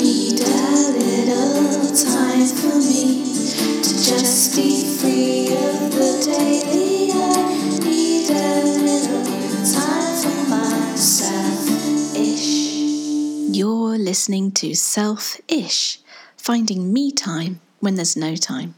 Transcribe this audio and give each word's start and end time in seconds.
need 0.00 0.40
a 0.40 0.46
little 0.94 1.90
time 1.96 2.46
for 2.46 2.76
me 2.78 3.24
to 3.82 3.90
just 3.90 4.54
be 4.54 4.84
free 4.98 5.48
of 5.48 5.92
the 5.92 6.22
daily. 6.24 7.10
I 7.12 7.78
need 7.82 8.30
a 8.30 8.62
little 8.78 9.24
time 9.74 10.14
for 10.22 10.50
myself 10.50 12.16
ish. 12.16 13.56
You're 13.56 13.98
listening 13.98 14.52
to 14.52 14.74
Self 14.74 15.40
Ish, 15.48 15.98
finding 16.36 16.92
me 16.92 17.10
time 17.10 17.60
when 17.80 17.96
there's 17.96 18.16
no 18.16 18.36
time. 18.36 18.74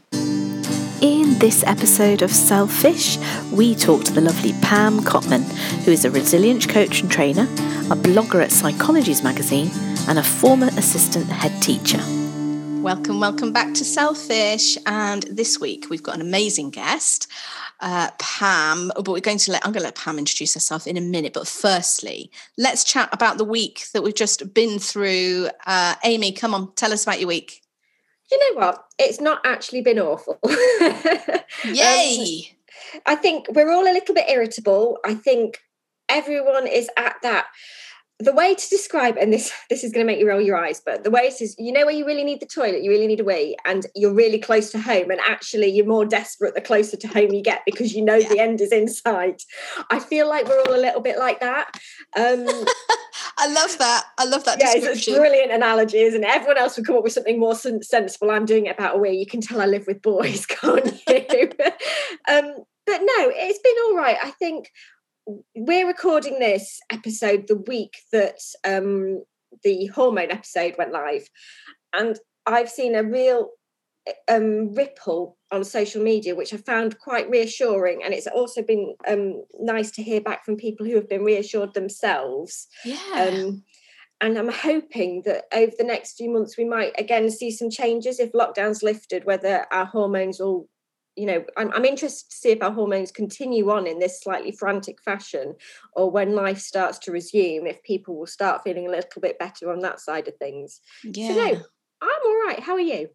In 1.01 1.37
this 1.39 1.63
episode 1.65 2.21
of 2.21 2.31
Selfish, 2.31 3.17
we 3.51 3.75
talk 3.75 4.03
to 4.05 4.13
the 4.13 4.21
lovely 4.21 4.53
Pam 4.61 5.01
Cotman, 5.01 5.43
who 5.83 5.91
is 5.91 6.05
a 6.05 6.11
resilience 6.11 6.65
coach 6.65 7.01
and 7.01 7.11
trainer, 7.11 7.43
a 7.43 7.95
blogger 7.95 8.43
at 8.43 8.51
Psychologies 8.51 9.23
magazine, 9.23 9.71
and 10.07 10.19
a 10.19 10.23
former 10.23 10.67
assistant 10.67 11.27
head 11.27 11.61
teacher. 11.61 11.99
Welcome, 12.81 13.19
welcome 13.19 13.53
back 13.53 13.73
to 13.75 13.85
Selfish. 13.85 14.77
And 14.85 15.23
this 15.23 15.59
week 15.59 15.87
we've 15.89 16.03
got 16.03 16.15
an 16.15 16.21
amazing 16.21 16.71
guest, 16.71 17.27
uh, 17.79 18.09
Pam. 18.19 18.91
But 18.95 19.07
we're 19.07 19.19
going 19.19 19.37
to 19.39 19.51
let 19.51 19.65
I'm 19.65 19.71
going 19.71 19.81
to 19.81 19.87
let 19.87 19.95
Pam 19.95 20.17
introduce 20.17 20.53
herself 20.53 20.87
in 20.87 20.97
a 20.97 21.01
minute. 21.01 21.33
But 21.33 21.47
firstly, 21.47 22.31
let's 22.57 22.83
chat 22.83 23.09
about 23.11 23.37
the 23.37 23.45
week 23.45 23.85
that 23.93 24.03
we've 24.03 24.15
just 24.15 24.53
been 24.53 24.79
through. 24.79 25.49
Uh, 25.65 25.95
Amy, 26.03 26.31
come 26.31 26.53
on, 26.53 26.73
tell 26.73 26.93
us 26.93 27.03
about 27.03 27.19
your 27.19 27.27
week 27.27 27.61
you 28.31 28.39
know 28.39 28.61
what? 28.61 28.85
It's 28.97 29.19
not 29.19 29.41
actually 29.45 29.81
been 29.81 29.99
awful. 29.99 30.39
Yay! 31.65 32.47
Um, 32.93 33.01
I 33.05 33.15
think 33.15 33.47
we're 33.49 33.71
all 33.71 33.83
a 33.83 33.91
little 33.91 34.15
bit 34.15 34.29
irritable. 34.29 34.99
I 35.03 35.15
think 35.15 35.59
everyone 36.09 36.67
is 36.67 36.89
at 36.97 37.15
that 37.23 37.47
the 38.21 38.33
way 38.33 38.55
to 38.55 38.69
describe 38.69 39.17
and 39.17 39.33
this 39.33 39.51
this 39.69 39.83
is 39.83 39.91
going 39.91 40.05
to 40.05 40.11
make 40.11 40.19
you 40.19 40.27
roll 40.27 40.41
your 40.41 40.57
eyes 40.57 40.81
but 40.83 41.03
the 41.03 41.11
way 41.11 41.21
it 41.21 41.41
is 41.41 41.55
you 41.57 41.71
know 41.71 41.85
where 41.85 41.95
you 41.95 42.05
really 42.05 42.23
need 42.23 42.39
the 42.39 42.45
toilet 42.45 42.83
you 42.83 42.89
really 42.89 43.07
need 43.07 43.19
a 43.19 43.23
wee 43.23 43.55
and 43.65 43.85
you're 43.95 44.13
really 44.13 44.39
close 44.39 44.71
to 44.71 44.79
home 44.79 45.09
and 45.09 45.19
actually 45.27 45.67
you're 45.67 45.85
more 45.85 46.05
desperate 46.05 46.53
the 46.55 46.61
closer 46.61 46.97
to 46.97 47.07
home 47.07 47.31
you 47.31 47.41
get 47.41 47.61
because 47.65 47.93
you 47.93 48.03
know 48.03 48.15
yeah. 48.15 48.29
the 48.29 48.39
end 48.39 48.61
is 48.61 48.71
in 48.71 48.87
sight. 48.87 49.43
I 49.89 49.99
feel 49.99 50.27
like 50.27 50.47
we're 50.47 50.61
all 50.61 50.75
a 50.75 50.79
little 50.79 51.01
bit 51.01 51.17
like 51.17 51.39
that. 51.39 51.71
Um 52.17 52.47
i 53.37 53.47
love 53.47 53.77
that. 53.77 54.03
I 54.17 54.25
love 54.25 54.43
that 54.45 54.59
yeah 54.59 54.73
it's 54.75 55.07
a 55.07 55.15
brilliant 55.15 55.51
analogy 55.51 55.99
isn't 55.99 56.23
it? 56.23 56.29
Everyone 56.29 56.57
else 56.57 56.77
would 56.77 56.85
come 56.85 56.97
up 56.97 57.03
with 57.03 57.13
something 57.13 57.39
more 57.39 57.55
sensible. 57.55 58.31
I'm 58.31 58.45
doing 58.45 58.65
it 58.65 58.75
about 58.77 58.95
a 58.95 58.99
wee. 58.99 59.11
You 59.11 59.25
can 59.25 59.41
tell 59.41 59.61
i 59.61 59.65
live 59.65 59.87
with 59.87 60.01
boys 60.01 60.45
can't 60.47 61.01
you? 61.07 61.49
Um 62.29 62.53
but 62.85 62.99
no 62.99 63.31
it's 63.33 63.59
been 63.59 63.75
all 63.85 63.95
right. 63.95 64.17
I 64.21 64.31
think 64.31 64.71
we're 65.55 65.87
recording 65.87 66.39
this 66.39 66.79
episode 66.91 67.47
the 67.47 67.57
week 67.67 67.97
that 68.11 68.39
um, 68.65 69.23
the 69.63 69.87
hormone 69.87 70.31
episode 70.31 70.75
went 70.77 70.91
live, 70.91 71.27
and 71.93 72.17
I've 72.45 72.69
seen 72.69 72.95
a 72.95 73.03
real 73.03 73.49
um, 74.27 74.73
ripple 74.73 75.37
on 75.51 75.63
social 75.63 76.01
media, 76.01 76.35
which 76.35 76.53
I 76.53 76.57
found 76.57 76.99
quite 76.99 77.29
reassuring. 77.29 78.03
And 78.03 78.13
it's 78.13 78.27
also 78.27 78.61
been 78.61 78.95
um, 79.07 79.43
nice 79.59 79.91
to 79.91 80.03
hear 80.03 80.21
back 80.21 80.45
from 80.45 80.55
people 80.57 80.85
who 80.85 80.95
have 80.95 81.09
been 81.09 81.23
reassured 81.23 81.73
themselves. 81.73 82.67
Yeah. 82.83 82.97
Um, 83.15 83.63
and 84.21 84.37
I'm 84.37 84.51
hoping 84.51 85.23
that 85.25 85.45
over 85.53 85.71
the 85.77 85.83
next 85.83 86.17
few 86.17 86.31
months 86.31 86.57
we 86.57 86.65
might 86.65 86.93
again 86.97 87.29
see 87.31 87.49
some 87.49 87.71
changes 87.71 88.19
if 88.19 88.31
lockdown's 88.33 88.83
lifted, 88.83 89.25
whether 89.25 89.65
our 89.71 89.85
hormones 89.85 90.39
will 90.39 90.67
you 91.15 91.25
know 91.25 91.43
I'm, 91.57 91.71
I'm 91.73 91.85
interested 91.85 92.29
to 92.29 92.35
see 92.35 92.49
if 92.49 92.61
our 92.61 92.71
hormones 92.71 93.11
continue 93.11 93.69
on 93.71 93.87
in 93.87 93.99
this 93.99 94.21
slightly 94.21 94.51
frantic 94.51 95.01
fashion 95.01 95.55
or 95.93 96.09
when 96.09 96.35
life 96.35 96.59
starts 96.59 96.99
to 96.99 97.11
resume 97.11 97.67
if 97.67 97.83
people 97.83 98.17
will 98.17 98.27
start 98.27 98.63
feeling 98.63 98.87
a 98.87 98.91
little 98.91 99.21
bit 99.21 99.37
better 99.39 99.71
on 99.71 99.79
that 99.79 99.99
side 99.99 100.27
of 100.27 100.35
things. 100.37 100.81
Yeah 101.03 101.27
so 101.29 101.35
no 101.35 101.61
i'm 102.03 102.25
all 102.25 102.47
right. 102.47 102.59
How 102.59 102.73
are 102.73 102.79
you? 102.79 103.09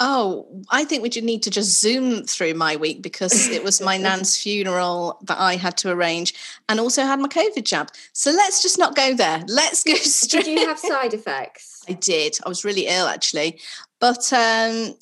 Oh 0.00 0.62
i 0.70 0.84
think 0.84 1.02
we 1.02 1.08
need 1.20 1.42
to 1.42 1.50
just 1.50 1.80
zoom 1.80 2.24
through 2.24 2.54
my 2.54 2.76
week 2.76 3.02
because 3.02 3.48
it 3.48 3.64
was 3.64 3.80
my 3.80 3.96
nan's 4.06 4.36
funeral 4.36 5.18
that 5.24 5.38
i 5.38 5.56
had 5.56 5.76
to 5.78 5.90
arrange 5.90 6.34
and 6.68 6.80
also 6.80 7.02
had 7.02 7.18
my 7.18 7.28
covid 7.28 7.64
jab. 7.64 7.88
So 8.12 8.30
let's 8.30 8.62
just 8.62 8.78
not 8.78 8.94
go 8.94 9.14
there. 9.14 9.44
Let's 9.48 9.82
go 9.82 9.94
straight 9.94 10.44
did 10.44 10.60
you 10.60 10.66
have 10.66 10.78
side 10.78 11.14
effects? 11.14 11.84
I 11.88 11.92
did. 11.94 12.38
I 12.44 12.48
was 12.48 12.64
really 12.64 12.86
ill 12.86 13.06
actually. 13.06 13.60
But 13.98 14.32
um 14.32 14.94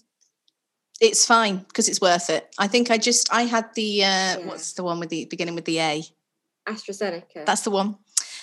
it's 1.01 1.27
fine 1.27 1.59
because 1.59 1.89
it's 1.89 2.01
worth 2.01 2.31
it. 2.31 2.55
I 2.59 2.69
think 2.69 2.91
I 2.91 2.99
just 2.99 3.33
I 3.33 3.43
had 3.43 3.67
the 3.75 4.05
uh 4.05 4.07
yeah. 4.07 4.37
what's 4.47 4.73
the 4.73 4.83
one 4.83 5.01
with 5.01 5.11
the 5.11 5.27
beginning 5.27 5.55
with 5.55 5.65
the 5.65 5.81
A? 5.81 6.05
AstraZeneca. 6.69 7.45
That's 7.45 7.63
the 7.63 7.71
one. 7.71 7.97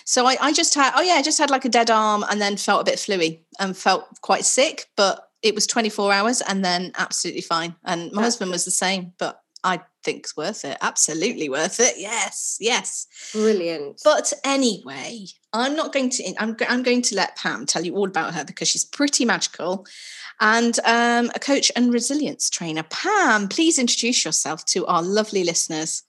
So 0.06 0.25
I, 0.25 0.38
I 0.40 0.53
just 0.53 0.75
had 0.75 0.94
oh 0.96 1.02
yeah, 1.02 1.14
I 1.14 1.22
just 1.22 1.40
had 1.40 1.50
like 1.50 1.66
a 1.66 1.69
dead 1.69 1.90
arm 1.90 2.24
and 2.30 2.41
then 2.41 2.58
felt 2.58 2.81
a 2.81 2.91
bit 2.91 3.00
fluey 3.00 3.41
and 3.59 3.75
felt 3.75 4.06
quite 4.22 4.46
sick, 4.46 4.88
but 4.96 5.30
it 5.41 5.56
was 5.56 5.68
24 5.68 6.14
hours 6.14 6.41
and 6.41 6.64
then 6.64 6.91
absolutely 6.97 7.41
fine. 7.41 7.75
And 7.84 8.12
my 8.12 8.22
That's 8.22 8.36
husband 8.36 8.52
was 8.52 8.66
the 8.66 8.72
same, 8.72 9.14
but 9.18 9.41
I 9.64 9.81
think 10.03 10.20
it's 10.20 10.38
worth 10.38 10.66
it. 10.66 10.78
Absolutely 10.81 11.50
worth 11.50 11.80
it. 11.80 11.96
Yes, 11.97 12.58
yes. 12.59 13.08
Brilliant. 13.31 14.02
But 14.03 14.34
anyway, 14.44 15.25
I'm 15.53 15.75
not 15.75 15.94
going 15.94 16.09
to. 16.12 16.34
I'm, 16.38 16.58
I'm 16.68 16.84
going 16.84 17.02
to 17.03 17.16
let 17.16 17.38
Pam 17.38 17.66
tell 17.66 17.85
you 17.85 17.96
all 17.96 18.08
about 18.08 18.34
her 18.34 18.44
because 18.44 18.68
she's 18.68 18.84
pretty 18.84 19.24
magical 19.24 19.85
and 20.40 20.80
um, 20.86 21.32
a 21.36 21.40
coach 21.40 21.72
and 21.76 21.94
resilience 21.94 22.50
trainer. 22.50 22.84
Pam, 22.84 23.48
please 23.48 23.78
introduce 23.80 24.26
yourself 24.26 24.66
to 24.66 24.86
our 24.88 25.02
lovely 25.02 25.44
listeners. 25.44 26.04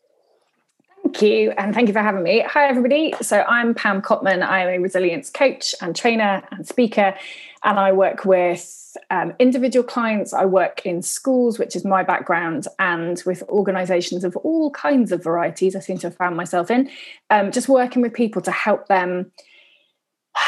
Thank 1.03 1.23
you, 1.23 1.51
and 1.59 1.75
thank 1.75 1.89
you 1.89 1.93
for 1.93 2.01
having 2.01 2.23
me. 2.23 2.43
Hi, 2.49 2.67
everybody. 2.67 3.15
So, 3.21 3.43
I'm 3.43 3.75
Pam 3.75 4.01
Cotman. 4.01 4.43
I'm 4.43 4.69
a 4.69 4.79
resilience 4.79 5.29
coach 5.31 5.75
and 5.81 5.95
trainer 5.95 6.43
and 6.51 6.67
speaker, 6.67 7.15
and 7.63 7.79
I 7.79 7.93
work 7.93 8.25
with 8.25 8.97
um, 9.11 9.35
individual 9.39 9.85
clients. 9.85 10.33
I 10.33 10.47
work 10.47 10.87
in 10.87 11.03
schools, 11.03 11.59
which 11.59 11.77
is 11.77 11.85
my 11.85 12.03
background, 12.03 12.67
and 12.79 13.23
with 13.27 13.43
organizations 13.51 14.25
of 14.25 14.35
all 14.39 14.71
kinds 14.71 15.13
of 15.13 15.23
varieties. 15.23 15.77
I 15.77 15.81
seem 15.81 15.99
to 15.99 16.07
have 16.07 16.17
found 16.17 16.37
myself 16.37 16.71
in 16.71 16.91
um, 17.29 17.53
just 17.53 17.69
working 17.69 18.01
with 18.01 18.15
people 18.15 18.41
to 18.43 18.51
help 18.51 18.89
them 18.89 19.31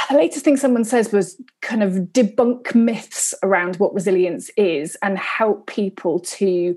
the 0.08 0.16
latest 0.16 0.44
thing 0.44 0.56
someone 0.56 0.84
says 0.84 1.12
was 1.12 1.40
kind 1.62 1.82
of 1.82 1.92
debunk 2.12 2.74
myths 2.74 3.34
around 3.42 3.76
what 3.76 3.94
resilience 3.94 4.50
is 4.56 4.96
and 5.02 5.18
help 5.18 5.66
people 5.66 6.20
to 6.20 6.76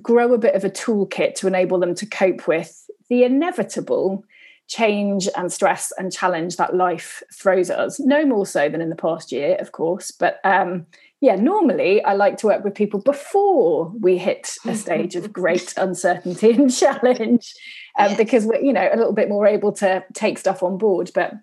grow 0.00 0.32
a 0.32 0.38
bit 0.38 0.54
of 0.54 0.64
a 0.64 0.70
toolkit 0.70 1.34
to 1.34 1.46
enable 1.46 1.78
them 1.78 1.94
to 1.94 2.06
cope 2.06 2.46
with 2.46 2.88
the 3.08 3.24
inevitable 3.24 4.24
change 4.68 5.28
and 5.36 5.52
stress 5.52 5.92
and 5.98 6.12
challenge 6.12 6.56
that 6.56 6.74
life 6.74 7.22
throws 7.34 7.68
at 7.68 7.78
us. 7.78 8.00
No 8.00 8.24
more 8.24 8.46
so 8.46 8.68
than 8.68 8.80
in 8.80 8.88
the 8.88 8.96
past 8.96 9.30
year, 9.30 9.56
of 9.60 9.72
course, 9.72 10.10
but 10.10 10.40
um, 10.44 10.86
yeah, 11.20 11.36
normally 11.36 12.02
I 12.02 12.14
like 12.14 12.38
to 12.38 12.46
work 12.46 12.64
with 12.64 12.74
people 12.74 13.00
before 13.00 13.92
we 14.00 14.18
hit 14.18 14.56
a 14.66 14.74
stage 14.76 15.14
of 15.14 15.32
great 15.32 15.74
uncertainty 15.76 16.52
and 16.52 16.74
challenge, 16.74 17.54
um, 17.98 18.16
because 18.16 18.46
we're 18.46 18.60
you 18.62 18.72
know 18.72 18.88
a 18.92 18.96
little 18.96 19.12
bit 19.12 19.28
more 19.28 19.46
able 19.46 19.72
to 19.72 20.04
take 20.14 20.38
stuff 20.38 20.62
on 20.62 20.78
board. 20.78 21.10
But 21.14 21.34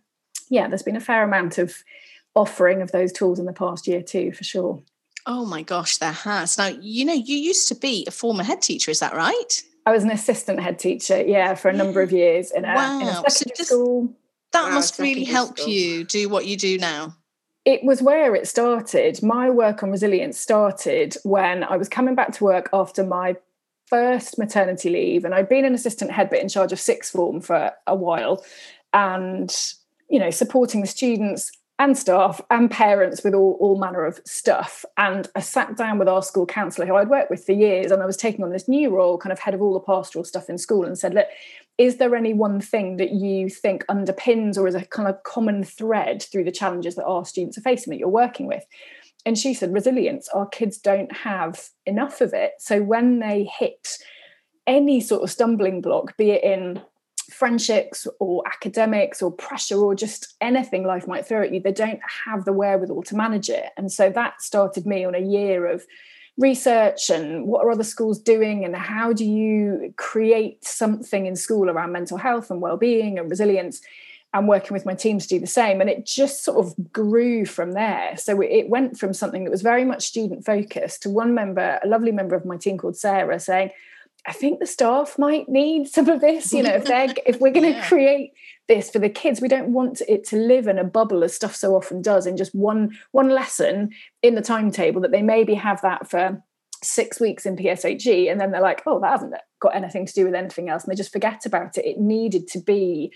yeah, 0.49 0.67
there's 0.67 0.83
been 0.83 0.95
a 0.95 1.01
fair 1.01 1.23
amount 1.23 1.57
of 1.57 1.83
offering 2.35 2.81
of 2.81 2.91
those 2.91 3.11
tools 3.11 3.39
in 3.39 3.45
the 3.45 3.53
past 3.53 3.87
year 3.87 4.01
too, 4.01 4.31
for 4.31 4.43
sure. 4.43 4.81
Oh 5.25 5.45
my 5.45 5.61
gosh, 5.61 5.97
there 5.97 6.11
has. 6.11 6.57
Now, 6.57 6.67
you 6.67 7.05
know, 7.05 7.13
you 7.13 7.37
used 7.37 7.67
to 7.67 7.75
be 7.75 8.05
a 8.07 8.11
former 8.11 8.43
head 8.43 8.61
teacher, 8.61 8.91
is 8.91 8.99
that 8.99 9.13
right? 9.13 9.63
I 9.85 9.91
was 9.91 10.03
an 10.03 10.11
assistant 10.11 10.59
head 10.59 10.79
teacher, 10.79 11.21
yeah, 11.21 11.55
for 11.55 11.69
a 11.69 11.73
number 11.73 12.01
of 12.01 12.11
years 12.21 12.51
in 12.51 12.65
a, 12.65 12.73
wow. 12.73 12.99
in 12.99 13.07
a 13.07 13.29
secondary 13.29 13.55
so 13.55 13.63
school. 13.63 14.13
That 14.51 14.63
wow, 14.63 14.75
must 14.75 14.97
really 14.97 15.23
help 15.23 15.59
school. 15.59 15.71
you 15.71 16.03
do 16.03 16.29
what 16.29 16.45
you 16.45 16.57
do 16.57 16.77
now. 16.77 17.15
It 17.65 17.83
was 17.83 18.01
where 18.01 18.33
it 18.35 18.47
started. 18.47 19.21
My 19.21 19.49
work 19.49 19.83
on 19.83 19.91
resilience 19.91 20.39
started 20.39 21.17
when 21.23 21.63
I 21.63 21.77
was 21.77 21.89
coming 21.89 22.15
back 22.15 22.31
to 22.33 22.43
work 22.43 22.69
after 22.73 23.03
my 23.03 23.35
first 23.85 24.37
maternity 24.37 24.89
leave, 24.89 25.25
and 25.25 25.35
I'd 25.35 25.49
been 25.49 25.65
an 25.65 25.75
assistant 25.75 26.11
head, 26.11 26.29
but 26.29 26.39
in 26.39 26.49
charge 26.49 26.71
of 26.71 26.79
sixth 26.79 27.11
form 27.11 27.41
for 27.41 27.71
a 27.85 27.95
while. 27.95 28.43
And 28.93 29.55
you 30.09 30.19
know, 30.19 30.29
supporting 30.29 30.81
the 30.81 30.87
students 30.87 31.51
and 31.79 31.97
staff 31.97 32.41
and 32.49 32.69
parents 32.69 33.23
with 33.23 33.33
all, 33.33 33.57
all 33.61 33.79
manner 33.79 34.03
of 34.03 34.19
stuff. 34.25 34.83
And 34.97 35.29
I 35.33 35.39
sat 35.39 35.77
down 35.77 35.97
with 35.97 36.09
our 36.09 36.21
school 36.21 36.45
counsellor, 36.45 36.85
who 36.85 36.95
I'd 36.95 37.09
worked 37.09 37.31
with 37.31 37.45
for 37.45 37.53
years, 37.53 37.89
and 37.89 38.03
I 38.03 38.05
was 38.05 38.17
taking 38.17 38.43
on 38.43 38.51
this 38.51 38.67
new 38.67 38.93
role, 38.93 39.17
kind 39.17 39.31
of 39.31 39.39
head 39.39 39.53
of 39.53 39.61
all 39.61 39.73
the 39.73 39.79
pastoral 39.79 40.25
stuff 40.25 40.49
in 40.49 40.57
school, 40.57 40.83
and 40.83 40.99
said, 40.99 41.13
Look, 41.13 41.27
is 41.77 41.95
there 41.95 42.15
any 42.15 42.33
one 42.33 42.59
thing 42.59 42.97
that 42.97 43.11
you 43.11 43.49
think 43.49 43.85
underpins 43.85 44.57
or 44.57 44.67
is 44.67 44.75
a 44.75 44.85
kind 44.85 45.07
of 45.07 45.23
common 45.23 45.63
thread 45.63 46.21
through 46.21 46.43
the 46.43 46.51
challenges 46.51 46.95
that 46.95 47.05
our 47.05 47.23
students 47.23 47.57
are 47.57 47.61
facing 47.61 47.91
that 47.91 47.99
you're 47.99 48.09
working 48.09 48.47
with? 48.47 48.65
And 49.25 49.37
she 49.37 49.53
said, 49.53 49.73
resilience. 49.73 50.27
Our 50.29 50.47
kids 50.47 50.77
don't 50.77 51.11
have 51.15 51.69
enough 51.85 52.19
of 52.19 52.33
it. 52.33 52.53
So 52.59 52.81
when 52.81 53.19
they 53.19 53.49
hit 53.59 53.97
any 54.67 54.99
sort 55.01 55.23
of 55.23 55.31
stumbling 55.31 55.81
block, 55.81 56.17
be 56.17 56.31
it 56.31 56.43
in 56.43 56.81
friendships 57.31 58.07
or 58.19 58.43
academics 58.47 59.21
or 59.21 59.31
pressure 59.31 59.77
or 59.77 59.95
just 59.95 60.35
anything 60.41 60.83
life 60.83 61.07
might 61.07 61.25
throw 61.25 61.43
at 61.43 61.53
you, 61.53 61.59
they 61.59 61.71
don't 61.71 62.01
have 62.25 62.45
the 62.45 62.53
wherewithal 62.53 63.03
to 63.03 63.15
manage 63.15 63.49
it. 63.49 63.67
And 63.77 63.91
so 63.91 64.09
that 64.09 64.41
started 64.41 64.85
me 64.85 65.05
on 65.05 65.15
a 65.15 65.19
year 65.19 65.65
of 65.67 65.85
research 66.37 67.09
and 67.09 67.45
what 67.45 67.65
are 67.65 67.71
other 67.71 67.83
schools 67.83 68.17
doing 68.17 68.63
and 68.63 68.75
how 68.75 69.11
do 69.11 69.25
you 69.25 69.93
create 69.97 70.63
something 70.63 71.25
in 71.25 71.35
school 71.35 71.69
around 71.69 71.91
mental 71.91 72.17
health 72.17 72.49
and 72.49 72.61
well-being 72.61 73.19
and 73.19 73.29
resilience 73.29 73.81
and 74.33 74.47
working 74.47 74.73
with 74.73 74.85
my 74.85 74.93
team 74.93 75.19
to 75.19 75.27
do 75.27 75.39
the 75.39 75.47
same. 75.47 75.81
And 75.81 75.89
it 75.89 76.05
just 76.05 76.43
sort 76.43 76.65
of 76.65 76.93
grew 76.93 77.45
from 77.45 77.71
there. 77.71 78.15
So 78.15 78.41
it 78.41 78.69
went 78.69 78.97
from 78.97 79.13
something 79.13 79.43
that 79.43 79.51
was 79.51 79.63
very 79.63 79.83
much 79.83 80.05
student 80.05 80.45
focused 80.45 81.01
to 81.03 81.09
one 81.09 81.33
member, 81.33 81.79
a 81.83 81.87
lovely 81.87 82.11
member 82.11 82.35
of 82.35 82.45
my 82.45 82.55
team 82.55 82.77
called 82.77 82.95
Sarah, 82.95 83.39
saying, 83.39 83.71
I 84.27 84.33
think 84.33 84.59
the 84.59 84.67
staff 84.67 85.17
might 85.17 85.47
need 85.49 85.87
some 85.87 86.09
of 86.09 86.21
this. 86.21 86.51
You 86.51 86.63
know, 86.63 86.75
if 86.75 86.85
they're 86.85 87.13
if 87.25 87.39
we're 87.39 87.51
going 87.53 87.71
to 87.71 87.79
yeah. 87.79 87.87
create 87.87 88.33
this 88.67 88.89
for 88.89 88.99
the 88.99 89.09
kids, 89.09 89.41
we 89.41 89.47
don't 89.47 89.73
want 89.73 90.01
it 90.07 90.23
to 90.25 90.35
live 90.35 90.67
in 90.67 90.77
a 90.77 90.83
bubble 90.83 91.23
as 91.23 91.33
stuff 91.33 91.55
so 91.55 91.75
often 91.75 92.01
does 92.01 92.25
in 92.25 92.37
just 92.37 92.53
one 92.53 92.97
one 93.11 93.29
lesson 93.29 93.91
in 94.21 94.35
the 94.35 94.41
timetable 94.41 95.01
that 95.01 95.11
they 95.11 95.21
maybe 95.21 95.55
have 95.55 95.81
that 95.81 96.09
for 96.09 96.43
six 96.83 97.19
weeks 97.19 97.45
in 97.45 97.57
PSHE 97.57 98.31
and 98.31 98.39
then 98.39 98.51
they're 98.51 98.61
like, 98.61 98.81
oh, 98.85 98.99
that 99.01 99.11
hasn't 99.11 99.33
got 99.59 99.75
anything 99.75 100.05
to 100.05 100.13
do 100.13 100.25
with 100.25 100.35
anything 100.35 100.69
else, 100.69 100.83
and 100.83 100.91
they 100.91 100.97
just 100.97 101.11
forget 101.11 101.45
about 101.45 101.77
it. 101.77 101.85
It 101.85 101.99
needed 101.99 102.47
to 102.49 102.59
be 102.59 103.11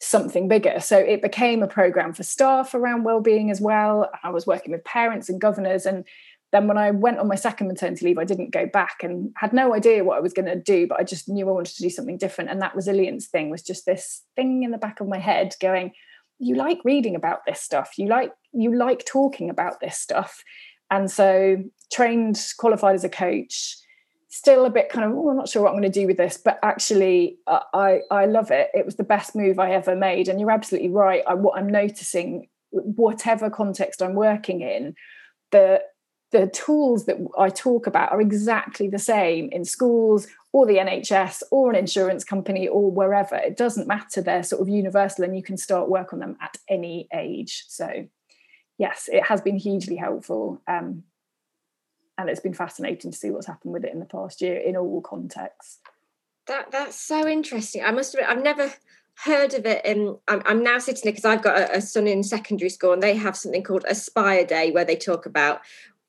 something 0.00 0.46
bigger. 0.46 0.78
So 0.80 0.98
it 0.98 1.22
became 1.22 1.62
a 1.62 1.68
program 1.68 2.12
for 2.12 2.22
staff 2.22 2.74
around 2.74 3.04
well-being 3.04 3.50
as 3.50 3.60
well. 3.60 4.10
I 4.22 4.30
was 4.30 4.46
working 4.46 4.72
with 4.72 4.84
parents 4.84 5.28
and 5.30 5.40
governors 5.40 5.86
and 5.86 6.04
then 6.56 6.66
when 6.66 6.78
I 6.78 6.90
went 6.90 7.18
on 7.18 7.28
my 7.28 7.34
second 7.34 7.68
maternity 7.68 8.06
leave, 8.06 8.18
I 8.18 8.24
didn't 8.24 8.50
go 8.50 8.66
back 8.66 9.02
and 9.02 9.30
had 9.36 9.52
no 9.52 9.74
idea 9.74 10.04
what 10.04 10.16
I 10.16 10.20
was 10.20 10.32
going 10.32 10.46
to 10.46 10.56
do, 10.56 10.86
but 10.86 10.98
I 10.98 11.04
just 11.04 11.28
knew 11.28 11.46
I 11.46 11.52
wanted 11.52 11.76
to 11.76 11.82
do 11.82 11.90
something 11.90 12.16
different. 12.16 12.50
And 12.50 12.62
that 12.62 12.74
resilience 12.74 13.26
thing 13.26 13.50
was 13.50 13.62
just 13.62 13.84
this 13.84 14.22
thing 14.34 14.62
in 14.62 14.70
the 14.70 14.78
back 14.78 15.00
of 15.00 15.06
my 15.06 15.18
head 15.18 15.54
going, 15.60 15.92
you 16.38 16.54
like 16.54 16.78
reading 16.84 17.14
about 17.14 17.40
this 17.46 17.60
stuff. 17.60 17.92
You 17.98 18.08
like 18.08 18.32
you 18.52 18.74
like 18.74 19.04
talking 19.04 19.50
about 19.50 19.80
this 19.80 19.98
stuff. 19.98 20.42
And 20.90 21.10
so 21.10 21.62
trained, 21.92 22.40
qualified 22.58 22.94
as 22.94 23.04
a 23.04 23.08
coach, 23.08 23.76
still 24.28 24.64
a 24.64 24.70
bit 24.70 24.88
kind 24.88 25.04
of, 25.04 25.16
oh, 25.16 25.30
I'm 25.30 25.36
not 25.36 25.48
sure 25.48 25.62
what 25.62 25.70
I'm 25.70 25.80
going 25.80 25.90
to 25.90 26.00
do 26.00 26.06
with 26.06 26.16
this, 26.16 26.36
but 26.36 26.58
actually, 26.62 27.38
uh, 27.46 27.60
I 27.74 28.00
I 28.10 28.26
love 28.26 28.50
it. 28.50 28.70
It 28.72 28.84
was 28.84 28.96
the 28.96 29.04
best 29.04 29.36
move 29.36 29.58
I 29.58 29.72
ever 29.72 29.94
made, 29.94 30.28
and 30.28 30.40
you're 30.40 30.50
absolutely 30.50 30.90
right. 30.90 31.22
I, 31.26 31.34
what 31.34 31.58
I'm 31.58 31.68
noticing, 31.68 32.48
whatever 32.70 33.50
context 33.50 34.02
I'm 34.02 34.14
working 34.14 34.60
in, 34.60 34.94
the 35.50 35.82
the 36.40 36.46
tools 36.48 37.06
that 37.06 37.16
I 37.38 37.48
talk 37.48 37.86
about 37.86 38.12
are 38.12 38.20
exactly 38.20 38.88
the 38.88 38.98
same 38.98 39.48
in 39.50 39.64
schools 39.64 40.26
or 40.52 40.66
the 40.66 40.76
NHS 40.76 41.42
or 41.50 41.70
an 41.70 41.76
insurance 41.76 42.24
company 42.24 42.68
or 42.68 42.90
wherever. 42.90 43.36
It 43.36 43.56
doesn't 43.56 43.88
matter. 43.88 44.20
They're 44.20 44.42
sort 44.42 44.62
of 44.62 44.68
universal, 44.68 45.24
and 45.24 45.36
you 45.36 45.42
can 45.42 45.56
start 45.56 45.88
work 45.88 46.12
on 46.12 46.18
them 46.18 46.36
at 46.40 46.56
any 46.68 47.08
age. 47.12 47.64
So, 47.68 48.06
yes, 48.78 49.08
it 49.12 49.24
has 49.24 49.40
been 49.40 49.58
hugely 49.58 49.96
helpful. 49.96 50.60
Um, 50.66 51.04
and 52.18 52.30
it's 52.30 52.40
been 52.40 52.54
fascinating 52.54 53.10
to 53.10 53.16
see 53.16 53.30
what's 53.30 53.46
happened 53.46 53.74
with 53.74 53.84
it 53.84 53.92
in 53.92 54.00
the 54.00 54.06
past 54.06 54.40
year 54.40 54.56
in 54.56 54.76
all 54.76 55.02
contexts. 55.02 55.78
That 56.46 56.70
that's 56.70 56.98
so 56.98 57.26
interesting. 57.26 57.84
I 57.84 57.90
must 57.90 58.14
admit, 58.14 58.30
I've 58.30 58.42
never 58.42 58.72
heard 59.24 59.54
of 59.54 59.66
it. 59.66 59.82
And 59.84 60.16
I'm, 60.28 60.42
I'm 60.44 60.62
now 60.62 60.78
sitting 60.78 61.02
here 61.02 61.12
because 61.12 61.24
I've 61.24 61.42
got 61.42 61.58
a, 61.58 61.76
a, 61.76 61.80
son 61.80 62.06
in 62.06 62.22
secondary 62.22 62.70
school, 62.70 62.92
and 62.92 63.02
they 63.02 63.16
have 63.16 63.36
something 63.36 63.62
called 63.62 63.84
Aspire 63.88 64.44
Day, 64.44 64.70
where 64.70 64.84
they 64.84 64.96
talk 64.96 65.26
about 65.26 65.60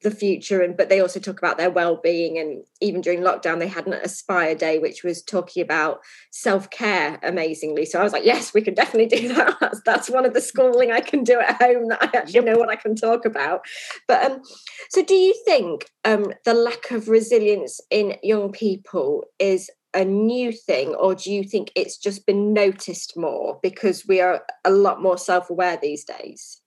the 0.03 0.11
future 0.11 0.61
and 0.61 0.77
but 0.77 0.89
they 0.89 0.99
also 0.99 1.19
talk 1.19 1.39
about 1.39 1.57
their 1.57 1.71
well-being 1.71 2.37
and 2.37 2.63
even 2.81 3.01
during 3.01 3.21
lockdown 3.21 3.57
they 3.57 3.67
had 3.67 3.87
an 3.87 3.93
aspire 3.93 4.53
day 4.53 4.77
which 4.77 5.03
was 5.03 5.23
talking 5.23 5.63
about 5.63 6.01
self-care 6.31 7.19
amazingly. 7.23 7.83
So 7.85 7.99
i 7.99 8.03
was 8.03 8.13
like 8.13 8.25
yes 8.25 8.53
we 8.53 8.61
can 8.61 8.75
definitely 8.75 9.17
do 9.17 9.33
that. 9.33 9.57
That's, 9.61 9.81
that's 9.85 10.09
one 10.09 10.25
of 10.25 10.33
the 10.33 10.41
schooling 10.41 10.91
i 10.91 10.99
can 10.99 11.23
do 11.23 11.39
at 11.39 11.61
home 11.61 11.87
that 11.89 12.03
i 12.03 12.17
actually 12.17 12.41
know 12.41 12.57
what 12.57 12.69
i 12.69 12.75
can 12.75 12.95
talk 12.95 13.25
about. 13.25 13.61
But 14.07 14.23
um 14.23 14.41
so 14.89 15.03
do 15.03 15.15
you 15.15 15.33
think 15.45 15.89
um 16.05 16.31
the 16.45 16.53
lack 16.53 16.91
of 16.91 17.09
resilience 17.09 17.81
in 17.89 18.17
young 18.21 18.51
people 18.51 19.25
is 19.39 19.69
a 19.93 20.05
new 20.05 20.51
thing 20.51 20.89
or 20.89 21.15
do 21.15 21.31
you 21.31 21.43
think 21.43 21.71
it's 21.73 21.97
just 21.97 22.27
been 22.27 22.53
noticed 22.53 23.17
more 23.17 23.59
because 23.63 24.05
we 24.05 24.21
are 24.21 24.43
a 24.63 24.69
lot 24.69 25.01
more 25.01 25.17
self-aware 25.17 25.79
these 25.81 26.03
days? 26.03 26.61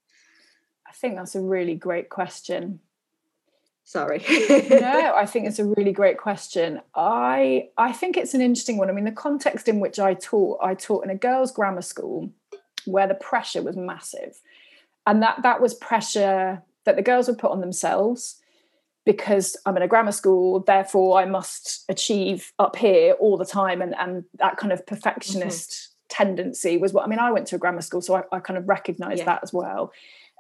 I 0.89 0.93
think 0.93 1.15
that's 1.15 1.37
a 1.37 1.41
really 1.41 1.77
great 1.77 2.09
question 2.09 2.81
sorry. 3.91 4.25
No 4.71 5.15
i 5.17 5.27
think 5.27 5.47
it's 5.47 5.59
a 5.59 5.65
really 5.65 5.93
great 5.93 6.19
question. 6.19 6.81
I 6.95 7.69
i 7.77 7.93
think 7.93 8.17
it's 8.17 8.35
an 8.35 8.41
interesting 8.41 8.79
one. 8.79 8.89
I 8.89 8.93
mean 8.93 9.05
the 9.05 9.13
context 9.13 9.69
in 9.69 9.81
which 9.81 9.99
i 9.99 10.15
taught 10.15 10.59
i 10.63 10.75
taught 10.75 11.05
in 11.05 11.11
a 11.11 11.17
girls 11.17 11.51
grammar 11.53 11.83
school 11.83 12.31
where 12.87 13.09
the 13.09 13.15
pressure 13.15 13.63
was 13.63 13.77
massive. 13.77 14.41
And 15.07 15.23
that 15.23 15.43
that 15.43 15.61
was 15.61 15.75
pressure 15.75 16.63
that 16.85 16.97
the 16.97 17.03
girls 17.03 17.27
would 17.27 17.39
put 17.39 17.51
on 17.51 17.61
themselves 17.61 18.37
because 19.05 19.57
i'm 19.67 19.77
in 19.77 19.83
a 19.83 19.89
grammar 19.89 20.13
school 20.13 20.61
therefore 20.61 21.21
i 21.21 21.25
must 21.25 21.85
achieve 21.89 22.53
up 22.59 22.77
here 22.77 23.13
all 23.15 23.37
the 23.37 23.45
time. 23.61 23.83
And 23.83 23.95
and 23.97 24.25
that 24.39 24.57
kind 24.57 24.73
of 24.73 24.87
perfectionist 24.87 25.71
mm-hmm. 25.71 26.25
tendency 26.25 26.77
was 26.77 26.93
what 26.93 27.05
i 27.05 27.09
mean 27.09 27.19
i 27.19 27.33
went 27.33 27.49
to 27.49 27.57
a 27.57 27.59
grammar 27.59 27.83
school 27.83 28.03
so 28.03 28.15
i, 28.15 28.23
I 28.37 28.39
kind 28.39 28.59
of 28.59 28.69
recognized 28.69 29.19
yeah. 29.19 29.31
that 29.31 29.41
as 29.43 29.53
well 29.53 29.93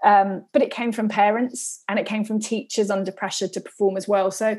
um, 0.05 0.47
but 0.52 0.62
it 0.62 0.70
came 0.70 0.93
from 0.93 1.08
parents 1.08 1.82
and 1.88 1.99
it 1.99 2.06
came 2.06 2.25
from 2.25 2.41
teachers 2.41 2.91
under 2.91 3.12
pressure 3.12 3.49
to 3.49 3.61
perform 3.61 3.97
as 3.97 4.08
well. 4.08 4.31
So 4.31 4.56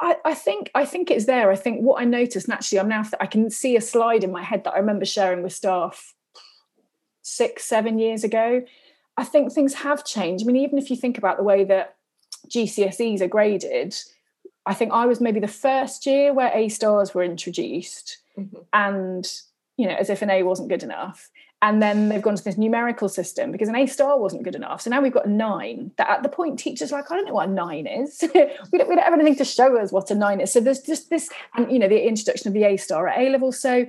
I, 0.00 0.16
I 0.24 0.34
think 0.34 0.70
I 0.74 0.84
think 0.84 1.10
it's 1.10 1.26
there. 1.26 1.50
I 1.50 1.56
think 1.56 1.80
what 1.80 2.00
I 2.00 2.04
noticed 2.04 2.48
naturally, 2.48 2.80
I'm 2.80 2.88
now 2.88 3.04
I 3.20 3.26
can 3.26 3.50
see 3.50 3.76
a 3.76 3.80
slide 3.80 4.24
in 4.24 4.32
my 4.32 4.42
head 4.42 4.64
that 4.64 4.74
I 4.74 4.78
remember 4.78 5.04
sharing 5.04 5.42
with 5.42 5.52
staff 5.52 6.14
six, 7.22 7.64
seven 7.64 7.98
years 7.98 8.24
ago. 8.24 8.62
I 9.16 9.24
think 9.24 9.52
things 9.52 9.74
have 9.74 10.04
changed. 10.04 10.44
I 10.44 10.46
mean, 10.46 10.64
even 10.64 10.78
if 10.78 10.90
you 10.90 10.96
think 10.96 11.18
about 11.18 11.36
the 11.36 11.42
way 11.42 11.64
that 11.64 11.96
GCSEs 12.48 13.20
are 13.20 13.28
graded, 13.28 13.94
I 14.64 14.72
think 14.72 14.92
I 14.92 15.06
was 15.06 15.20
maybe 15.20 15.40
the 15.40 15.48
first 15.48 16.06
year 16.06 16.32
where 16.32 16.50
A 16.54 16.68
stars 16.68 17.14
were 17.14 17.22
introduced, 17.22 18.18
mm-hmm. 18.38 18.56
and 18.72 19.30
you 19.76 19.86
know, 19.86 19.94
as 19.94 20.10
if 20.10 20.22
an 20.22 20.30
A 20.30 20.42
wasn't 20.42 20.68
good 20.68 20.82
enough 20.82 21.30
and 21.62 21.82
then 21.82 22.08
they've 22.08 22.22
gone 22.22 22.36
to 22.36 22.42
this 22.42 22.56
numerical 22.56 23.08
system 23.08 23.52
because 23.52 23.68
an 23.68 23.76
A 23.76 23.86
star 23.86 24.18
wasn't 24.18 24.44
good 24.44 24.54
enough. 24.54 24.80
So 24.80 24.90
now 24.90 25.02
we've 25.02 25.12
got 25.12 25.26
a 25.26 25.30
nine. 25.30 25.90
That 25.98 26.08
at 26.08 26.22
the 26.22 26.28
point, 26.30 26.58
teachers 26.58 26.90
like, 26.90 27.10
I 27.10 27.16
don't 27.16 27.26
know 27.26 27.34
what 27.34 27.48
a 27.48 27.52
nine 27.52 27.86
is. 27.86 28.18
we, 28.34 28.78
don't, 28.78 28.88
we 28.88 28.94
don't 28.94 29.04
have 29.04 29.12
anything 29.12 29.36
to 29.36 29.44
show 29.44 29.76
us 29.78 29.92
what 29.92 30.10
a 30.10 30.14
nine 30.14 30.40
is. 30.40 30.52
So 30.52 30.60
there's 30.60 30.80
just 30.80 31.10
this, 31.10 31.28
and 31.54 31.70
you 31.70 31.78
know, 31.78 31.88
the 31.88 32.06
introduction 32.06 32.48
of 32.48 32.54
the 32.54 32.64
A 32.64 32.76
star 32.78 33.08
at 33.08 33.18
A 33.18 33.28
level. 33.28 33.52
So 33.52 33.86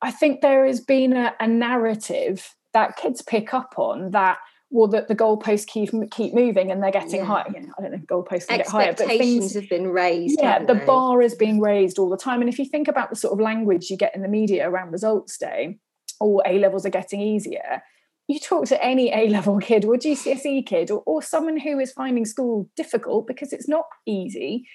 I 0.00 0.10
think 0.10 0.40
there 0.40 0.66
has 0.66 0.80
been 0.80 1.12
a, 1.12 1.34
a 1.38 1.46
narrative 1.46 2.54
that 2.72 2.96
kids 2.96 3.20
pick 3.20 3.52
up 3.52 3.74
on 3.76 4.10
that 4.12 4.38
well 4.70 4.88
that 4.88 5.08
the 5.08 5.14
goalposts 5.14 5.66
keep 5.66 5.90
keep 6.10 6.34
moving 6.34 6.70
and 6.70 6.82
they're 6.82 6.90
getting 6.90 7.20
yeah. 7.20 7.24
higher. 7.24 7.44
You 7.54 7.60
know, 7.60 7.72
I 7.78 7.82
don't 7.82 7.90
know 7.92 7.98
if 7.98 8.06
goalposts 8.06 8.48
can 8.48 8.58
get 8.58 8.68
higher, 8.68 8.94
but 8.94 9.06
things 9.06 9.54
have 9.54 9.68
been 9.68 9.88
raised. 9.88 10.38
Yeah, 10.40 10.64
the 10.64 10.74
they? 10.74 10.84
bar 10.84 11.20
is 11.20 11.34
being 11.34 11.60
raised 11.60 11.98
all 11.98 12.08
the 12.08 12.16
time. 12.16 12.40
And 12.40 12.48
if 12.48 12.58
you 12.58 12.64
think 12.64 12.88
about 12.88 13.10
the 13.10 13.16
sort 13.16 13.32
of 13.32 13.40
language 13.40 13.90
you 13.90 13.96
get 13.98 14.14
in 14.14 14.22
the 14.22 14.28
media 14.28 14.68
around 14.68 14.92
results 14.92 15.36
day, 15.36 15.78
or 16.20 16.42
A 16.46 16.58
levels 16.58 16.86
are 16.86 16.90
getting 16.90 17.20
easier. 17.20 17.82
You 18.28 18.40
talk 18.40 18.66
to 18.66 18.84
any 18.84 19.12
A 19.12 19.28
level 19.28 19.58
kid 19.58 19.84
or 19.84 19.94
GCSE 19.94 20.66
kid 20.66 20.90
or, 20.90 21.02
or 21.06 21.22
someone 21.22 21.58
who 21.58 21.78
is 21.78 21.92
finding 21.92 22.24
school 22.24 22.68
difficult 22.76 23.26
because 23.26 23.52
it's 23.52 23.68
not 23.68 23.84
easy, 24.04 24.66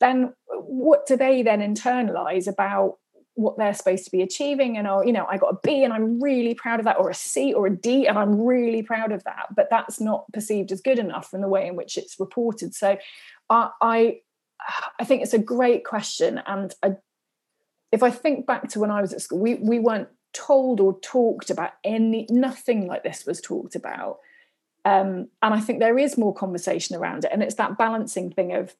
then 0.00 0.32
what 0.48 1.06
do 1.06 1.16
they 1.16 1.42
then 1.42 1.60
internalize 1.60 2.48
about 2.48 2.96
what 3.38 3.56
they're 3.56 3.72
supposed 3.72 4.04
to 4.04 4.10
be 4.10 4.20
achieving 4.20 4.76
and 4.76 4.88
oh 4.88 5.00
you 5.00 5.12
know 5.12 5.24
i 5.30 5.36
got 5.36 5.54
a 5.54 5.58
b 5.62 5.84
and 5.84 5.92
i'm 5.92 6.20
really 6.20 6.54
proud 6.54 6.80
of 6.80 6.84
that 6.84 6.98
or 6.98 7.08
a 7.08 7.14
c 7.14 7.54
or 7.54 7.68
a 7.68 7.76
d 7.76 8.04
and 8.08 8.18
i'm 8.18 8.40
really 8.40 8.82
proud 8.82 9.12
of 9.12 9.22
that 9.22 9.46
but 9.54 9.68
that's 9.70 10.00
not 10.00 10.24
perceived 10.32 10.72
as 10.72 10.80
good 10.80 10.98
enough 10.98 11.32
in 11.32 11.40
the 11.40 11.46
way 11.46 11.68
in 11.68 11.76
which 11.76 11.96
it's 11.96 12.18
reported 12.18 12.74
so 12.74 12.98
i 13.48 13.70
i, 13.80 14.16
I 14.98 15.04
think 15.04 15.22
it's 15.22 15.34
a 15.34 15.38
great 15.38 15.84
question 15.84 16.42
and 16.48 16.74
I, 16.82 16.96
if 17.92 18.02
i 18.02 18.10
think 18.10 18.44
back 18.44 18.70
to 18.70 18.80
when 18.80 18.90
i 18.90 19.00
was 19.00 19.12
at 19.12 19.22
school 19.22 19.38
we 19.38 19.54
we 19.54 19.78
weren't 19.78 20.08
told 20.32 20.80
or 20.80 20.98
talked 21.00 21.50
about 21.50 21.72
any 21.84 22.26
nothing 22.30 22.86
like 22.86 23.02
this 23.02 23.24
was 23.26 23.40
talked 23.40 23.74
about. 23.74 24.18
Um, 24.84 25.28
and 25.42 25.52
i 25.52 25.60
think 25.60 25.80
there 25.80 25.98
is 25.98 26.16
more 26.16 26.32
conversation 26.32 26.96
around 26.96 27.24
it 27.24 27.32
and 27.32 27.42
it's 27.42 27.56
that 27.56 27.76
balancing 27.76 28.30
thing 28.30 28.54
of 28.54 28.74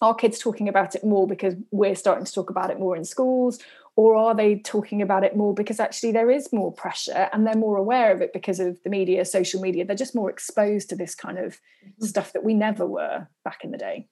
are 0.00 0.14
kids 0.14 0.38
talking 0.38 0.68
about 0.68 0.94
it 0.94 1.02
more 1.02 1.26
because 1.26 1.54
we're 1.72 1.96
starting 1.96 2.26
to 2.26 2.32
talk 2.32 2.50
about 2.50 2.70
it 2.70 2.78
more 2.78 2.94
in 2.94 3.04
schools 3.04 3.58
or 3.98 4.14
are 4.14 4.32
they 4.32 4.54
talking 4.54 5.02
about 5.02 5.24
it 5.24 5.36
more 5.36 5.52
because 5.52 5.80
actually 5.80 6.12
there 6.12 6.30
is 6.30 6.52
more 6.52 6.72
pressure 6.72 7.28
and 7.32 7.44
they're 7.44 7.56
more 7.56 7.76
aware 7.76 8.12
of 8.12 8.20
it 8.20 8.32
because 8.32 8.60
of 8.60 8.80
the 8.84 8.90
media 8.90 9.24
social 9.24 9.60
media? 9.60 9.84
They're 9.84 9.96
just 9.96 10.14
more 10.14 10.30
exposed 10.30 10.90
to 10.90 10.94
this 10.94 11.16
kind 11.16 11.36
of 11.36 11.54
mm-hmm. 11.84 12.04
stuff 12.04 12.32
that 12.32 12.44
we 12.44 12.54
never 12.54 12.86
were 12.86 13.26
back 13.42 13.64
in 13.64 13.72
the 13.72 13.76
day. 13.76 14.06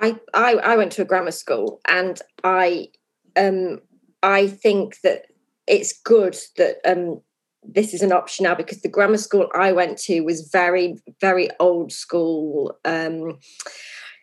I, 0.00 0.18
I 0.32 0.54
i 0.54 0.76
went 0.76 0.92
to 0.92 1.02
a 1.02 1.04
grammar 1.04 1.32
school 1.32 1.80
and 1.86 2.20
i 2.44 2.88
um 3.36 3.80
i 4.22 4.46
think 4.46 5.00
that 5.00 5.26
it's 5.68 5.92
good 6.04 6.36
that 6.56 6.76
um, 6.84 7.20
this 7.62 7.92
is 7.92 8.02
an 8.02 8.12
option 8.12 8.44
now 8.44 8.54
because 8.54 8.80
the 8.80 8.88
grammar 8.88 9.18
school 9.18 9.48
I 9.54 9.72
went 9.72 9.98
to 9.98 10.20
was 10.20 10.48
very, 10.50 10.96
very 11.20 11.50
old 11.60 11.92
school. 11.92 12.78
Um, 12.84 13.38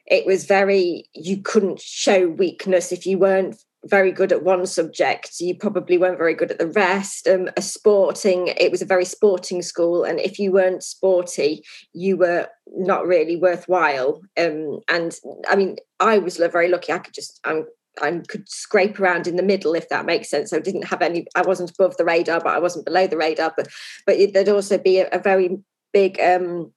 it 0.08 0.26
was 0.26 0.46
very, 0.46 1.06
you 1.14 1.42
couldn't 1.42 1.80
show 1.80 2.28
weakness 2.28 2.92
if 2.92 3.06
you 3.06 3.18
weren't 3.18 3.58
very 3.86 4.12
good 4.12 4.32
at 4.32 4.44
one 4.44 4.66
subject. 4.66 5.40
You 5.40 5.56
probably 5.56 5.98
weren't 5.98 6.18
very 6.18 6.34
good 6.34 6.52
at 6.52 6.58
the 6.58 6.68
rest. 6.68 7.28
Um, 7.28 7.50
a 7.56 7.62
sporting, 7.62 8.48
it 8.48 8.72
was 8.72 8.82
a 8.82 8.86
very 8.86 9.06
sporting 9.06 9.62
school, 9.62 10.04
and 10.04 10.20
if 10.20 10.40
you 10.40 10.52
weren't 10.52 10.84
sporty, 10.84 11.64
you 11.94 12.18
were 12.18 12.48
not 12.76 13.06
really 13.06 13.36
worthwhile. 13.36 14.22
Um, 14.38 14.80
and 14.90 15.16
I 15.48 15.56
mean, 15.56 15.78
I 16.00 16.18
was 16.18 16.38
very 16.38 16.68
lucky. 16.68 16.92
I 16.94 17.00
could 17.00 17.14
just, 17.14 17.40
I'm 17.44 17.66
I 18.02 18.22
could 18.28 18.48
scrape 18.50 19.00
around 19.00 19.28
in 19.28 19.36
the 19.36 19.44
middle, 19.44 19.76
if 19.76 19.90
that 19.90 20.06
makes 20.06 20.30
sense. 20.30 20.50
So 20.50 20.58
I 20.58 20.62
didn't 20.62 20.88
have 20.88 21.02
any, 21.02 21.26
I 21.36 21.42
wasn't 21.42 21.72
above 21.72 21.98
the 21.98 22.06
radar, 22.06 22.40
but 22.40 22.54
I 22.54 22.60
wasn't 22.60 22.86
below 22.86 23.08
the 23.08 23.18
radar. 23.18 23.54
But 23.56 23.68
but 24.06 24.18
there'd 24.34 24.50
also 24.50 24.78
be 24.78 25.00
a, 25.00 25.10
a 25.12 25.20
very 25.20 25.58
big 25.94 26.20
um 26.20 26.74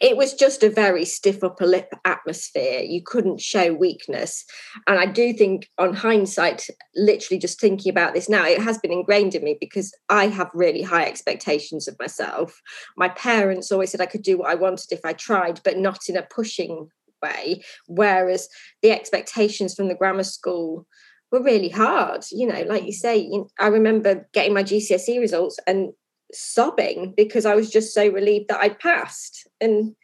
it 0.00 0.16
was 0.16 0.34
just 0.34 0.62
a 0.62 0.70
very 0.70 1.04
stiff 1.04 1.44
upper 1.44 1.66
lip 1.66 1.92
atmosphere. 2.04 2.80
You 2.80 3.00
couldn't 3.04 3.40
show 3.40 3.72
weakness. 3.72 4.44
And 4.86 4.98
I 4.98 5.06
do 5.06 5.32
think, 5.32 5.70
on 5.78 5.94
hindsight, 5.94 6.66
literally 6.96 7.38
just 7.38 7.60
thinking 7.60 7.90
about 7.90 8.12
this 8.12 8.28
now, 8.28 8.44
it 8.44 8.60
has 8.60 8.76
been 8.78 8.92
ingrained 8.92 9.34
in 9.34 9.44
me 9.44 9.56
because 9.60 9.94
I 10.08 10.26
have 10.26 10.50
really 10.52 10.82
high 10.82 11.04
expectations 11.04 11.86
of 11.86 11.96
myself. 12.00 12.60
My 12.96 13.08
parents 13.08 13.70
always 13.70 13.92
said 13.92 14.00
I 14.00 14.06
could 14.06 14.22
do 14.22 14.38
what 14.38 14.50
I 14.50 14.56
wanted 14.56 14.90
if 14.90 15.04
I 15.04 15.12
tried, 15.12 15.60
but 15.64 15.78
not 15.78 16.00
in 16.08 16.16
a 16.16 16.22
pushing 16.22 16.88
way. 17.24 17.62
Whereas 17.86 18.48
the 18.82 18.90
expectations 18.90 19.74
from 19.74 19.88
the 19.88 19.94
grammar 19.94 20.24
school 20.24 20.86
were 21.32 21.42
really 21.42 21.68
hard. 21.68 22.24
You 22.30 22.46
know, 22.46 22.62
like 22.62 22.84
you 22.84 22.92
say, 22.92 23.30
I 23.58 23.66
remember 23.68 24.28
getting 24.32 24.54
my 24.54 24.62
GCSE 24.62 25.18
results 25.18 25.58
and 25.66 25.92
sobbing 26.32 27.14
because 27.16 27.46
I 27.46 27.54
was 27.54 27.70
just 27.70 27.94
so 27.94 28.08
relieved 28.08 28.48
that 28.48 28.60
I'd 28.60 28.78
passed. 28.78 29.48
And 29.60 29.94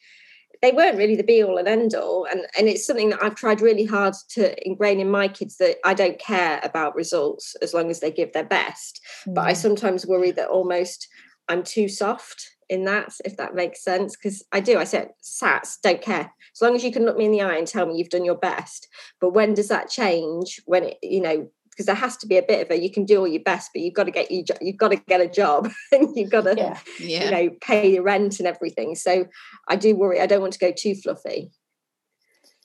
they 0.62 0.72
weren't 0.72 0.98
really 0.98 1.16
the 1.16 1.22
be 1.22 1.42
all 1.42 1.56
and 1.56 1.68
end 1.68 1.94
all. 1.94 2.26
And, 2.30 2.42
and 2.58 2.68
it's 2.68 2.86
something 2.86 3.10
that 3.10 3.22
I've 3.22 3.34
tried 3.34 3.60
really 3.60 3.86
hard 3.86 4.14
to 4.30 4.54
ingrain 4.66 5.00
in 5.00 5.10
my 5.10 5.28
kids 5.28 5.56
that 5.56 5.78
I 5.84 5.94
don't 5.94 6.18
care 6.18 6.60
about 6.62 6.94
results 6.94 7.56
as 7.62 7.72
long 7.72 7.90
as 7.90 8.00
they 8.00 8.10
give 8.10 8.32
their 8.32 8.44
best. 8.44 9.00
Mm. 9.26 9.34
But 9.34 9.46
I 9.46 9.52
mm. 9.52 9.56
sometimes 9.56 10.06
worry 10.06 10.32
that 10.32 10.48
almost 10.48 11.08
I'm 11.48 11.62
too 11.62 11.88
soft 11.88 12.50
in 12.70 12.84
that, 12.84 13.12
if 13.24 13.36
that 13.36 13.54
makes 13.54 13.82
sense. 13.82 14.16
Because 14.16 14.42
I 14.52 14.60
do, 14.60 14.78
I 14.78 14.84
said, 14.84 15.10
SATs, 15.22 15.78
don't 15.82 16.00
care. 16.00 16.32
As 16.54 16.62
long 16.62 16.74
as 16.74 16.84
you 16.84 16.92
can 16.92 17.04
look 17.04 17.18
me 17.18 17.26
in 17.26 17.32
the 17.32 17.42
eye 17.42 17.56
and 17.56 17.66
tell 17.66 17.84
me 17.84 17.96
you've 17.96 18.08
done 18.08 18.24
your 18.24 18.36
best. 18.36 18.88
But 19.20 19.34
when 19.34 19.54
does 19.54 19.68
that 19.68 19.90
change? 19.90 20.62
When, 20.64 20.84
it, 20.84 20.98
you 21.02 21.20
know, 21.20 21.50
because 21.70 21.86
there 21.86 21.94
has 21.94 22.16
to 22.18 22.26
be 22.26 22.36
a 22.36 22.42
bit 22.42 22.62
of 22.62 22.70
a 22.70 22.80
you 22.80 22.90
can 22.90 23.04
do 23.04 23.20
all 23.20 23.28
your 23.28 23.42
best 23.42 23.70
but 23.72 23.80
you've 23.80 23.94
got 23.94 24.04
to 24.04 24.10
get 24.10 24.30
you 24.30 24.44
you've 24.60 24.76
got 24.76 24.88
to 24.88 24.96
get 24.96 25.20
a 25.20 25.28
job 25.28 25.70
and 25.92 26.14
you've 26.14 26.28
got 26.28 26.42
to 26.42 26.54
yeah. 26.56 26.78
Yeah. 26.98 27.24
you 27.24 27.30
know 27.30 27.56
pay 27.62 27.92
your 27.92 28.02
rent 28.02 28.38
and 28.38 28.46
everything 28.46 28.94
so 28.96 29.26
i 29.68 29.76
do 29.76 29.94
worry 29.94 30.20
i 30.20 30.26
don't 30.26 30.42
want 30.42 30.52
to 30.52 30.58
go 30.58 30.72
too 30.76 30.94
fluffy 30.94 31.52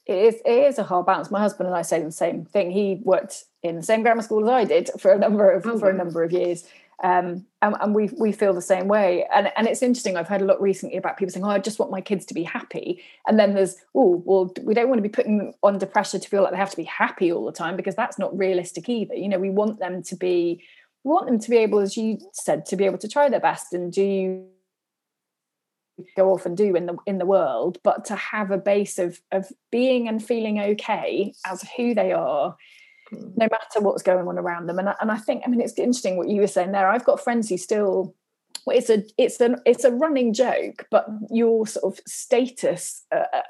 it 0.06 0.18
is 0.18 0.42
it 0.44 0.64
is 0.64 0.80
a 0.80 0.84
hard 0.84 1.06
balance 1.06 1.32
my 1.32 1.40
husband 1.40 1.68
and 1.68 1.78
i 1.78 1.82
say 1.82 2.04
the 2.04 2.12
same 2.12 2.46
thing 2.46 2.72
he 2.72 3.00
worked 3.04 3.46
in 3.64 3.78
the 3.78 3.84
same 3.84 4.02
grammar 4.02 4.24
school 4.24 4.44
as 4.44 4.50
i 4.50 4.66
did 4.66 4.90
for 5.00 5.14
a 5.14 5.20
number 5.20 5.50
of 5.52 5.66
oh, 5.66 5.80
for 5.80 5.90
a 5.90 5.94
number 5.94 6.24
of 6.24 6.34
years 6.34 6.66
um, 7.04 7.46
and, 7.62 7.76
and, 7.82 7.94
we 7.94 8.10
we 8.18 8.32
feel 8.32 8.54
the 8.54 8.62
same 8.62 8.88
way. 8.88 9.26
And 9.34 9.52
and 9.58 9.68
it's 9.68 9.82
interesting. 9.82 10.16
I've 10.16 10.28
heard 10.28 10.42
a 10.42 10.46
lot 10.46 10.62
recently 10.62 10.98
about 10.98 11.18
people 11.18 11.32
saying, 11.32 11.46
"Oh, 11.46 11.50
I 11.50 11.60
just 11.60 11.78
want 11.78 11.92
my 11.92 12.00
kids 12.00 12.26
to 12.28 12.34
be 12.34 12.44
happy," 12.44 13.04
and 13.28 13.38
then 13.38 13.54
there's, 13.54 13.76
"Oh, 13.94 14.24
well, 14.26 14.54
we 14.64 14.74
don't 14.74 14.88
want 14.88 15.00
to 15.00 15.04
be 15.04 15.10
putting 15.10 15.38
them 15.38 15.54
under 15.62 15.86
pressure 15.86 16.20
to 16.20 16.30
feel 16.30 16.42
like 16.42 16.52
they 16.52 16.58
have 16.58 16.72
to 16.72 16.78
be 16.78 16.84
happy 16.84 17.32
all 17.32 17.46
the 17.46 17.52
time 17.52 17.76
because 17.76 17.96
that's 17.96 18.18
not 18.18 18.38
realistic 18.38 18.88
either." 18.88 19.14
You 19.14 19.28
know, 19.28 19.40
we 19.40 19.50
want 19.50 19.80
them 19.80 20.04
to 20.04 20.16
be, 20.16 20.64
we 21.04 21.12
want 21.12 21.28
them 21.28 21.40
to 21.40 21.50
be 21.50 21.58
able, 21.58 21.80
as 21.80 21.98
you 21.98 22.18
said, 22.32 22.66
to 22.68 22.78
be 22.78 22.86
able 22.86 23.00
to 23.00 23.10
try 23.10 23.28
their 23.30 23.42
best 23.42 23.74
and 23.74 23.92
do 23.92 24.46
go 26.16 26.32
off 26.32 26.46
and 26.46 26.56
do 26.56 26.76
in 26.76 26.86
the 26.86 26.96
in 27.06 27.18
the 27.18 27.26
world, 27.26 27.78
but 27.84 28.06
to 28.06 28.16
have 28.16 28.52
a 28.52 28.58
base 28.58 29.00
of 29.00 29.20
of 29.34 29.52
being 29.70 30.08
and 30.08 30.24
feeling 30.24 30.62
okay 30.62 31.34
as 31.46 31.68
who 31.76 31.94
they 31.94 32.14
are 32.14 32.56
no 33.12 33.48
matter 33.52 33.80
what's 33.80 34.04
going 34.04 34.28
on 34.28 34.38
around 34.38 34.68
them. 34.68 34.80
And 34.80 34.90
I, 34.90 34.96
and 35.02 35.12
I 35.12 35.18
think, 35.18 35.44
I 35.46 35.50
mean, 35.50 35.62
it's 35.62 35.78
interesting 35.78 36.18
what 36.18 36.30
you 36.30 36.42
were 36.42 36.48
saying 36.48 36.72
there. 36.72 36.90
I've 36.90 37.06
got 37.06 37.24
friends 37.24 37.50
who 37.50 37.58
still, 37.58 38.16
well, 38.66 38.78
it's 38.78 38.90
a 38.90 39.04
it's 39.18 39.40
an 39.42 39.58
it's 39.66 39.84
a 39.84 39.92
running 39.92 40.34
joke, 40.34 40.88
but 40.90 41.08
your 41.30 41.68
sort 41.68 41.94
of 41.94 42.00
status 42.08 43.04
uh, 43.14 43.26
uh, 43.32 43.42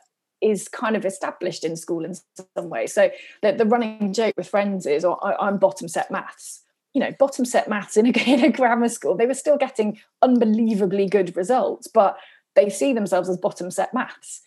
is 0.41 0.67
kind 0.67 0.95
of 0.95 1.05
established 1.05 1.63
in 1.63 1.77
school 1.77 2.03
in 2.03 2.15
some 2.55 2.69
way. 2.69 2.85
So 2.88 3.09
the, 3.41 3.53
the 3.53 3.65
running 3.65 4.13
joke 4.13 4.33
with 4.35 4.47
friends 4.47 4.85
is, 4.85 5.05
oh, 5.05 5.17
I, 5.21 5.47
am 5.47 5.57
bottom 5.57 5.88
set 5.88 6.12
maths. 6.12 6.62
You 6.93 7.01
know, 7.01 7.12
bottom 7.17 7.45
set 7.45 7.69
maths 7.69 7.97
in 7.97 8.07
a, 8.07 8.09
in 8.27 8.43
a 8.43 8.51
grammar 8.51 8.89
school, 8.89 9.15
they 9.15 9.25
were 9.25 9.33
still 9.33 9.57
getting 9.57 10.00
unbelievably 10.21 11.07
good 11.07 11.35
results, 11.38 11.88
but 11.88 12.17
they 12.55 12.69
see 12.69 12.93
themselves 12.93 13.29
as 13.29 13.38
bottom 13.38 13.71
set 13.71 13.93
maths 13.93 14.41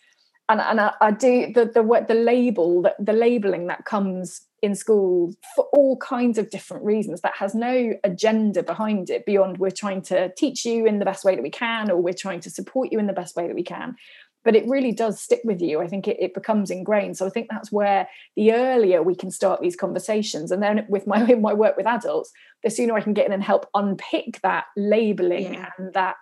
and 0.49 0.59
and 0.59 0.81
I, 0.81 0.93
I, 0.99 1.11
do 1.11 1.53
the 1.53 1.65
the 1.65 2.05
the 2.07 2.15
label 2.15 2.81
that 2.81 2.95
the 2.99 3.13
labeling 3.13 3.67
that 3.67 3.85
comes 3.85 4.41
in 4.61 4.75
school 4.75 5.33
for 5.55 5.65
all 5.71 5.95
kinds 5.97 6.37
of 6.37 6.49
different 6.49 6.83
reasons 6.83 7.21
that 7.21 7.35
has 7.37 7.55
no 7.55 7.93
agenda 8.03 8.61
behind 8.61 9.09
it 9.09 9.25
beyond 9.25 9.57
we're 9.57 9.71
trying 9.71 10.01
to 10.01 10.33
teach 10.35 10.65
you 10.65 10.85
in 10.85 10.99
the 10.99 11.05
best 11.05 11.23
way 11.23 11.35
that 11.35 11.43
we 11.43 11.49
can 11.49 11.89
or 11.89 12.01
we're 12.01 12.13
trying 12.13 12.41
to 12.41 12.49
support 12.49 12.91
you 12.91 12.99
in 12.99 13.07
the 13.07 13.13
best 13.13 13.35
way 13.37 13.47
that 13.47 13.55
we 13.55 13.63
can. 13.63 13.95
But 14.43 14.55
it 14.55 14.67
really 14.67 14.91
does 14.91 15.21
stick 15.21 15.41
with 15.43 15.61
you. 15.61 15.81
I 15.81 15.87
think 15.87 16.07
it, 16.07 16.17
it 16.19 16.33
becomes 16.33 16.71
ingrained. 16.71 17.17
So 17.17 17.27
i 17.27 17.29
think 17.29 17.47
that's 17.49 17.71
where 17.71 18.09
the 18.35 18.53
earlier 18.53 19.03
we 19.03 19.15
can 19.15 19.31
start 19.31 19.61
these 19.61 19.75
conversations 19.75 20.51
and 20.51 20.63
then 20.63 20.85
with 20.89 21.05
my 21.07 21.25
in 21.25 21.41
my 21.41 21.53
work 21.53 21.77
with 21.77 21.85
adults 21.85 22.31
the 22.63 22.69
sooner 22.69 22.95
i 22.95 23.01
can 23.01 23.13
get 23.13 23.27
in 23.27 23.31
and 23.31 23.43
help 23.43 23.69
unpick 23.73 24.41
that 24.41 24.65
labeling 24.75 25.53
yeah. 25.53 25.69
and 25.77 25.93
that 25.93 26.17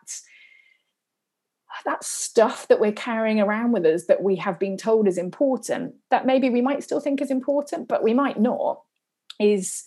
that 1.85 2.03
stuff 2.03 2.67
that 2.67 2.79
we're 2.79 2.91
carrying 2.91 3.39
around 3.39 3.71
with 3.71 3.85
us 3.85 4.05
that 4.05 4.23
we 4.23 4.35
have 4.37 4.59
been 4.59 4.77
told 4.77 5.07
is 5.07 5.17
important 5.17 5.95
that 6.09 6.25
maybe 6.25 6.49
we 6.49 6.61
might 6.61 6.83
still 6.83 6.99
think 6.99 7.21
is 7.21 7.31
important 7.31 7.87
but 7.87 8.03
we 8.03 8.13
might 8.13 8.39
not 8.39 8.81
is 9.39 9.85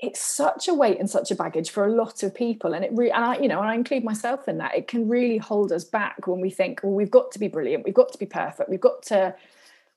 it's 0.00 0.20
such 0.20 0.68
a 0.68 0.74
weight 0.74 0.98
and 0.98 1.08
such 1.08 1.30
a 1.30 1.34
baggage 1.34 1.70
for 1.70 1.86
a 1.86 1.92
lot 1.92 2.22
of 2.22 2.34
people. 2.34 2.74
And 2.74 2.84
it 2.84 2.90
really 2.92 3.12
and 3.12 3.24
I 3.24 3.38
you 3.38 3.48
know 3.48 3.60
and 3.60 3.68
I 3.68 3.74
include 3.74 4.04
myself 4.04 4.48
in 4.48 4.58
that. 4.58 4.74
It 4.74 4.88
can 4.88 5.08
really 5.08 5.38
hold 5.38 5.72
us 5.72 5.84
back 5.84 6.26
when 6.26 6.40
we 6.40 6.50
think 6.50 6.80
well 6.82 6.92
we've 6.92 7.10
got 7.10 7.32
to 7.32 7.38
be 7.38 7.48
brilliant. 7.48 7.84
We've 7.84 7.94
got 7.94 8.12
to 8.12 8.18
be 8.18 8.26
perfect. 8.26 8.68
We've 8.68 8.80
got 8.80 9.02
to 9.04 9.34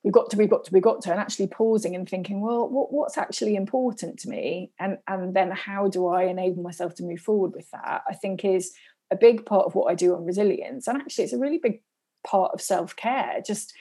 we've 0.03 0.13
got 0.13 0.29
to 0.29 0.37
we've 0.37 0.49
got 0.49 0.65
to 0.65 0.73
we've 0.73 0.83
got 0.83 1.01
to 1.01 1.11
and 1.11 1.19
actually 1.19 1.47
pausing 1.47 1.95
and 1.95 2.07
thinking 2.07 2.41
well 2.41 2.69
what, 2.69 2.93
what's 2.93 3.17
actually 3.17 3.55
important 3.55 4.19
to 4.19 4.29
me? 4.29 4.71
And 4.79 4.99
and 5.07 5.35
then 5.35 5.51
how 5.51 5.87
do 5.87 6.07
I 6.07 6.23
enable 6.23 6.63
myself 6.63 6.95
to 6.95 7.03
move 7.03 7.19
forward 7.19 7.53
with 7.53 7.69
that? 7.71 8.03
I 8.07 8.13
think 8.13 8.45
is 8.45 8.73
a 9.11 9.15
big 9.15 9.45
part 9.45 9.65
of 9.65 9.75
what 9.75 9.91
I 9.91 9.95
do 9.95 10.15
on 10.15 10.25
resilience. 10.25 10.87
And 10.87 10.97
actually, 10.97 11.25
it's 11.25 11.33
a 11.33 11.39
really 11.39 11.57
big 11.57 11.81
part 12.25 12.51
of 12.53 12.61
self 12.61 12.95
care. 12.95 13.41
Just 13.45 13.73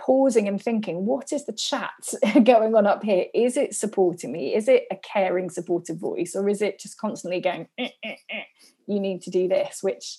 pausing 0.00 0.48
and 0.48 0.60
thinking, 0.60 1.04
what 1.04 1.32
is 1.32 1.44
the 1.44 1.52
chat 1.52 2.14
going 2.44 2.74
on 2.74 2.86
up 2.86 3.04
here? 3.04 3.26
Is 3.34 3.56
it 3.56 3.74
supporting 3.74 4.32
me? 4.32 4.54
Is 4.54 4.66
it 4.66 4.86
a 4.90 4.96
caring, 4.96 5.50
supportive 5.50 5.98
voice? 5.98 6.34
Or 6.34 6.48
is 6.48 6.62
it 6.62 6.80
just 6.80 6.98
constantly 6.98 7.40
going, 7.40 7.68
eh, 7.78 7.90
eh, 8.02 8.16
eh, 8.30 8.42
you 8.86 8.98
need 8.98 9.22
to 9.22 9.30
do 9.30 9.46
this, 9.46 9.82
which 9.82 10.18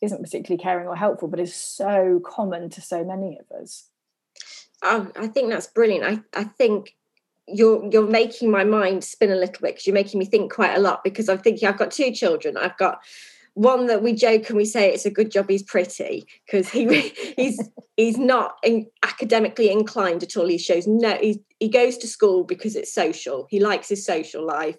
isn't 0.00 0.22
particularly 0.22 0.62
caring 0.62 0.88
or 0.88 0.96
helpful, 0.96 1.28
but 1.28 1.40
is 1.40 1.54
so 1.54 2.20
common 2.24 2.70
to 2.70 2.80
so 2.80 3.04
many 3.04 3.38
of 3.38 3.60
us? 3.60 3.88
Oh, 4.82 5.12
I 5.14 5.28
think 5.28 5.50
that's 5.50 5.68
brilliant. 5.68 6.24
I, 6.34 6.40
I 6.40 6.44
think 6.44 6.96
you're 7.46 7.88
you're 7.90 8.08
making 8.08 8.50
my 8.50 8.64
mind 8.64 9.04
spin 9.04 9.30
a 9.30 9.36
little 9.36 9.60
bit 9.60 9.74
because 9.74 9.86
you're 9.86 9.94
making 9.94 10.18
me 10.18 10.24
think 10.24 10.52
quite 10.52 10.74
a 10.74 10.80
lot 10.80 11.02
because 11.04 11.28
I'm 11.28 11.38
thinking 11.38 11.68
I've 11.68 11.78
got 11.78 11.90
two 11.90 12.12
children. 12.12 12.56
I've 12.56 12.76
got 12.78 13.00
one 13.54 13.86
that 13.86 14.02
we 14.02 14.12
joke 14.12 14.48
and 14.48 14.56
we 14.56 14.64
say 14.64 14.92
it's 14.92 15.04
a 15.04 15.10
good 15.10 15.30
job 15.30 15.48
he's 15.48 15.62
pretty 15.62 16.24
because 16.46 16.68
he 16.70 16.86
he's 17.36 17.60
he's 17.96 18.18
not 18.18 18.56
in, 18.62 18.86
academically 19.02 19.70
inclined 19.70 20.22
at 20.22 20.36
all. 20.36 20.48
He 20.48 20.58
shows 20.58 20.86
no 20.86 21.16
he 21.20 21.40
he 21.62 21.68
goes 21.68 21.96
to 21.98 22.08
school 22.08 22.42
because 22.42 22.74
it's 22.74 22.92
social. 22.92 23.46
He 23.48 23.60
likes 23.60 23.88
his 23.88 24.04
social 24.04 24.44
life. 24.44 24.78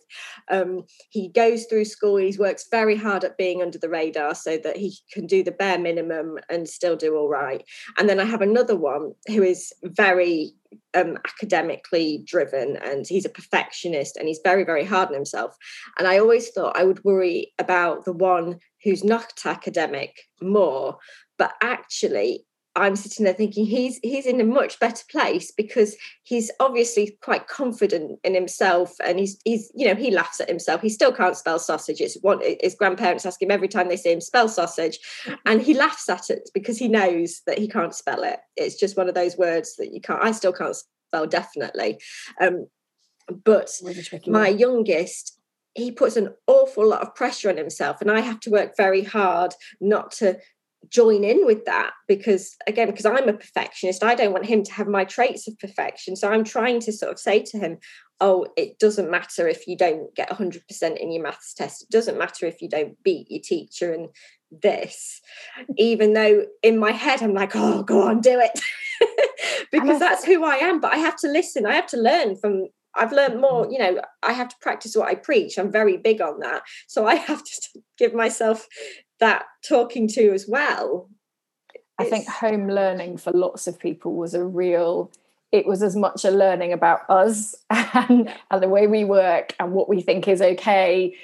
Um, 0.52 0.84
he 1.12 1.30
goes 1.30 1.64
through 1.64 1.86
school. 1.86 2.18
He 2.18 2.36
works 2.38 2.66
very 2.70 2.98
hard 2.98 3.24
at 3.24 3.38
being 3.38 3.62
under 3.62 3.78
the 3.78 3.88
radar 3.88 4.36
so 4.36 4.58
that 4.58 4.76
he 4.76 4.98
can 5.10 5.26
do 5.26 5.46
the 5.46 5.54
bare 5.54 5.80
minimum 5.80 6.40
and 6.50 6.68
still 6.68 6.98
do 6.98 7.16
all 7.16 7.30
right. 7.30 7.64
And 7.98 8.10
then 8.10 8.20
I 8.20 8.26
have 8.26 8.42
another 8.42 8.76
one 8.76 9.14
who 9.28 9.44
is 9.44 9.72
very 9.82 10.52
um, 10.94 11.18
academically 11.26 12.22
driven 12.26 12.76
and 12.84 13.08
he's 13.08 13.24
a 13.24 13.30
perfectionist 13.30 14.18
and 14.18 14.28
he's 14.28 14.42
very, 14.44 14.66
very 14.66 14.84
hard 14.84 15.08
on 15.08 15.14
himself. 15.14 15.56
And 15.98 16.06
I 16.06 16.20
always 16.20 16.50
thought 16.50 16.78
I 16.78 16.84
would 16.84 17.02
worry 17.06 17.54
about 17.60 18.04
the 18.04 18.12
one 18.12 18.60
who's 18.84 19.06
not 19.06 19.46
academic 19.46 20.18
more. 20.42 20.98
But 21.38 21.54
actually, 21.62 22.46
I'm 22.76 22.96
sitting 22.96 23.26
there 23.26 23.34
thinking 23.34 23.66
he's 23.66 24.00
he's 24.02 24.26
in 24.26 24.42
a 24.42 24.46
much 24.46 24.80
better 24.80 25.04
place 25.10 25.52
because 25.52 25.96
he's 26.24 26.50
obviously 26.60 27.18
quite 27.22 27.48
confident 27.48 28.20
in 28.24 28.34
himself 28.34 28.94
and 29.06 29.20
he's 29.20 29.40
he's 29.46 29.72
you 29.76 29.88
know 29.88 29.96
he 29.96 30.10
laughs 30.10 30.40
at 30.40 30.50
himself. 30.50 30.82
He 30.82 30.90
still 30.90 31.12
can't 31.12 31.38
spell 31.38 31.60
sausage. 31.60 32.02
It's 32.02 32.18
what 32.22 32.44
his 32.62 32.76
grandparents 32.76 33.26
ask 33.26 33.42
him 33.42 33.52
every 33.52 33.68
time 33.68 33.90
they 33.90 33.98
see 33.98 34.12
him 34.12 34.22
spell 34.22 34.50
sausage. 34.50 34.98
And 35.46 35.62
he 35.62 35.76
laughs 35.76 36.10
at 36.10 36.30
it 36.30 36.50
because 36.54 36.78
he 36.78 36.88
knows 36.88 37.42
that 37.46 37.60
he 37.60 37.68
can't 37.68 37.94
spell 37.94 38.24
it. 38.24 38.40
It's 38.56 38.80
just 38.80 38.98
one 38.98 39.08
of 39.08 39.16
those 39.16 39.38
words 39.38 39.76
that 39.78 39.94
you 39.94 40.02
can't 40.02 40.24
I 40.24 40.32
still 40.32 40.54
can't 40.54 40.76
spell 41.08 41.28
definitely. 41.28 42.00
Um, 42.42 42.68
but 43.44 43.72
my 44.28 44.50
one. 44.50 44.58
youngest 44.58 45.40
he 45.76 45.92
puts 45.92 46.16
an 46.16 46.30
awful 46.46 46.88
lot 46.88 47.02
of 47.02 47.16
pressure 47.16 47.50
on 47.50 47.58
himself 47.58 48.02
and 48.02 48.12
I 48.12 48.20
have 48.20 48.40
to 48.42 48.52
work 48.52 48.78
very 48.78 49.04
hard 49.04 49.54
not 49.82 50.12
to 50.14 50.38
join 50.90 51.24
in 51.24 51.46
with 51.46 51.66
that 51.66 51.92
because 52.08 52.56
again 52.68 52.90
because 52.90 53.06
i'm 53.06 53.30
a 53.30 53.34
perfectionist 53.34 54.04
i 54.04 54.16
don't 54.16 54.34
want 54.34 54.46
him 54.46 54.64
to 54.64 54.74
have 54.74 54.88
my 54.88 55.04
traits 55.04 55.48
of 55.48 55.58
perfection 55.60 56.16
so 56.16 56.32
i'm 56.32 56.44
trying 56.44 56.80
to 56.80 56.92
sort 56.92 57.12
of 57.12 57.20
say 57.20 57.42
to 57.42 57.58
him 57.58 57.78
oh 58.20 58.46
it 58.58 58.78
doesn't 58.80 59.12
matter 59.12 59.48
if 59.48 59.68
you 59.68 59.78
don't 59.78 60.14
get 60.16 60.30
100% 60.30 60.98
in 60.98 61.12
your 61.12 61.24
maths 61.24 61.54
test 61.54 61.84
it 61.84 61.90
doesn't 61.90 62.18
matter 62.18 62.46
if 62.46 62.62
you 62.62 62.70
don't 62.70 63.02
beat 63.04 63.30
your 63.30 63.42
teacher 63.42 63.94
and 63.94 64.10
this 64.52 65.20
even 65.78 66.14
though 66.14 66.46
in 66.62 66.78
my 66.78 66.92
head 66.92 67.24
i'm 67.24 67.34
like 67.34 67.56
oh 67.56 67.82
go 67.84 68.04
on 68.04 68.22
do 68.22 68.40
it 68.40 68.60
because 69.72 70.00
that's 70.00 70.24
who 70.24 70.44
I 70.44 70.56
am. 70.56 70.80
But 70.80 70.94
I 70.94 70.98
have 70.98 71.16
to 71.18 71.28
listen. 71.28 71.66
I 71.66 71.76
have 71.76 71.88
to 71.88 71.98
learn 71.98 72.36
from. 72.36 72.68
I've 72.96 73.12
learned 73.12 73.42
more. 73.42 73.66
Mm. 73.66 73.72
You 73.72 73.80
know, 73.80 74.02
I 74.22 74.34
have 74.34 74.50
to 74.50 74.56
practice 74.62 74.96
what 74.96 75.08
I 75.08 75.16
preach. 75.16 75.58
I'm 75.58 75.72
very 75.72 75.98
big 75.98 76.22
on 76.22 76.40
that. 76.40 76.62
So 76.88 77.08
I 77.08 77.16
have 77.16 77.44
to 77.44 77.82
give 77.98 78.14
myself 78.14 78.68
that 79.24 79.46
talking 79.68 80.08
to 80.10 80.34
as 80.34 80.46
well. 80.48 81.10
I 81.98 82.06
think 82.06 82.28
home 82.28 82.70
learning 82.70 83.18
for 83.18 83.32
lots 83.32 83.68
of 83.68 83.80
people 83.80 84.16
was 84.16 84.34
a 84.34 84.44
real 84.44 85.12
it 85.54 85.68
was 85.68 85.84
as 85.84 85.96
much 85.96 86.26
a 86.26 86.32
learning 86.32 86.74
about 86.74 87.08
us 87.10 87.54
and, 87.70 88.34
and 88.50 88.64
the 88.64 88.68
way 88.68 88.88
we 88.88 89.04
work 89.04 89.56
and 89.60 89.72
what 89.72 89.88
we 89.88 90.02
think 90.02 90.28
is 90.28 90.42
okay 90.42 91.16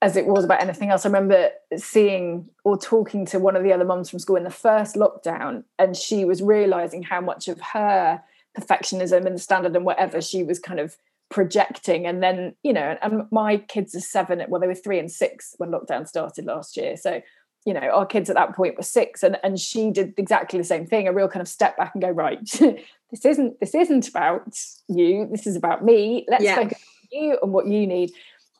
as 0.00 0.16
it 0.16 0.26
was 0.26 0.44
about 0.44 0.62
anything 0.62 0.90
else. 0.90 1.04
I 1.04 1.10
remember 1.10 1.50
seeing 1.76 2.48
or 2.64 2.78
talking 2.78 3.26
to 3.26 3.38
one 3.38 3.54
of 3.54 3.62
the 3.62 3.74
other 3.74 3.84
mums 3.84 4.08
from 4.08 4.18
school 4.18 4.36
in 4.36 4.44
the 4.44 4.50
first 4.50 4.96
lockdown, 4.96 5.64
and 5.78 5.94
she 5.94 6.24
was 6.24 6.42
realizing 6.42 7.02
how 7.02 7.20
much 7.20 7.48
of 7.48 7.60
her 7.60 8.22
perfectionism 8.58 9.26
and 9.26 9.40
standard 9.40 9.76
and 9.76 9.84
whatever 9.84 10.22
she 10.22 10.42
was 10.42 10.58
kind 10.58 10.80
of 10.80 10.96
projecting. 11.30 12.06
And 12.06 12.22
then, 12.22 12.54
you 12.62 12.72
know, 12.72 12.96
and 13.02 13.20
um, 13.20 13.28
my 13.30 13.58
kids 13.58 13.94
are 13.94 14.00
seven, 14.00 14.42
well, 14.48 14.60
they 14.60 14.66
were 14.66 14.74
three 14.74 14.98
and 14.98 15.10
six 15.10 15.54
when 15.58 15.70
lockdown 15.70 16.06
started 16.06 16.44
last 16.44 16.76
year. 16.76 16.96
So 16.96 17.20
you 17.66 17.74
know 17.74 17.80
our 17.80 18.06
kids 18.06 18.30
at 18.30 18.36
that 18.36 18.54
point 18.54 18.76
were 18.76 18.82
six 18.82 19.22
and 19.22 19.36
and 19.42 19.58
she 19.58 19.90
did 19.90 20.14
exactly 20.16 20.58
the 20.58 20.64
same 20.64 20.86
thing 20.86 21.06
a 21.08 21.12
real 21.12 21.28
kind 21.28 21.42
of 21.42 21.48
step 21.48 21.76
back 21.76 21.90
and 21.94 22.02
go 22.02 22.08
right 22.08 22.38
this 23.10 23.24
isn't 23.24 23.60
this 23.60 23.74
isn't 23.74 24.08
about 24.08 24.56
you 24.88 25.28
this 25.30 25.46
is 25.46 25.56
about 25.56 25.84
me 25.84 26.24
let's 26.28 26.44
yeah. 26.44 26.54
focus 26.54 26.78
on 26.78 27.20
you 27.20 27.38
and 27.42 27.52
what 27.52 27.66
you 27.66 27.86
need 27.86 28.10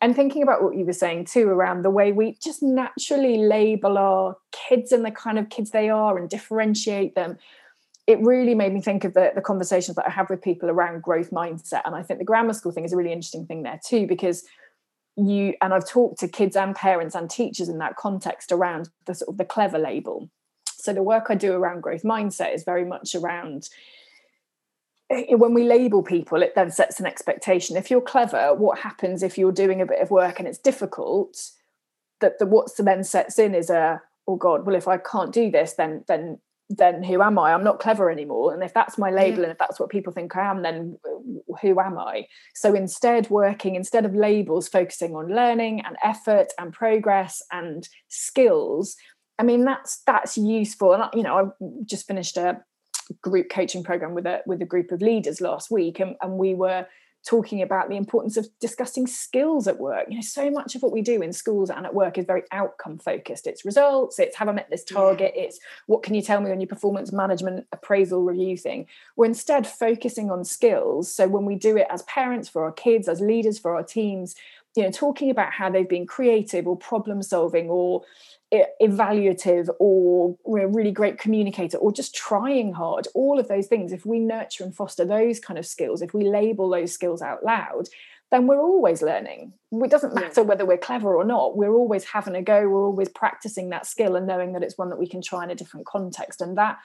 and 0.03 0.15
thinking 0.15 0.43
about 0.43 0.63
what 0.63 0.77
you 0.77 0.85
were 0.85 0.93
saying 0.93 1.25
too 1.25 1.49
around 1.49 1.83
the 1.83 1.91
way 1.91 2.13
we 2.13 2.37
just 2.43 2.63
naturally 2.63 3.39
label 3.39 3.97
our 3.97 4.37
kids 4.51 4.93
and 4.93 5.05
the 5.05 5.11
kind 5.11 5.39
of 5.39 5.49
kids 5.49 5.71
they 5.71 5.89
are 5.89 6.19
and 6.19 6.29
differentiate 6.29 7.15
them 7.15 7.39
it 8.07 8.21
really 8.21 8.55
made 8.55 8.73
me 8.73 8.81
think 8.81 9.05
of 9.05 9.15
the, 9.15 9.33
the 9.35 9.41
conversations 9.41 9.97
that 9.97 10.07
i 10.07 10.11
have 10.11 10.31
with 10.31 10.43
people 10.43 10.71
around 10.71 11.03
growth 11.03 11.31
mindset 11.31 11.83
and 11.85 11.95
i 11.95 12.03
think 12.03 12.19
the 12.19 12.25
grammar 12.25 12.53
school 12.53 12.73
thing 12.73 12.85
is 12.85 12.93
a 12.93 12.97
really 12.97 13.13
interesting 13.13 13.47
thing 13.47 13.63
there 13.63 13.81
too 13.85 14.07
because 14.07 14.45
you 15.17 15.55
and 15.63 15.73
I've 15.73 15.89
talked 15.89 16.21
to 16.21 16.29
kids 16.29 16.57
and 16.57 16.75
parents 16.75 17.15
and 17.15 17.29
teachers 17.29 17.69
in 17.69 17.79
that 17.79 17.97
context 17.97 18.53
around 18.53 18.91
the 19.07 19.15
sort 19.15 19.31
of 19.31 19.39
the 19.39 19.45
clever 19.45 19.79
label. 19.79 20.29
So 20.77 20.93
the 20.93 21.03
work 21.03 21.27
I 21.31 21.35
do 21.35 21.53
around 21.55 21.81
growth 21.81 22.03
mindset 22.03 22.55
is 22.55 22.65
very 22.65 22.85
much 22.85 23.15
around 23.15 23.71
eh, 25.11 25.35
when 25.35 25.55
we 25.55 25.65
label 25.65 26.03
people, 26.03 26.43
it 26.43 26.55
then 26.55 26.71
sets 26.71 27.01
an 27.01 27.07
expectation. 27.07 27.77
If 27.77 27.91
you're 27.91 28.03
clever, 28.03 28.55
what 28.55 28.79
happens 28.81 29.23
if 29.23 29.39
you're 29.39 29.53
doing 29.53 29.81
a 29.81 29.87
bit 29.87 30.01
of 30.01 30.11
work 30.11 30.39
and 30.39 30.47
it's 30.47 30.59
difficult? 30.59 31.51
That 32.21 32.39
the 32.39 32.47
what's 32.47 32.75
then 32.75 33.03
sets 33.03 33.39
in 33.39 33.55
is 33.55 33.71
a 33.71 34.03
oh 34.29 34.37
god, 34.37 34.67
well 34.67 34.77
if 34.77 34.87
I 34.87 34.99
can't 34.99 35.33
do 35.33 35.51
this, 35.51 35.73
then 35.75 36.05
then 36.09 36.41
then 36.69 37.03
who 37.03 37.23
am 37.23 37.39
I? 37.39 37.53
I'm 37.53 37.65
not 37.65 37.79
clever 37.79 38.11
anymore. 38.11 38.53
And 38.53 38.63
if 38.63 38.75
that's 38.75 38.99
my 38.99 39.11
label 39.11 39.39
yeah. 39.39 39.45
and 39.45 39.53
if 39.53 39.59
that's 39.59 39.79
what 39.79 39.89
people 39.89 40.13
think 40.13 40.37
I 40.37 40.51
am, 40.51 40.63
then 40.63 40.99
who 41.63 41.81
am 41.81 41.99
I? 41.99 42.27
So 42.55 42.75
instead, 42.75 43.31
working, 43.31 43.77
instead 43.77 44.05
of 44.05 44.15
labels, 44.15 44.69
focusing 44.69 45.15
on 45.15 45.35
learning 45.35 45.83
and 45.87 45.97
effort 46.03 46.49
and 46.59 46.73
progress 46.73 47.43
and 47.53 47.89
skills. 48.09 48.97
I 49.39 49.43
mean, 49.43 49.65
that's 49.65 50.03
that's 50.07 50.37
useful. 50.37 50.95
And 50.95 51.05
you 51.15 51.23
know, 51.23 51.37
I 51.37 51.65
just 51.85 52.07
finished 52.07 52.37
a 52.37 52.63
group 53.23 53.49
coaching 53.49 53.85
program 53.85 54.15
with 54.15 54.27
a 54.27 54.43
with 54.47 54.61
a 54.63 54.67
group 54.67 54.91
of 54.91 55.03
leaders 55.03 55.41
last 55.41 55.71
week, 55.71 56.01
and, 56.01 56.17
and 56.21 56.33
we 56.33 56.55
were 56.55 56.87
talking 57.27 57.61
about 57.61 57.89
the 57.89 57.97
importance 57.97 58.37
of 58.37 58.49
discussing 58.61 59.07
skills 59.07 59.67
at 59.67 59.79
work. 59.79 60.07
You 60.09 60.17
know, 60.17 60.23
so 60.23 60.49
much 60.49 60.77
of 60.77 60.83
what 60.83 60.93
we 60.93 61.03
do 61.03 61.21
in 61.23 61.33
schools 61.33 61.71
and 61.71 61.85
at 61.85 61.93
work 61.93 62.19
is 62.19 62.25
very 62.25 62.45
outcome 62.53 62.99
focused. 62.99 63.49
It's 63.49 63.65
results, 63.65 64.19
it's 64.21 64.37
have 64.37 64.49
I 64.49 64.53
met 64.53 64.71
this 64.71 64.85
target, 64.85 65.33
yeah. 65.35 65.43
it's 65.43 65.59
what 65.87 66.05
can 66.05 66.15
you 66.15 66.23
tell 66.23 66.41
me 66.41 66.53
on 66.53 66.61
your 66.61 66.69
performance 66.69 67.13
management 67.13 67.67
appraisal 67.73 68.23
review 68.23 68.57
thing. 68.57 68.87
We're 69.17 69.27
instead 69.27 69.67
focusing 69.67 70.31
on 70.31 70.45
skills. 70.45 71.13
So 71.13 71.27
when 71.27 71.45
we 71.45 71.57
do 71.57 71.77
it 71.77 71.89
as 71.91 72.03
parents 72.03 72.49
for 72.49 72.65
our 72.65 72.73
kids, 72.73 73.09
as 73.09 73.21
leaders 73.21 73.59
for 73.59 73.75
our 73.75 73.83
teams, 73.83 74.37
you 74.77 74.85
know, 74.85 74.91
talking 74.91 75.31
about 75.31 75.53
how 75.53 75.69
they've 75.69 75.89
been 75.89 76.07
creative 76.07 76.67
or 76.69 76.77
problem 76.77 77.23
solving 77.23 77.69
or 77.69 78.03
evaluative 78.53 79.69
or 79.81 80.37
we're 80.45 80.67
a 80.67 80.71
really 80.71 80.93
great 80.93 81.19
communicator 81.19 81.77
or 81.79 81.93
just 81.93 82.15
trying 82.15 82.73
hard 82.73 83.09
all 83.13 83.41
of 83.41 83.49
those 83.49 83.67
things 83.67 83.93
if 83.93 84.07
we 84.07 84.21
nurture 84.21 84.63
and 84.63 84.75
foster 84.75 85.05
those 85.05 85.41
kind 85.41 85.59
of 85.59 85.67
skills 85.67 86.01
if 86.01 86.15
we 86.15 86.29
label 86.29 86.71
those 86.71 86.93
skills 86.93 87.21
out 87.21 87.45
loud 87.45 87.89
then 88.31 88.47
we're 88.47 88.61
always 88.61 89.03
learning 89.03 89.53
it 89.73 89.91
doesn't 89.91 90.15
matter 90.15 90.45
whether 90.45 90.65
we're 90.65 90.79
clever 90.79 91.17
or 91.17 91.25
not 91.25 91.57
we're 91.57 91.75
always 91.75 92.05
having 92.05 92.37
a 92.37 92.43
go 92.43 92.69
we're 92.69 92.87
always 92.87 93.09
practicing 93.09 93.71
that 93.71 93.85
skill 93.85 94.15
and 94.15 94.29
knowing 94.29 94.53
that 94.53 94.63
it's 94.63 94.79
one 94.79 94.91
that 94.91 94.99
we 94.99 95.09
can 95.09 95.21
try 95.21 95.43
in 95.43 95.51
a 95.51 95.55
different 95.57 95.85
context 95.85 96.41
and 96.41 96.57
that 96.57 96.79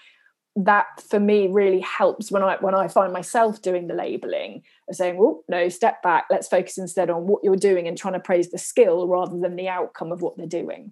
that 0.56 0.88
for 1.10 1.20
me 1.20 1.48
really 1.48 1.80
helps 1.80 2.30
when 2.30 2.44
I 2.44 2.58
when 2.60 2.76
I 2.76 2.88
find 2.88 3.14
myself 3.14 3.62
doing 3.62 3.88
the 3.88 3.94
labeling 3.94 4.64
of 4.90 4.96
saying, 4.96 5.18
"Oh 5.18 5.44
no, 5.48 5.70
step 5.70 6.04
back. 6.04 6.26
Let's 6.30 6.50
focus 6.50 6.78
instead 6.78 7.10
on 7.10 7.26
what 7.26 7.42
you're 7.42 7.56
doing 7.56 7.88
and 7.88 7.98
trying 7.98 8.16
to 8.16 8.20
praise 8.20 8.52
the 8.52 8.58
skill 8.58 9.08
rather 9.08 9.38
than 9.38 9.56
the 9.56 9.70
outcome 9.70 10.12
of 10.12 10.22
what 10.22 10.36
they're 10.36 10.48
doing." 10.48 10.92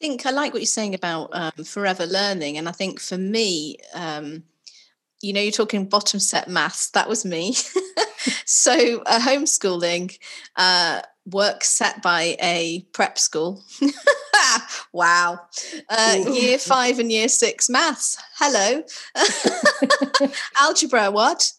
Think 0.00 0.26
I 0.26 0.30
like 0.30 0.52
what 0.52 0.62
you're 0.62 0.66
saying 0.66 0.94
about 0.94 1.30
um, 1.32 1.64
forever 1.64 2.06
learning, 2.06 2.58
and 2.58 2.68
I 2.68 2.72
think 2.72 3.00
for 3.00 3.18
me, 3.18 3.78
um, 3.94 4.44
you 5.22 5.32
know, 5.32 5.40
you're 5.40 5.52
talking 5.52 5.88
bottom 5.88 6.20
set 6.20 6.48
maths. 6.48 6.90
That 6.90 7.08
was 7.08 7.24
me. 7.24 7.54
so 8.44 9.02
uh, 9.06 9.18
homeschooling 9.20 10.18
uh, 10.56 11.00
work 11.26 11.64
set 11.64 12.02
by 12.02 12.36
a 12.40 12.86
prep 12.92 13.18
school. 13.18 13.64
wow. 14.92 15.40
Uh, 15.88 16.24
year 16.30 16.58
five 16.58 16.98
and 16.98 17.10
year 17.10 17.28
six 17.28 17.68
maths. 17.68 18.18
Hello. 18.38 18.82
Algebra. 20.60 21.10
What? 21.10 21.52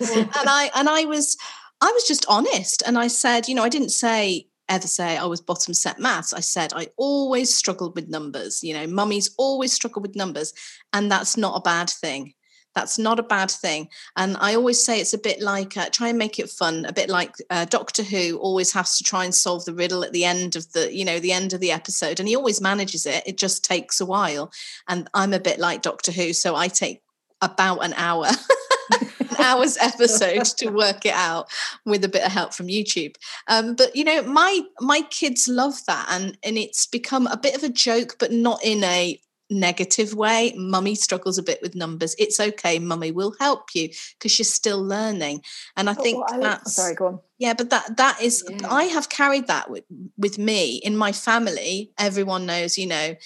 and 0.00 0.28
I 0.36 0.70
and 0.74 0.88
I 0.88 1.04
was 1.04 1.36
I 1.80 1.90
was 1.92 2.06
just 2.06 2.26
honest, 2.28 2.82
and 2.86 2.98
I 2.98 3.06
said, 3.06 3.48
you 3.48 3.54
know, 3.54 3.62
I 3.62 3.70
didn't 3.70 3.90
say 3.90 4.46
ever 4.70 4.86
say 4.86 5.18
I 5.18 5.26
was 5.26 5.40
bottom 5.40 5.74
set 5.74 5.98
maths. 5.98 6.32
I 6.32 6.40
said 6.40 6.72
I 6.72 6.88
always 6.96 7.54
struggled 7.54 7.94
with 7.94 8.08
numbers. 8.08 8.62
You 8.62 8.72
know, 8.74 8.86
mummies 8.86 9.34
always 9.36 9.72
struggle 9.72 10.00
with 10.00 10.16
numbers, 10.16 10.54
and 10.92 11.10
that's 11.10 11.36
not 11.36 11.56
a 11.56 11.60
bad 11.60 11.90
thing. 11.90 12.34
That's 12.74 12.98
not 12.98 13.18
a 13.18 13.24
bad 13.24 13.50
thing. 13.50 13.88
And 14.16 14.36
I 14.38 14.54
always 14.54 14.82
say 14.82 15.00
it's 15.00 15.12
a 15.12 15.18
bit 15.18 15.42
like 15.42 15.76
uh, 15.76 15.88
try 15.90 16.08
and 16.08 16.18
make 16.18 16.38
it 16.38 16.48
fun, 16.48 16.84
a 16.84 16.92
bit 16.92 17.10
like 17.10 17.34
uh, 17.50 17.64
Doctor 17.64 18.04
Who 18.04 18.38
always 18.38 18.72
has 18.72 18.96
to 18.96 19.04
try 19.04 19.24
and 19.24 19.34
solve 19.34 19.64
the 19.64 19.74
riddle 19.74 20.04
at 20.04 20.12
the 20.12 20.24
end 20.24 20.54
of 20.54 20.70
the, 20.72 20.94
you 20.94 21.04
know, 21.04 21.18
the 21.18 21.32
end 21.32 21.52
of 21.52 21.60
the 21.60 21.72
episode, 21.72 22.20
and 22.20 22.28
he 22.28 22.36
always 22.36 22.60
manages 22.60 23.06
it. 23.06 23.24
It 23.26 23.36
just 23.36 23.64
takes 23.64 24.00
a 24.00 24.06
while. 24.06 24.52
And 24.88 25.08
I'm 25.14 25.34
a 25.34 25.40
bit 25.40 25.58
like 25.58 25.82
Doctor 25.82 26.12
Who, 26.12 26.32
so 26.32 26.54
I 26.54 26.68
take 26.68 27.02
about 27.42 27.84
an 27.84 27.94
hour 27.94 28.26
hour's 29.40 29.76
episode 29.78 30.44
to 30.58 30.70
work 30.70 31.06
it 31.06 31.14
out 31.14 31.48
with 31.84 32.04
a 32.04 32.08
bit 32.08 32.24
of 32.24 32.32
help 32.32 32.54
from 32.54 32.68
YouTube. 32.68 33.16
Um, 33.48 33.74
but 33.74 33.94
you 33.94 34.04
know, 34.04 34.22
my 34.22 34.60
my 34.80 35.02
kids 35.10 35.48
love 35.48 35.84
that, 35.86 36.06
and 36.10 36.36
and 36.42 36.56
it's 36.56 36.86
become 36.86 37.26
a 37.26 37.36
bit 37.36 37.56
of 37.56 37.62
a 37.62 37.68
joke, 37.68 38.16
but 38.18 38.32
not 38.32 38.60
in 38.64 38.84
a 38.84 39.20
negative 39.50 40.14
way. 40.14 40.54
Mummy 40.56 40.94
struggles 40.94 41.36
a 41.36 41.42
bit 41.42 41.60
with 41.60 41.74
numbers. 41.74 42.14
It's 42.18 42.40
okay, 42.40 42.78
mummy 42.78 43.10
will 43.10 43.34
help 43.40 43.74
you 43.74 43.90
because 44.18 44.38
you're 44.38 44.44
still 44.44 44.82
learning. 44.82 45.42
And 45.76 45.90
I 45.90 45.96
oh, 45.98 46.02
think 46.02 46.24
oh, 46.30 46.40
that's 46.40 46.74
sorry, 46.74 46.94
go 46.94 47.06
on. 47.06 47.20
Yeah, 47.38 47.54
but 47.54 47.70
that 47.70 47.96
that 47.96 48.22
is 48.22 48.44
yeah. 48.48 48.68
I 48.70 48.84
have 48.84 49.08
carried 49.08 49.48
that 49.48 49.70
with, 49.70 49.84
with 50.16 50.38
me 50.38 50.76
in 50.76 50.96
my 50.96 51.12
family. 51.12 51.92
Everyone 51.98 52.46
knows, 52.46 52.78
you 52.78 52.86
know, 52.86 53.16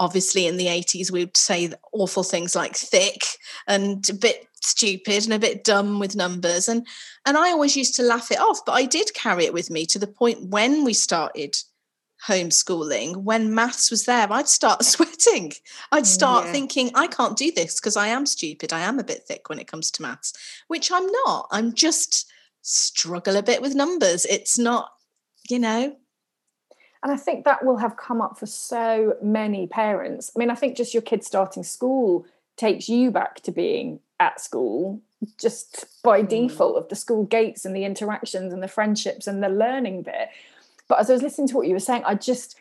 obviously 0.00 0.46
in 0.46 0.56
the 0.56 0.66
80s 0.66 1.10
we 1.10 1.24
would 1.24 1.36
say 1.36 1.70
awful 1.92 2.22
things 2.22 2.54
like 2.54 2.76
thick 2.76 3.24
and 3.66 4.08
a 4.08 4.14
bit 4.14 4.46
stupid 4.68 5.24
and 5.24 5.32
a 5.32 5.38
bit 5.38 5.64
dumb 5.64 5.98
with 5.98 6.16
numbers. 6.16 6.68
And 6.68 6.86
and 7.26 7.36
I 7.36 7.50
always 7.50 7.76
used 7.76 7.94
to 7.96 8.02
laugh 8.02 8.30
it 8.30 8.40
off 8.40 8.64
but 8.64 8.72
I 8.72 8.84
did 8.84 9.14
carry 9.14 9.44
it 9.44 9.52
with 9.52 9.70
me 9.70 9.86
to 9.86 9.98
the 9.98 10.06
point 10.06 10.48
when 10.48 10.84
we 10.84 10.92
started 10.92 11.56
homeschooling 12.26 13.18
when 13.18 13.54
maths 13.54 13.92
was 13.92 14.04
there 14.04 14.26
I'd 14.30 14.48
start 14.48 14.84
sweating. 14.84 15.52
I'd 15.92 16.02
mm, 16.02 16.06
start 16.06 16.46
yeah. 16.46 16.52
thinking 16.52 16.90
I 16.94 17.06
can't 17.06 17.36
do 17.36 17.52
this 17.52 17.80
because 17.80 17.96
I 17.96 18.08
am 18.08 18.26
stupid. 18.26 18.72
I 18.72 18.80
am 18.80 18.98
a 18.98 19.04
bit 19.04 19.24
thick 19.24 19.48
when 19.48 19.58
it 19.58 19.68
comes 19.68 19.90
to 19.92 20.02
maths 20.02 20.32
which 20.68 20.90
I'm 20.92 21.06
not. 21.24 21.48
I'm 21.50 21.74
just 21.74 22.30
struggle 22.62 23.36
a 23.36 23.42
bit 23.42 23.62
with 23.62 23.74
numbers. 23.74 24.26
It's 24.26 24.58
not 24.58 24.92
you 25.48 25.58
know? 25.58 25.96
And 27.02 27.12
I 27.12 27.16
think 27.16 27.44
that 27.44 27.64
will 27.64 27.76
have 27.76 27.96
come 27.96 28.20
up 28.20 28.38
for 28.38 28.46
so 28.46 29.14
many 29.22 29.66
parents. 29.66 30.32
I 30.34 30.38
mean, 30.38 30.50
I 30.50 30.54
think 30.54 30.76
just 30.76 30.94
your 30.94 31.02
kids 31.02 31.26
starting 31.26 31.62
school 31.62 32.26
takes 32.58 32.88
you 32.88 33.10
back 33.10 33.40
to 33.42 33.52
being 33.52 34.00
at 34.20 34.40
school 34.40 35.00
just 35.40 35.86
by 36.02 36.22
mm. 36.22 36.28
default 36.28 36.76
of 36.76 36.88
the 36.88 36.96
school 36.96 37.24
gates 37.24 37.64
and 37.64 37.74
the 37.74 37.84
interactions 37.84 38.52
and 38.52 38.62
the 38.62 38.68
friendships 38.68 39.26
and 39.26 39.42
the 39.42 39.48
learning 39.48 40.02
bit. 40.02 40.28
But 40.88 41.00
as 41.00 41.10
I 41.10 41.14
was 41.14 41.22
listening 41.22 41.48
to 41.48 41.56
what 41.56 41.66
you 41.66 41.74
were 41.74 41.80
saying, 41.80 42.02
I 42.04 42.14
just 42.14 42.56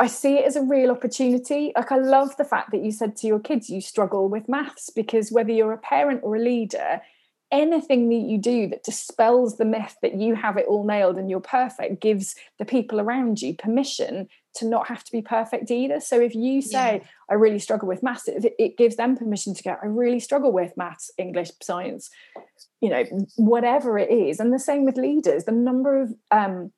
I 0.00 0.06
see 0.06 0.36
it 0.36 0.44
as 0.44 0.54
a 0.54 0.62
real 0.62 0.90
opportunity. 0.90 1.72
Like 1.74 1.90
I 1.90 1.96
love 1.96 2.36
the 2.36 2.44
fact 2.44 2.70
that 2.70 2.84
you 2.84 2.92
said 2.92 3.16
to 3.16 3.26
your 3.26 3.40
kids 3.40 3.68
you 3.68 3.80
struggle 3.80 4.28
with 4.28 4.48
maths 4.48 4.90
because 4.90 5.32
whether 5.32 5.50
you're 5.50 5.72
a 5.72 5.78
parent 5.78 6.20
or 6.22 6.36
a 6.36 6.40
leader, 6.40 7.00
anything 7.50 8.08
that 8.08 8.28
you 8.28 8.38
do 8.38 8.66
that 8.68 8.84
dispels 8.84 9.56
the 9.56 9.64
myth 9.64 9.96
that 10.02 10.14
you 10.14 10.34
have 10.34 10.56
it 10.56 10.66
all 10.66 10.84
nailed 10.84 11.16
and 11.16 11.30
you're 11.30 11.40
perfect 11.40 12.00
gives 12.00 12.34
the 12.58 12.64
people 12.64 13.00
around 13.00 13.40
you 13.40 13.54
permission 13.54 14.28
to 14.54 14.66
not 14.66 14.88
have 14.88 15.04
to 15.04 15.12
be 15.12 15.22
perfect 15.22 15.70
either. 15.70 16.00
So 16.00 16.20
if 16.20 16.34
you 16.34 16.60
say, 16.60 16.96
yeah. 16.96 17.08
I 17.30 17.34
really 17.34 17.58
struggle 17.58 17.88
with 17.88 18.02
maths, 18.02 18.28
it, 18.28 18.54
it 18.58 18.76
gives 18.76 18.96
them 18.96 19.16
permission 19.16 19.54
to 19.54 19.62
go, 19.62 19.76
I 19.82 19.86
really 19.86 20.20
struggle 20.20 20.52
with 20.52 20.76
maths, 20.76 21.10
English, 21.16 21.50
science, 21.62 22.10
you 22.80 22.90
know, 22.90 23.04
whatever 23.36 23.98
it 23.98 24.10
is. 24.10 24.40
And 24.40 24.52
the 24.52 24.58
same 24.58 24.84
with 24.84 24.96
leaders. 24.96 25.44
The 25.44 25.52
number 25.52 26.00
of 26.02 26.14
um, 26.30 26.72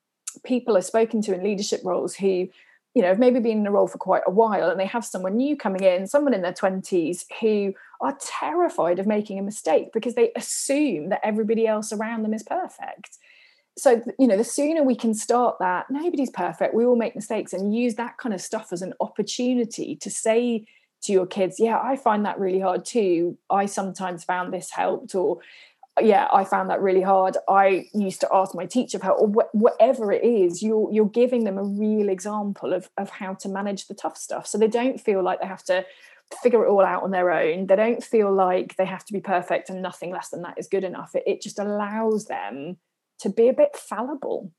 people 0.45 0.77
I've 0.77 0.85
spoken 0.85 1.23
to 1.23 1.35
in 1.35 1.43
leadership 1.43 1.81
roles 1.85 2.15
who 2.15 2.49
you 2.95 3.03
know, 3.03 3.09
have 3.09 3.19
maybe 3.19 3.39
been 3.39 3.59
in 3.59 3.67
a 3.67 3.71
role 3.71 3.87
for 3.87 3.99
quite 3.99 4.23
a 4.27 4.31
while 4.31 4.69
and 4.69 4.81
they 4.81 4.87
have 4.87 5.05
someone 5.05 5.37
new 5.37 5.57
coming 5.57 5.83
in, 5.83 6.07
someone 6.07 6.35
in 6.35 6.43
their 6.43 6.53
20s 6.53 7.25
who 7.41 7.73
are 8.01 8.17
terrified 8.21 8.99
of 8.99 9.07
making 9.07 9.39
a 9.39 9.43
mistake 9.43 9.93
because 9.93 10.15
they 10.15 10.33
assume 10.35 11.09
that 11.11 11.21
everybody 11.23 11.67
else 11.67 11.93
around 11.93 12.23
them 12.23 12.35
is 12.35 12.43
perfect. 12.43 13.19
So, 13.79 14.03
you 14.19 14.27
know, 14.27 14.37
the 14.37 14.45
sooner 14.45 14.83
we 14.83 14.97
can 14.97 15.15
start 15.15 15.57
that, 15.61 15.87
nobody's 15.89 16.31
perfect, 16.31 16.75
we 16.75 16.85
all 16.85 16.97
make 16.97 17.15
mistakes, 17.15 17.53
and 17.53 17.75
use 17.75 17.95
that 17.95 18.19
kind 18.19 18.35
of 18.35 18.41
stuff 18.41 18.73
as 18.73 18.83
an 18.83 18.95
opportunity 19.01 19.97
to 19.97 20.11
say 20.11 20.67
to 21.03 21.13
your 21.13 21.27
kids, 21.27 21.59
yeah, 21.59 21.81
I 21.81 21.97
find 21.97 22.27
that 22.27 22.39
really 22.39 22.61
hard 22.61 22.85
too. 22.85 23.39
I 23.49 23.67
sometimes 23.67 24.25
found 24.25 24.53
this 24.53 24.71
helped, 24.71 25.15
or 25.15 25.39
yeah, 26.01 26.29
I 26.33 26.45
found 26.45 26.71
that 26.71 26.81
really 26.81 27.03
hard. 27.03 27.37
I 27.49 27.87
used 27.93 28.21
to 28.21 28.29
ask 28.33 28.55
my 28.55 28.67
teacher 28.67 28.99
for 28.99 29.07
help, 29.07 29.21
or 29.21 29.27
oh, 29.27 29.33
wh- 29.33 29.55
whatever 29.55 30.13
it 30.13 30.25
is. 30.25 30.63
You're 30.63 30.91
you're 30.93 31.09
giving 31.09 31.45
them 31.45 31.59
a 31.59 31.65
real 31.65 32.09
example 32.09 32.73
of 32.73 32.89
of 32.97 33.11
how 33.11 33.35
to 33.35 33.49
manage 33.49 33.87
the 33.87 33.95
tough 33.95 34.17
stuff, 34.17 34.47
so 34.47 34.57
they 34.57 34.69
don't 34.69 35.01
feel 35.01 35.23
like 35.23 35.41
they 35.41 35.47
have 35.47 35.65
to 35.65 35.85
figure 36.43 36.65
it 36.65 36.69
all 36.69 36.85
out 36.85 37.03
on 37.03 37.11
their 37.11 37.31
own. 37.31 37.67
They 37.67 37.77
don't 37.77 38.05
feel 38.05 38.33
like 38.33 38.77
they 38.77 38.85
have 38.87 39.05
to 39.07 39.13
be 39.13 39.21
perfect 39.21 39.69
and 39.69 39.83
nothing 39.83 40.13
less 40.13 40.29
than 40.29 40.43
that 40.43 40.59
is 40.59 40.69
good 40.69 40.85
enough. 40.85 41.15
It, 41.15 41.25
it 41.27 41.43
just 41.43 41.59
allows 41.59 42.27
them 42.27 42.77
to 43.21 43.29
be 43.29 43.49
a 43.49 43.53
bit 43.53 43.77
fallible 43.77 44.53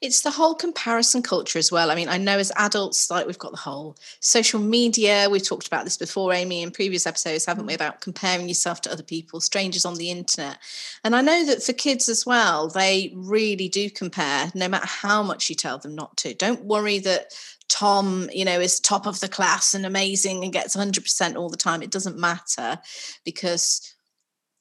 it's 0.00 0.22
the 0.22 0.30
whole 0.30 0.54
comparison 0.54 1.22
culture 1.22 1.58
as 1.58 1.70
well. 1.70 1.90
I 1.90 1.94
mean, 1.94 2.08
I 2.08 2.16
know 2.16 2.38
as 2.38 2.50
adults, 2.56 3.10
like 3.10 3.26
we've 3.26 3.38
got 3.38 3.50
the 3.50 3.58
whole 3.58 3.96
social 4.20 4.58
media. 4.58 5.28
We've 5.30 5.46
talked 5.46 5.66
about 5.66 5.84
this 5.84 5.98
before, 5.98 6.32
Amy, 6.32 6.62
in 6.62 6.70
previous 6.70 7.06
episodes, 7.06 7.44
haven't 7.44 7.66
we, 7.66 7.74
mm. 7.74 7.76
about 7.76 8.00
comparing 8.00 8.48
yourself 8.48 8.80
to 8.82 8.92
other 8.92 9.02
people, 9.02 9.40
strangers 9.40 9.84
on 9.84 9.96
the 9.96 10.10
internet. 10.10 10.58
And 11.04 11.14
I 11.14 11.20
know 11.20 11.44
that 11.44 11.62
for 11.62 11.74
kids 11.74 12.08
as 12.08 12.24
well, 12.24 12.68
they 12.68 13.12
really 13.14 13.68
do 13.68 13.90
compare, 13.90 14.50
no 14.54 14.68
matter 14.68 14.86
how 14.86 15.22
much 15.22 15.50
you 15.50 15.54
tell 15.54 15.76
them 15.76 15.94
not 15.94 16.16
to. 16.18 16.32
Don't 16.32 16.64
worry 16.64 16.98
that 17.00 17.34
Tom, 17.68 18.28
you 18.32 18.44
know, 18.44 18.58
is 18.58 18.80
top 18.80 19.06
of 19.06 19.20
the 19.20 19.28
class 19.28 19.74
and 19.74 19.84
amazing 19.84 20.42
and 20.42 20.52
gets 20.52 20.74
100% 20.74 21.36
all 21.36 21.50
the 21.50 21.56
time. 21.56 21.82
It 21.82 21.92
doesn't 21.92 22.18
matter 22.18 22.78
because, 23.24 23.94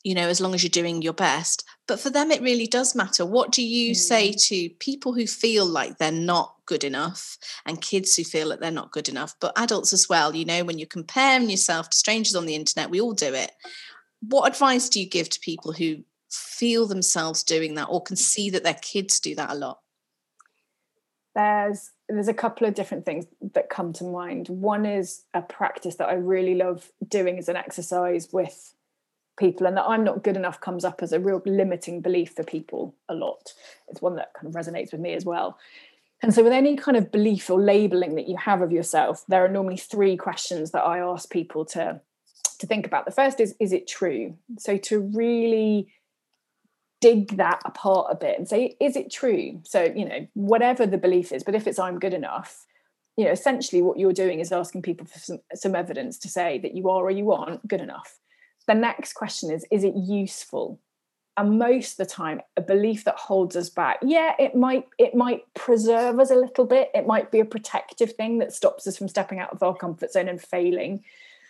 you 0.04 0.16
know, 0.16 0.28
as 0.28 0.40
long 0.40 0.54
as 0.54 0.64
you're 0.64 0.70
doing 0.70 1.02
your 1.02 1.14
best. 1.14 1.66
But 1.88 2.00
for 2.00 2.10
them, 2.10 2.32
it 2.32 2.42
really 2.42 2.68
does 2.68 2.96
matter. 2.96 3.26
What 3.26 3.52
do 3.52 3.62
you 3.62 3.92
mm. 3.92 3.96
say 3.96 4.32
to 4.32 4.70
people 4.80 5.14
who 5.14 5.28
feel 5.28 5.66
like 5.66 5.98
they're 5.98 6.12
not 6.12 6.56
good 6.66 6.84
enough 6.84 7.38
and 7.66 7.82
kids 7.82 8.16
who 8.16 8.24
feel 8.24 8.50
that 8.50 8.62
they're 8.62 8.72
not 8.72 8.92
good 8.92 9.10
enough, 9.10 9.36
but 9.42 9.58
adults 9.58 9.92
as 9.92 10.08
well? 10.08 10.36
You 10.36 10.46
know, 10.46 10.64
when 10.64 10.80
you're 10.80 10.88
comparing 10.88 11.50
yourself 11.50 11.90
to 11.90 11.98
strangers 11.98 12.36
on 12.36 12.46
the 12.46 12.56
internet, 12.56 12.90
we 12.90 13.02
all 13.02 13.14
do 13.14 13.34
it. 13.34 13.52
What 14.22 14.48
advice 14.48 14.90
do 14.90 15.00
you 15.00 15.10
give 15.10 15.30
to 15.30 15.40
people 15.40 15.74
who 15.74 16.04
feel 16.30 16.88
themselves 16.88 17.44
doing 17.44 17.76
that 17.76 17.88
or 17.90 18.02
can 18.02 18.16
see 18.16 18.50
that 18.52 18.64
their 18.64 18.76
kids 18.76 19.20
do 19.20 19.36
that 19.36 19.50
a 19.50 19.56
lot? 19.56 19.80
There's 21.36 21.92
there's 22.08 22.28
a 22.28 22.34
couple 22.34 22.68
of 22.68 22.74
different 22.74 23.06
things 23.06 23.26
that 23.54 23.70
come 23.70 23.94
to 23.94 24.04
mind. 24.04 24.50
One 24.50 24.86
is 24.86 25.24
a 25.34 25.42
practice 25.42 25.96
that 25.96 26.10
I 26.10 26.14
really 26.14 26.56
love 26.56 26.92
doing 27.08 27.38
as 27.38 27.50
an 27.50 27.56
exercise 27.56 28.30
with 28.32 28.74
people 29.40 29.66
and 29.66 29.76
that 29.78 29.86
I'm 29.86 30.04
not 30.04 30.24
good 30.24 30.36
enough 30.36 30.60
comes 30.60 30.86
up 30.86 31.02
as 31.02 31.12
a 31.12 31.20
real 31.20 31.42
limiting 31.46 32.02
belief 32.02 32.34
for 32.36 32.44
people 32.44 32.94
a 33.08 33.16
lot. 33.16 33.54
It's 33.88 34.02
one 34.02 34.16
that 34.18 34.34
kind 34.34 34.48
of 34.48 34.54
resonates 34.54 34.92
with 34.92 35.02
me 35.02 35.14
as 35.14 35.26
well. 35.26 35.58
And 36.22 36.34
so, 36.34 36.44
with 36.44 36.54
any 36.54 36.76
kind 36.76 36.98
of 36.98 37.12
belief 37.12 37.50
or 37.50 37.60
labeling 37.60 38.16
that 38.16 38.28
you 38.28 38.36
have 38.36 38.62
of 38.62 38.72
yourself, 38.72 39.24
there 39.28 39.44
are 39.44 39.50
normally 39.50 39.78
three 39.78 40.18
questions 40.18 40.72
that 40.72 40.84
I 40.84 41.00
ask 41.00 41.32
people 41.32 41.64
to, 41.66 42.02
to 42.60 42.68
think 42.68 42.86
about. 42.86 43.06
The 43.06 43.12
first 43.12 43.40
is, 43.40 43.56
is 43.60 43.72
it 43.72 43.88
true? 43.88 44.36
So, 44.58 44.78
to 44.78 45.00
really 45.00 45.88
dig 47.00 47.38
that 47.38 47.62
apart 47.64 48.08
a 48.12 48.16
bit 48.16 48.38
and 48.38 48.48
say, 48.48 48.76
is 48.82 48.98
it 48.98 49.10
true? 49.10 49.62
So, 49.64 49.84
you 49.84 50.04
know, 50.04 50.28
whatever 50.34 50.86
the 50.86 50.98
belief 50.98 51.32
is, 51.32 51.46
but 51.46 51.56
if 51.56 51.66
it's 51.66 51.80
I'm 51.80 51.98
good 51.98 52.14
enough, 52.14 52.66
you 53.16 53.24
know, 53.24 53.32
essentially 53.32 53.82
what 53.82 53.98
you're 53.98 54.12
doing 54.12 54.42
is 54.42 54.52
asking 54.52 54.82
people 54.82 55.08
for 55.08 55.20
some, 55.20 55.40
some 55.54 55.76
evidence 55.76 56.18
to 56.20 56.28
say 56.28 56.60
that 56.60 56.76
you 56.76 56.90
are 56.90 57.04
or 57.04 57.12
you 57.12 57.32
aren't 57.32 57.66
good 57.66 57.80
enough 57.80 58.20
the 58.70 58.76
next 58.76 59.14
question 59.14 59.52
is 59.52 59.66
is 59.72 59.84
it 59.84 59.96
useful? 59.96 60.80
And 61.36 61.58
most 61.58 61.94
of 61.94 62.08
the 62.08 62.14
time 62.14 62.42
a 62.56 62.62
belief 62.62 63.06
that 63.06 63.16
holds 63.16 63.56
us 63.56 63.70
back 63.70 64.00
yeah 64.02 64.34
it 64.38 64.56
might 64.56 64.86
it 64.98 65.16
might 65.16 65.42
preserve 65.54 66.20
us 66.20 66.32
a 66.32 66.36
little 66.36 66.66
bit. 66.66 66.92
It 66.94 67.08
might 67.08 67.32
be 67.32 67.40
a 67.40 67.46
protective 67.46 68.14
thing 68.14 68.38
that 68.40 68.54
stops 68.54 68.86
us 68.88 68.98
from 68.98 69.08
stepping 69.08 69.40
out 69.40 69.52
of 69.52 69.64
our 69.64 69.76
comfort 69.76 70.12
zone 70.12 70.30
and 70.30 70.42
failing 70.42 71.04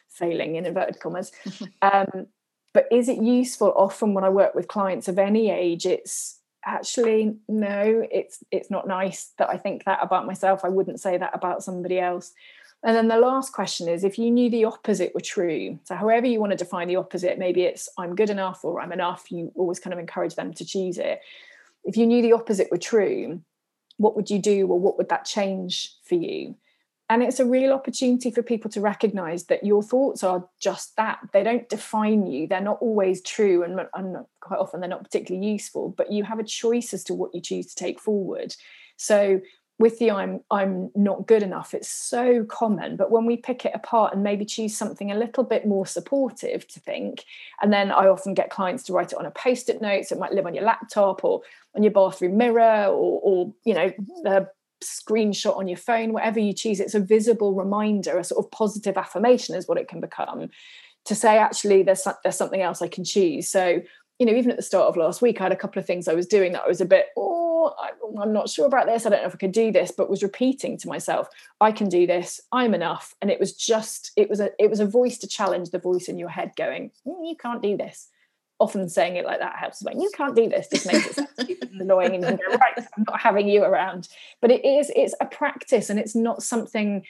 failing 0.07 0.55
in 0.55 0.65
inverted 0.65 0.99
commas. 0.99 1.31
Um, 1.81 2.27
but 2.71 2.87
is 2.91 3.09
it 3.09 3.21
useful? 3.21 3.73
Often 3.75 4.13
when 4.13 4.23
i 4.23 4.29
work 4.29 4.55
with 4.55 4.67
clients 4.67 5.07
of 5.07 5.19
any 5.19 5.51
age 5.51 5.85
it's 5.85 6.39
actually 6.65 7.37
no 7.47 8.05
it's 8.11 8.43
it's 8.51 8.69
not 8.69 8.85
nice 8.85 9.31
that 9.37 9.49
i 9.49 9.57
think 9.57 9.85
that 9.85 9.99
about 10.01 10.25
myself. 10.25 10.63
I 10.63 10.69
wouldn't 10.69 10.99
say 10.99 11.17
that 11.17 11.31
about 11.33 11.63
somebody 11.63 11.99
else 11.99 12.33
and 12.83 12.95
then 12.95 13.09
the 13.09 13.17
last 13.17 13.51
question 13.51 13.89
is 13.89 14.03
if 14.03 14.17
you 14.17 14.31
knew 14.31 14.49
the 14.49 14.65
opposite 14.65 15.13
were 15.13 15.21
true, 15.21 15.79
so 15.83 15.95
however 15.95 16.27
you 16.27 16.39
want 16.39 16.51
to 16.51 16.57
define 16.57 16.87
the 16.87 16.95
opposite, 16.95 17.37
maybe 17.37 17.63
it's 17.63 17.89
I'm 17.97 18.15
good 18.15 18.29
enough 18.29 18.63
or 18.63 18.79
I'm 18.79 18.93
enough, 18.93 19.31
you 19.31 19.51
always 19.55 19.79
kind 19.79 19.93
of 19.93 19.99
encourage 19.99 20.35
them 20.35 20.53
to 20.53 20.65
choose 20.65 20.97
it. 20.97 21.19
If 21.83 21.97
you 21.97 22.07
knew 22.07 22.21
the 22.21 22.33
opposite 22.33 22.71
were 22.71 22.77
true, 22.77 23.41
what 23.97 24.15
would 24.15 24.29
you 24.29 24.39
do 24.39 24.65
or 24.67 24.79
what 24.79 24.97
would 24.97 25.09
that 25.09 25.25
change 25.25 25.93
for 26.03 26.15
you? 26.15 26.55
And 27.09 27.23
it's 27.23 27.39
a 27.39 27.45
real 27.45 27.73
opportunity 27.73 28.29
for 28.31 28.43
people 28.43 28.69
to 28.71 28.81
recognize 28.81 29.45
that 29.45 29.65
your 29.65 29.81
thoughts 29.81 30.23
are 30.23 30.47
just 30.61 30.95
that. 30.95 31.19
They 31.33 31.43
don't 31.43 31.67
define 31.67 32.27
you. 32.27 32.47
They're 32.47 32.61
not 32.61 32.77
always 32.81 33.21
true 33.23 33.63
and, 33.63 33.81
and 33.95 34.25
quite 34.39 34.59
often 34.59 34.79
they're 34.79 34.89
not 34.89 35.03
particularly 35.03 35.47
useful, 35.47 35.89
but 35.97 36.11
you 36.11 36.23
have 36.23 36.39
a 36.39 36.43
choice 36.43 36.93
as 36.93 37.03
to 37.05 37.15
what 37.15 37.33
you 37.33 37.41
choose 37.41 37.65
to 37.67 37.75
take 37.75 37.99
forward. 37.99 38.55
So 38.95 39.41
with 39.79 39.97
the 39.97 40.11
I'm 40.11 40.41
I'm 40.51 40.91
not 40.93 41.25
good 41.25 41.41
enough 41.41 41.73
it's 41.73 41.89
so 41.89 42.43
common. 42.43 42.97
But 42.97 43.11
when 43.11 43.25
we 43.25 43.37
pick 43.37 43.65
it 43.65 43.71
apart 43.73 44.13
and 44.13 44.23
maybe 44.23 44.45
choose 44.45 44.77
something 44.77 45.11
a 45.11 45.17
little 45.17 45.43
bit 45.43 45.65
more 45.65 45.85
supportive 45.85 46.67
to 46.67 46.79
think 46.79 47.23
and 47.61 47.73
then 47.73 47.91
I 47.91 48.07
often 48.07 48.33
get 48.33 48.49
clients 48.49 48.83
to 48.83 48.93
write 48.93 49.13
it 49.13 49.17
on 49.17 49.25
a 49.25 49.31
post-it 49.31 49.81
note 49.81 50.05
so 50.05 50.15
it 50.15 50.19
might 50.19 50.33
live 50.33 50.45
on 50.45 50.53
your 50.53 50.65
laptop 50.65 51.23
or 51.23 51.41
on 51.75 51.83
your 51.83 51.93
bathroom 51.93 52.37
mirror 52.37 52.85
or, 52.87 53.21
or 53.23 53.53
you 53.63 53.73
know 53.73 53.91
a 54.25 54.45
screenshot 54.83 55.57
on 55.57 55.67
your 55.67 55.77
phone 55.77 56.13
whatever 56.13 56.39
you 56.39 56.53
choose 56.53 56.79
it's 56.79 56.95
a 56.95 57.01
visible 57.01 57.53
reminder 57.53 58.17
a 58.17 58.23
sort 58.23 58.43
of 58.43 58.49
positive 58.49 58.95
affirmation 58.95 59.55
is 59.55 59.67
what 59.67 59.77
it 59.77 59.89
can 59.89 59.99
become 59.99 60.49
to 61.05 61.15
say 61.15 61.37
actually 61.37 61.83
there's 61.83 62.07
there's 62.23 62.35
something 62.35 62.61
else 62.61 62.81
I 62.81 62.87
can 62.87 63.03
choose. 63.03 63.49
So 63.49 63.81
you 64.19 64.25
know 64.25 64.33
even 64.33 64.51
at 64.51 64.57
the 64.57 64.63
start 64.63 64.87
of 64.87 64.97
last 64.97 65.21
week 65.21 65.39
I 65.39 65.45
had 65.45 65.51
a 65.51 65.57
couple 65.57 65.79
of 65.79 65.85
things 65.85 66.07
I 66.07 66.13
was 66.13 66.27
doing 66.27 66.51
that 66.53 66.63
I 66.63 66.67
was 66.67 66.81
a 66.81 66.85
bit 66.85 67.07
oh 67.17 67.39
I'm 68.19 68.33
not 68.33 68.49
sure 68.49 68.65
about 68.65 68.85
this. 68.85 69.05
I 69.05 69.09
don't 69.09 69.21
know 69.21 69.27
if 69.27 69.35
I 69.35 69.37
could 69.37 69.51
do 69.51 69.71
this, 69.71 69.91
but 69.91 70.09
was 70.09 70.23
repeating 70.23 70.77
to 70.77 70.87
myself, 70.87 71.29
I 71.61 71.71
can 71.71 71.89
do 71.89 72.07
this. 72.07 72.41
I'm 72.51 72.73
enough. 72.73 73.15
And 73.21 73.29
it 73.29 73.39
was 73.39 73.53
just, 73.53 74.11
it 74.15 74.29
was 74.29 74.39
a, 74.39 74.51
it 74.59 74.69
was 74.69 74.79
a 74.79 74.85
voice 74.85 75.17
to 75.19 75.27
challenge 75.27 75.69
the 75.69 75.79
voice 75.79 76.07
in 76.07 76.17
your 76.17 76.29
head 76.29 76.51
going, 76.55 76.91
mm, 77.05 77.27
you 77.27 77.35
can't 77.35 77.61
do 77.61 77.77
this. 77.77 78.09
Often 78.59 78.89
saying 78.89 79.15
it 79.15 79.25
like 79.25 79.39
that 79.39 79.55
helps. 79.57 79.81
Like, 79.81 79.95
you 79.95 80.09
can't 80.13 80.35
do 80.35 80.49
this. 80.49 80.67
Just 80.67 80.85
makes 80.85 81.17
it 81.17 81.69
annoying 81.79 82.15
and 82.15 82.39
you 82.39 82.49
go, 82.49 82.57
right, 82.57 82.73
I'm 82.97 83.05
not 83.07 83.19
having 83.19 83.47
you 83.47 83.63
around. 83.63 84.09
But 84.41 84.51
it 84.51 84.65
is, 84.65 84.91
it's 84.95 85.15
a 85.21 85.25
practice 85.25 85.89
and 85.89 85.99
it's 85.99 86.15
not 86.15 86.43
something 86.43 87.03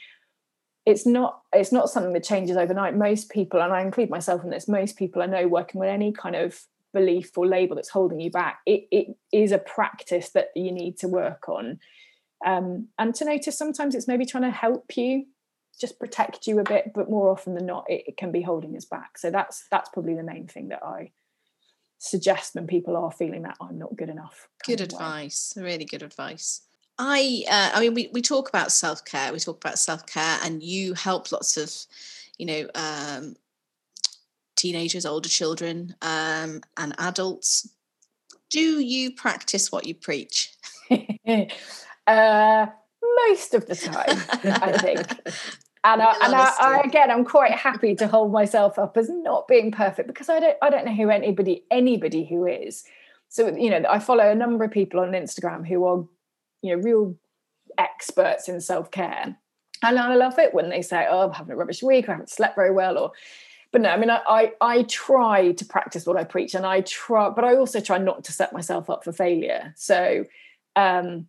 it's 0.86 1.04
not 1.04 1.42
it's 1.52 1.72
not 1.72 1.90
something 1.90 2.14
that 2.14 2.24
changes 2.24 2.56
overnight 2.56 2.96
most 2.96 3.28
people 3.28 3.60
and 3.60 3.70
i 3.70 3.82
include 3.82 4.08
myself 4.08 4.42
in 4.42 4.48
this 4.48 4.66
most 4.66 4.96
people 4.96 5.20
i 5.20 5.26
know 5.26 5.46
working 5.46 5.78
with 5.78 5.90
any 5.90 6.10
kind 6.10 6.34
of 6.34 6.58
belief 6.92 7.36
or 7.36 7.46
label 7.46 7.76
that's 7.76 7.88
holding 7.88 8.20
you 8.20 8.30
back 8.30 8.60
it, 8.66 8.86
it 8.90 9.16
is 9.32 9.52
a 9.52 9.58
practice 9.58 10.30
that 10.30 10.48
you 10.56 10.72
need 10.72 10.98
to 10.98 11.08
work 11.08 11.48
on. 11.48 11.78
Um, 12.44 12.88
and 12.98 13.14
to 13.16 13.24
notice 13.24 13.56
sometimes 13.56 13.94
it's 13.94 14.08
maybe 14.08 14.24
trying 14.24 14.44
to 14.44 14.50
help 14.50 14.96
you 14.96 15.26
just 15.78 15.98
protect 15.98 16.46
you 16.46 16.58
a 16.58 16.64
bit 16.64 16.92
but 16.94 17.10
more 17.10 17.30
often 17.30 17.54
than 17.54 17.66
not 17.66 17.84
it, 17.88 18.04
it 18.06 18.16
can 18.16 18.32
be 18.32 18.42
holding 18.42 18.76
us 18.76 18.84
back. 18.84 19.18
So 19.18 19.30
that's 19.30 19.66
that's 19.70 19.90
probably 19.90 20.14
the 20.14 20.22
main 20.22 20.46
thing 20.46 20.68
that 20.68 20.82
i 20.82 21.12
suggest 22.00 22.54
when 22.54 22.66
people 22.66 22.96
are 22.96 23.12
feeling 23.12 23.42
that 23.42 23.56
i'm 23.60 23.78
not 23.78 23.94
good 23.94 24.08
enough 24.08 24.48
good 24.64 24.80
advice 24.80 25.52
way. 25.54 25.62
really 25.62 25.84
good 25.84 26.02
advice. 26.02 26.62
I 26.98 27.44
uh, 27.48 27.70
i 27.74 27.80
mean 27.80 27.92
we, 27.92 28.10
we 28.12 28.22
talk 28.22 28.48
about 28.48 28.72
self-care 28.72 29.32
we 29.32 29.38
talk 29.38 29.62
about 29.62 29.78
self-care 29.78 30.38
and 30.42 30.62
you 30.62 30.94
help 30.94 31.30
lots 31.30 31.58
of 31.58 31.70
you 32.38 32.46
know 32.46 32.68
um, 32.74 33.36
teenagers, 34.60 35.06
older 35.06 35.28
children, 35.28 35.94
um, 36.02 36.60
and 36.76 36.94
adults. 36.98 37.68
Do 38.50 38.80
you 38.80 39.12
practice 39.12 39.72
what 39.72 39.86
you 39.86 39.94
preach? 39.94 40.52
uh, 42.06 42.66
most 43.26 43.54
of 43.54 43.66
the 43.66 43.76
time, 43.76 44.18
I 44.62 44.72
think. 44.78 45.06
and, 45.84 46.02
I, 46.02 46.14
and 46.22 46.34
I, 46.34 46.52
I, 46.60 46.80
again 46.84 47.10
i'm 47.10 47.24
quite 47.24 47.52
happy 47.52 47.94
to 47.94 48.06
hold 48.06 48.32
myself 48.32 48.78
up 48.78 48.98
as 48.98 49.08
not 49.08 49.48
being 49.48 49.72
perfect 49.72 50.08
because 50.08 50.28
i 50.28 50.38
don't 50.38 50.56
i 50.60 50.68
don't 50.68 50.84
know 50.84 50.94
who 50.94 51.08
anybody 51.08 51.64
anybody 51.70 52.26
who 52.26 52.46
is 52.46 52.84
so 53.30 53.48
you 53.56 53.70
know 53.70 53.82
i 53.88 53.98
follow 53.98 54.30
a 54.30 54.34
number 54.34 54.64
of 54.64 54.70
people 54.70 55.00
on 55.00 55.12
instagram 55.12 55.66
who 55.66 55.84
are 55.86 56.04
you 56.60 56.76
know 56.76 56.82
real 56.82 57.16
experts 57.78 58.46
in 58.46 58.60
self-care 58.60 59.34
and 59.82 59.98
i 59.98 60.14
love 60.14 60.38
it 60.38 60.52
when 60.52 60.68
they 60.68 60.82
say 60.82 61.06
oh 61.08 61.28
i'm 61.28 61.32
having 61.32 61.52
a 61.52 61.56
rubbish 61.56 61.82
week 61.82 62.10
i 62.10 62.12
haven't 62.12 62.28
slept 62.28 62.56
very 62.56 62.72
well 62.72 62.98
or 62.98 63.12
but 63.72 63.80
no 63.80 63.90
i 63.90 63.96
mean 63.96 64.10
I, 64.10 64.20
I 64.26 64.52
i 64.60 64.82
try 64.84 65.52
to 65.52 65.64
practice 65.64 66.06
what 66.06 66.16
i 66.16 66.24
preach 66.24 66.54
and 66.54 66.66
i 66.66 66.80
try 66.82 67.30
but 67.30 67.44
i 67.44 67.56
also 67.56 67.80
try 67.80 67.98
not 67.98 68.24
to 68.24 68.32
set 68.32 68.52
myself 68.52 68.90
up 68.90 69.04
for 69.04 69.12
failure 69.12 69.72
so 69.76 70.24
um 70.76 71.26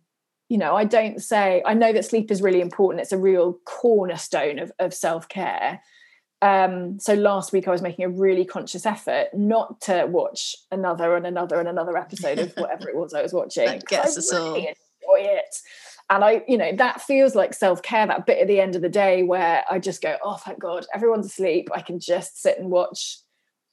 you 0.48 0.58
know 0.58 0.74
i 0.74 0.84
don't 0.84 1.22
say 1.22 1.62
i 1.66 1.74
know 1.74 1.92
that 1.92 2.04
sleep 2.04 2.30
is 2.30 2.42
really 2.42 2.60
important 2.60 3.00
it's 3.00 3.12
a 3.12 3.18
real 3.18 3.58
cornerstone 3.64 4.58
of, 4.58 4.72
of 4.78 4.94
self-care 4.94 5.80
um, 6.42 6.98
so 6.98 7.14
last 7.14 7.52
week 7.52 7.68
I 7.68 7.70
was 7.70 7.82
making 7.82 8.04
a 8.04 8.08
really 8.08 8.44
conscious 8.44 8.84
effort 8.84 9.28
not 9.32 9.80
to 9.82 10.06
watch 10.08 10.56
another 10.72 11.14
and 11.14 11.24
another 11.24 11.60
and 11.60 11.68
another 11.68 11.96
episode 11.96 12.40
of 12.40 12.52
whatever 12.56 12.88
it 12.88 12.96
was 12.96 13.14
I 13.14 13.22
was 13.22 13.32
watching. 13.32 13.66
that 13.66 13.86
gets 13.86 14.18
us 14.18 14.32
really 14.32 14.44
all. 14.44 14.56
Enjoy 14.56 15.30
it. 15.30 15.56
And 16.12 16.22
I, 16.22 16.42
you 16.46 16.58
know, 16.58 16.76
that 16.76 17.00
feels 17.00 17.34
like 17.34 17.54
self-care, 17.54 18.06
that 18.06 18.26
bit 18.26 18.38
at 18.38 18.46
the 18.46 18.60
end 18.60 18.76
of 18.76 18.82
the 18.82 18.90
day 18.90 19.22
where 19.22 19.64
I 19.70 19.78
just 19.78 20.02
go, 20.02 20.18
oh, 20.22 20.36
thank 20.36 20.58
God, 20.58 20.84
everyone's 20.94 21.24
asleep. 21.24 21.70
I 21.74 21.80
can 21.80 21.98
just 21.98 22.42
sit 22.42 22.58
and 22.58 22.70
watch 22.70 23.16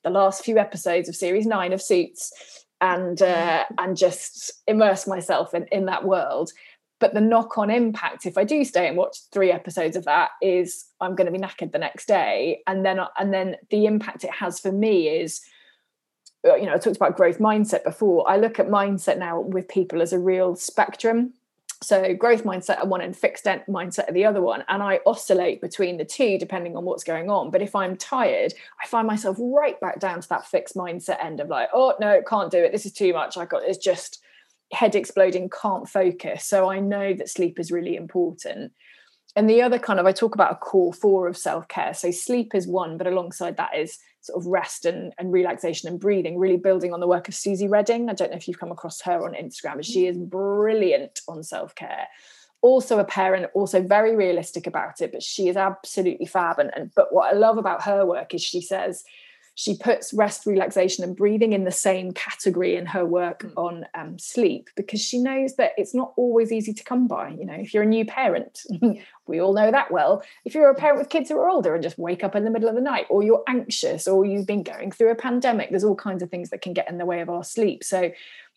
the 0.06 0.10
last 0.10 0.46
few 0.46 0.58
episodes 0.58 1.10
of 1.10 1.18
series 1.18 1.46
nine 1.46 1.74
of 1.74 1.82
Suits 1.82 2.32
and 2.80 3.22
uh, 3.22 3.66
and 3.78 3.98
just 3.98 4.54
immerse 4.68 5.06
myself 5.06 5.54
in, 5.54 5.66
in 5.74 5.88
that 5.88 6.06
world. 6.06 6.52
But 7.02 7.14
the 7.14 7.20
knock 7.20 7.58
on 7.58 7.70
impact, 7.70 8.26
if 8.26 8.38
I 8.38 8.46
do 8.46 8.64
stay 8.64 8.88
and 8.88 8.96
watch 8.96 9.18
three 9.34 9.52
episodes 9.52 9.98
of 9.98 10.06
that, 10.06 10.30
is 10.42 10.86
I'm 11.02 11.16
going 11.16 11.32
to 11.32 11.38
be 11.38 11.46
knackered 11.46 11.74
the 11.74 11.78
next 11.78 12.08
day. 12.08 12.62
And 12.68 12.86
then, 12.86 13.02
and 13.18 13.34
then 13.34 13.58
the 13.70 13.86
impact 13.86 14.24
it 14.24 14.32
has 14.32 14.62
for 14.62 14.72
me 14.72 15.10
is, 15.10 15.42
uh, 16.48 16.56
you 16.56 16.68
know, 16.68 16.74
I 16.74 16.78
talked 16.78 16.96
about 16.96 17.18
growth 17.18 17.40
mindset 17.40 17.84
before. 17.84 18.30
I 18.30 18.38
look 18.38 18.60
at 18.60 18.70
mindset 18.70 19.18
now 19.18 19.42
with 19.42 19.68
people 19.68 20.02
as 20.02 20.14
a 20.14 20.20
real 20.20 20.56
spectrum. 20.56 21.34
So 21.82 22.14
growth 22.14 22.44
mindset 22.44 22.78
at 22.78 22.88
one 22.88 23.02
and 23.02 23.16
fixed 23.16 23.46
mindset 23.46 24.00
at 24.00 24.14
the 24.14 24.26
other 24.26 24.42
one. 24.42 24.66
And 24.68 24.84
I 24.84 25.00
oscillate 25.06 25.62
between 25.62 25.98
the 25.98 26.04
two 26.04 26.38
depending 26.38 26.76
on 26.76 26.84
what's 26.84 27.06
going 27.06 27.30
on. 27.30 27.52
But 27.52 27.62
if 27.62 27.74
I'm 27.74 27.96
tired, 27.96 28.54
I 28.84 28.88
find 28.88 29.08
myself 29.08 29.38
right 29.40 29.80
back 29.80 30.00
down 30.00 30.20
to 30.20 30.30
that 30.30 30.46
fixed 30.46 30.76
mindset 30.76 31.24
end 31.24 31.40
of 31.40 31.48
like, 31.48 31.70
oh 31.74 31.94
no, 32.02 32.22
can't 32.28 32.52
do 32.52 32.58
it. 32.58 32.74
This 32.74 32.86
is 32.86 32.92
too 32.92 33.14
much. 33.14 33.38
I 33.38 33.46
got 33.46 33.64
it's 33.64 33.78
just 33.78 34.22
head 34.74 34.94
exploding, 34.94 35.50
can't 35.50 35.88
focus. 35.88 36.46
So 36.46 36.70
I 36.70 36.80
know 36.80 37.14
that 37.14 37.30
sleep 37.30 37.60
is 37.60 37.72
really 37.72 37.96
important. 37.96 38.74
And 39.36 39.50
the 39.50 39.62
other 39.62 39.80
kind 39.80 40.00
of, 40.00 40.06
I 40.06 40.12
talk 40.12 40.36
about 40.36 40.52
a 40.52 40.56
core 40.56 40.94
four 40.94 41.28
of 41.28 41.38
self 41.38 41.68
care. 41.68 41.94
So 41.94 42.12
sleep 42.12 42.54
is 42.54 42.68
one, 42.68 42.98
but 42.98 43.08
alongside 43.08 43.58
that 43.58 43.78
is 43.78 43.98
sort 44.22 44.38
of 44.38 44.48
rest 44.48 44.86
and, 44.86 45.14
and 45.18 45.32
relaxation 45.32 45.90
and 45.90 46.00
breathing, 46.00 46.38
really 46.38 46.58
building 46.58 46.94
on 46.94 47.00
the 47.00 47.08
work 47.08 47.28
of 47.28 47.36
Suzy 47.36 47.68
Reading. 47.68 48.10
I 48.10 48.14
don't 48.14 48.32
know 48.32 48.38
if 48.38 48.48
you've 48.48 48.60
come 48.60 48.72
across 48.72 49.02
her 49.02 49.26
on 49.26 49.34
Instagram, 49.34 49.76
but 49.76 49.86
she 49.86 50.08
is 50.08 50.18
brilliant 50.18 51.22
on 51.28 51.44
self 51.44 51.76
care. 51.76 52.08
Also 52.62 53.00
a 53.00 53.06
parent, 53.06 53.50
also 53.54 53.82
very 53.82 54.16
realistic 54.16 54.68
about 54.68 55.00
it, 55.00 55.14
but 55.14 55.24
she 55.24 55.48
is 55.48 55.56
absolutely 55.56 56.26
fab. 56.26 56.60
And, 56.60 56.72
and 56.76 56.92
but 56.94 57.14
what 57.14 57.34
I 57.34 57.38
love 57.38 57.58
about 57.58 57.84
her 57.84 58.06
work 58.06 58.34
is 58.34 58.42
she 58.42 58.62
says, 58.62 59.06
she 59.60 59.76
puts 59.76 60.14
rest, 60.14 60.46
relaxation, 60.46 61.04
and 61.04 61.18
breathing 61.18 61.52
in 61.52 61.66
the 61.66 61.72
same 61.72 62.14
category 62.14 62.78
in 62.78 62.86
her 62.86 63.06
work 63.06 63.44
mm. 63.44 63.52
on 63.58 63.86
um, 63.94 64.18
sleep 64.18 64.70
because 64.78 65.02
she 65.02 65.20
knows 65.20 65.56
that 65.56 65.74
it's 65.76 65.94
not 65.94 66.14
always 66.16 66.54
easy 66.54 66.72
to 66.72 66.82
come 66.82 67.10
by. 67.10 67.28
You 67.28 67.46
know, 67.46 67.56
if 67.56 67.74
you're 67.74 67.84
a 67.84 67.86
new 67.86 68.06
parent, 68.06 68.62
we 69.28 69.42
all 69.42 69.54
know 69.54 69.70
that 69.70 69.92
well. 69.92 70.24
If 70.46 70.56
you're 70.56 70.70
a 70.70 70.76
parent 70.76 71.00
with 71.00 71.10
kids 71.10 71.28
who 71.28 71.38
are 71.38 71.50
older 71.50 71.74
and 71.74 71.84
just 71.84 72.00
wake 72.00 72.24
up 72.24 72.38
in 72.38 72.46
the 72.46 72.50
middle 72.50 72.70
of 72.70 72.76
the 72.76 72.80
night, 72.80 73.08
or 73.10 73.22
you're 73.22 73.44
anxious, 73.50 74.08
or 74.08 74.24
you've 74.24 74.48
been 74.48 74.64
going 74.64 74.94
through 74.94 75.12
a 75.12 75.16
pandemic, 75.16 75.72
there's 75.72 75.84
all 75.84 75.94
kinds 75.94 76.24
of 76.24 76.30
things 76.30 76.52
that 76.52 76.62
can 76.62 76.72
get 76.72 76.90
in 76.90 76.98
the 76.98 77.06
way 77.06 77.20
of 77.20 77.30
our 77.30 77.44
sleep. 77.44 77.84
So, 77.84 78.12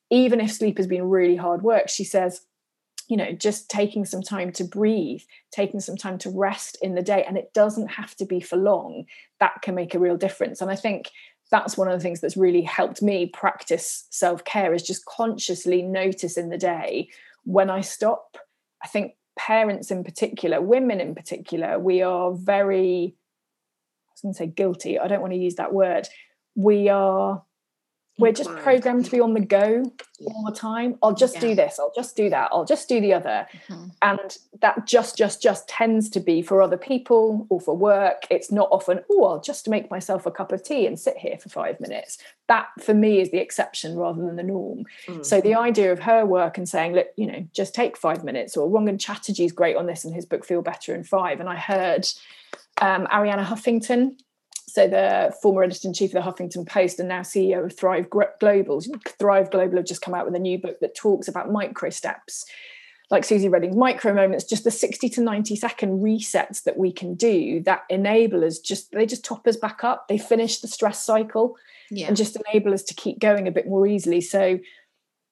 even 0.08 0.40
if 0.40 0.52
sleep 0.52 0.76
has 0.76 0.86
been 0.86 1.08
really 1.08 1.34
hard 1.34 1.62
work, 1.62 1.88
she 1.88 2.04
says 2.04 2.42
you 3.08 3.16
know 3.16 3.32
just 3.32 3.68
taking 3.68 4.04
some 4.04 4.22
time 4.22 4.52
to 4.52 4.64
breathe 4.64 5.22
taking 5.50 5.80
some 5.80 5.96
time 5.96 6.18
to 6.18 6.30
rest 6.30 6.78
in 6.82 6.94
the 6.94 7.02
day 7.02 7.24
and 7.26 7.36
it 7.36 7.52
doesn't 7.52 7.88
have 7.88 8.14
to 8.16 8.24
be 8.24 8.40
for 8.40 8.56
long 8.56 9.04
that 9.40 9.60
can 9.62 9.74
make 9.74 9.94
a 9.94 9.98
real 9.98 10.16
difference. 10.16 10.60
And 10.60 10.70
i 10.70 10.76
think 10.76 11.10
that's 11.50 11.76
one 11.76 11.88
of 11.88 11.98
the 11.98 12.02
things 12.02 12.20
that's 12.20 12.36
really 12.36 12.62
helped 12.62 13.02
me 13.02 13.26
practice 13.26 14.06
self-care 14.10 14.72
is 14.72 14.82
just 14.82 15.04
consciously 15.04 15.82
notice 15.82 16.38
in 16.38 16.48
the 16.48 16.56
day. 16.56 17.08
When 17.44 17.70
i 17.70 17.80
stop 17.80 18.38
i 18.82 18.88
think 18.88 19.14
parents 19.38 19.90
in 19.90 20.04
particular 20.04 20.60
women 20.60 21.00
in 21.00 21.14
particular 21.14 21.78
we 21.78 22.02
are 22.02 22.32
very 22.32 23.16
i 24.08 24.10
was 24.12 24.20
going 24.20 24.34
to 24.34 24.38
say 24.38 24.46
guilty 24.46 24.98
i 24.98 25.08
don't 25.08 25.22
want 25.22 25.32
to 25.32 25.38
use 25.38 25.56
that 25.56 25.72
word 25.72 26.06
we 26.54 26.88
are 26.88 27.42
we're 28.18 28.32
just 28.32 28.50
programmed 28.56 29.04
to 29.06 29.10
be 29.10 29.20
on 29.20 29.32
the 29.32 29.40
go 29.40 29.90
all 30.24 30.44
the 30.44 30.54
time. 30.54 30.98
I'll 31.02 31.14
just 31.14 31.34
yeah. 31.34 31.40
do 31.40 31.54
this 31.54 31.78
i'll 31.78 31.92
just 31.94 32.16
do 32.16 32.30
that 32.30 32.50
i'll 32.52 32.64
just 32.64 32.88
do 32.88 33.00
the 33.00 33.12
other. 33.14 33.46
Mm-hmm. 33.68 33.86
and 34.02 34.38
that 34.60 34.86
just 34.86 35.16
just 35.16 35.42
just 35.42 35.68
tends 35.68 36.08
to 36.10 36.20
be 36.20 36.42
for 36.42 36.62
other 36.62 36.76
people 36.76 37.46
or 37.48 37.60
for 37.60 37.76
work. 37.76 38.26
It's 38.30 38.52
not 38.52 38.68
often 38.70 39.00
oh 39.10 39.24
i'll 39.24 39.40
just 39.40 39.68
make 39.68 39.90
myself 39.90 40.26
a 40.26 40.30
cup 40.30 40.52
of 40.52 40.62
tea 40.62 40.86
and 40.86 40.98
sit 40.98 41.16
here 41.16 41.38
for 41.38 41.48
five 41.48 41.80
minutes. 41.80 42.18
That 42.48 42.68
for 42.80 42.94
me 42.94 43.20
is 43.20 43.30
the 43.30 43.38
exception 43.38 43.96
rather 43.96 44.22
than 44.22 44.36
the 44.36 44.42
norm. 44.42 44.84
Mm-hmm. 45.06 45.22
so 45.22 45.40
the 45.40 45.54
idea 45.54 45.92
of 45.92 46.00
her 46.00 46.24
work 46.26 46.58
and 46.58 46.68
saying 46.68 46.92
look 46.92 47.08
you 47.16 47.26
know 47.26 47.46
just 47.52 47.74
take 47.74 47.96
five 47.96 48.24
minutes 48.24 48.56
or 48.56 48.68
Rangan 48.68 49.00
Chatterjee 49.00 49.44
is 49.44 49.52
great 49.52 49.76
on 49.76 49.86
this 49.86 50.04
in 50.04 50.12
his 50.12 50.26
book 50.26 50.44
feel 50.44 50.62
better 50.62 50.94
in 50.94 51.04
five 51.04 51.40
and 51.40 51.48
i 51.48 51.56
heard 51.56 52.06
um, 52.80 53.06
arianna 53.06 53.44
huffington 53.44 54.16
so 54.72 54.88
the 54.88 55.34
former 55.42 55.62
editor 55.62 55.86
in 55.86 55.92
chief 55.92 56.14
of 56.14 56.24
the 56.24 56.30
Huffington 56.30 56.66
Post 56.66 56.98
and 56.98 57.06
now 57.06 57.20
CEO 57.20 57.62
of 57.62 57.76
Thrive 57.76 58.08
Global. 58.08 58.80
Thrive 59.18 59.50
Global 59.50 59.76
have 59.76 59.84
just 59.84 60.00
come 60.00 60.14
out 60.14 60.24
with 60.24 60.34
a 60.34 60.38
new 60.38 60.56
book 60.58 60.80
that 60.80 60.94
talks 60.94 61.28
about 61.28 61.52
micro 61.52 61.90
steps, 61.90 62.46
like 63.10 63.22
Suzy 63.22 63.50
Reading's 63.50 63.76
micro 63.76 64.14
moments, 64.14 64.44
just 64.44 64.64
the 64.64 64.70
60 64.70 65.10
to 65.10 65.20
90 65.20 65.56
second 65.56 66.00
resets 66.00 66.62
that 66.62 66.78
we 66.78 66.90
can 66.90 67.12
do 67.12 67.62
that 67.64 67.82
enable 67.90 68.46
us 68.46 68.58
just 68.58 68.90
they 68.92 69.04
just 69.04 69.26
top 69.26 69.46
us 69.46 69.58
back 69.58 69.84
up. 69.84 70.08
They 70.08 70.16
finish 70.16 70.60
the 70.60 70.68
stress 70.68 71.04
cycle 71.04 71.54
yeah. 71.90 72.06
and 72.06 72.16
just 72.16 72.38
enable 72.46 72.72
us 72.72 72.82
to 72.84 72.94
keep 72.94 73.18
going 73.18 73.46
a 73.46 73.52
bit 73.52 73.68
more 73.68 73.86
easily. 73.86 74.22
So 74.22 74.58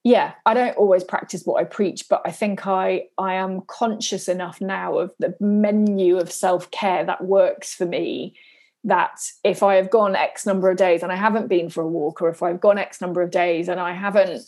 yeah, 0.05 0.35
I 0.45 0.53
don't 0.53 0.77
always 0.77 1.03
practice 1.03 1.45
what 1.47 1.59
I 1.59 1.65
preach, 1.65 2.11
but 2.11 2.21
I 2.27 2.31
think 2.31 2.67
I 2.67 3.07
I 3.17 3.37
am 3.37 3.63
conscious 3.63 4.29
enough 4.29 4.61
now 4.61 4.99
of 4.99 5.13
the 5.19 5.35
menu 5.41 6.19
of 6.19 6.31
self-care 6.31 7.07
that 7.07 7.25
works 7.25 7.73
for 7.73 7.87
me 7.87 8.35
that 8.85 9.21
if 9.45 9.63
I 9.63 9.75
have 9.75 9.91
gone 9.91 10.17
X 10.17 10.47
number 10.47 10.71
of 10.71 10.77
days 10.77 11.03
and 11.03 11.13
I 11.13 11.17
haven't 11.17 11.49
been 11.49 11.69
for 11.69 11.83
a 11.83 11.89
walk, 11.89 12.23
or 12.23 12.29
if 12.29 12.43
I've 12.43 12.61
gone 12.61 12.79
X 12.79 13.01
number 13.01 13.23
of 13.23 13.31
days 13.31 13.69
and 13.69 13.79
I 13.79 13.93
haven't 13.93 14.43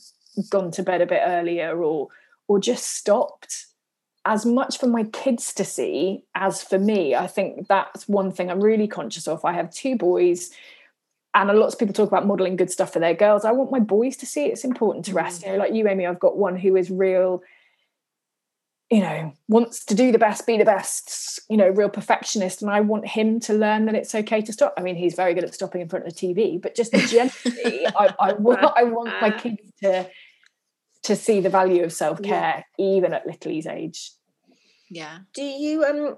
gone 0.49 0.71
to 0.73 0.83
bed 0.83 1.03
a 1.03 1.07
bit 1.07 1.21
earlier 1.25 1.83
or 1.83 2.09
or 2.49 2.59
just 2.59 2.97
stopped, 2.97 3.67
as 4.25 4.45
much 4.45 4.79
for 4.79 4.87
my 4.87 5.05
kids 5.05 5.53
to 5.55 5.65
see 5.65 6.25
as 6.35 6.63
for 6.63 6.79
me, 6.79 7.15
I 7.15 7.27
think 7.27 7.69
that's 7.69 8.09
one 8.09 8.33
thing 8.33 8.51
I'm 8.51 8.61
really 8.61 8.89
conscious 8.89 9.29
of. 9.29 9.45
I 9.45 9.53
have 9.53 9.73
two 9.73 9.97
boys, 9.97 10.51
and 11.35 11.51
a 11.51 11.55
lot 11.55 11.73
of 11.73 11.79
people 11.79 11.95
talk 11.95 12.09
about 12.09 12.27
modeling 12.27 12.57
good 12.57 12.71
stuff 12.71 12.93
for 12.93 12.99
their 13.01 13.15
girls. 13.15 13.45
I 13.45 13.53
want 13.53 13.71
my 13.71 13.81
boys 13.81 14.17
to 14.19 14.27
see 14.27 14.47
it's 14.47 14.65
important 14.65 15.05
to 15.07 15.15
rest. 15.15 15.43
Mm. 15.43 15.47
You 15.47 15.53
know, 15.53 15.59
like 15.59 15.75
you, 15.75 15.89
Amy, 15.89 16.07
I've 16.07 16.21
got 16.21 16.37
one 16.37 16.57
who 16.57 16.77
is 16.77 16.91
real 16.91 17.43
you 18.93 19.01
know, 19.01 19.33
wants 19.49 19.87
to 19.87 19.95
do 19.95 20.13
the 20.13 20.19
best, 20.19 20.47
be 20.47 20.59
the 20.59 20.67
best, 20.67 21.41
you 21.49 21.57
know, 21.57 21.71
real 21.71 21.89
perfectionist. 21.89 22.61
And 22.61 22.71
I 22.71 22.81
want 22.81 23.09
him 23.09 23.41
to 23.41 23.55
learn 23.55 23.87
that 23.87 23.95
it's 23.95 24.15
okay 24.15 24.43
to 24.43 24.53
stop. 24.53 24.75
I 24.77 24.83
mean, 24.83 24.97
he's 24.97 25.15
very 25.15 25.33
good 25.33 25.45
at 25.45 25.55
stopping 25.55 25.81
in 25.81 25.89
front 25.89 26.07
of 26.07 26.15
the 26.15 26.21
TV, 26.21 26.61
but 26.61 26.75
just 26.75 26.93
generally, 26.93 27.87
I, 27.97 28.15
I, 28.21 28.33
want, 28.35 28.61
I 28.77 28.83
want 28.83 29.09
my 29.23 29.31
kids 29.31 29.63
to 29.83 30.11
to 31.05 31.17
see 31.17 31.41
the 31.41 31.49
value 31.49 31.83
of 31.83 31.93
self 31.93 32.21
care, 32.23 32.67
yeah. 32.77 32.85
even 32.85 33.15
at 33.15 33.27
Little's 33.27 33.67
age. 33.67 34.13
Yeah. 34.91 35.21
Do 35.33 35.43
you 35.43 35.85
um 35.85 36.17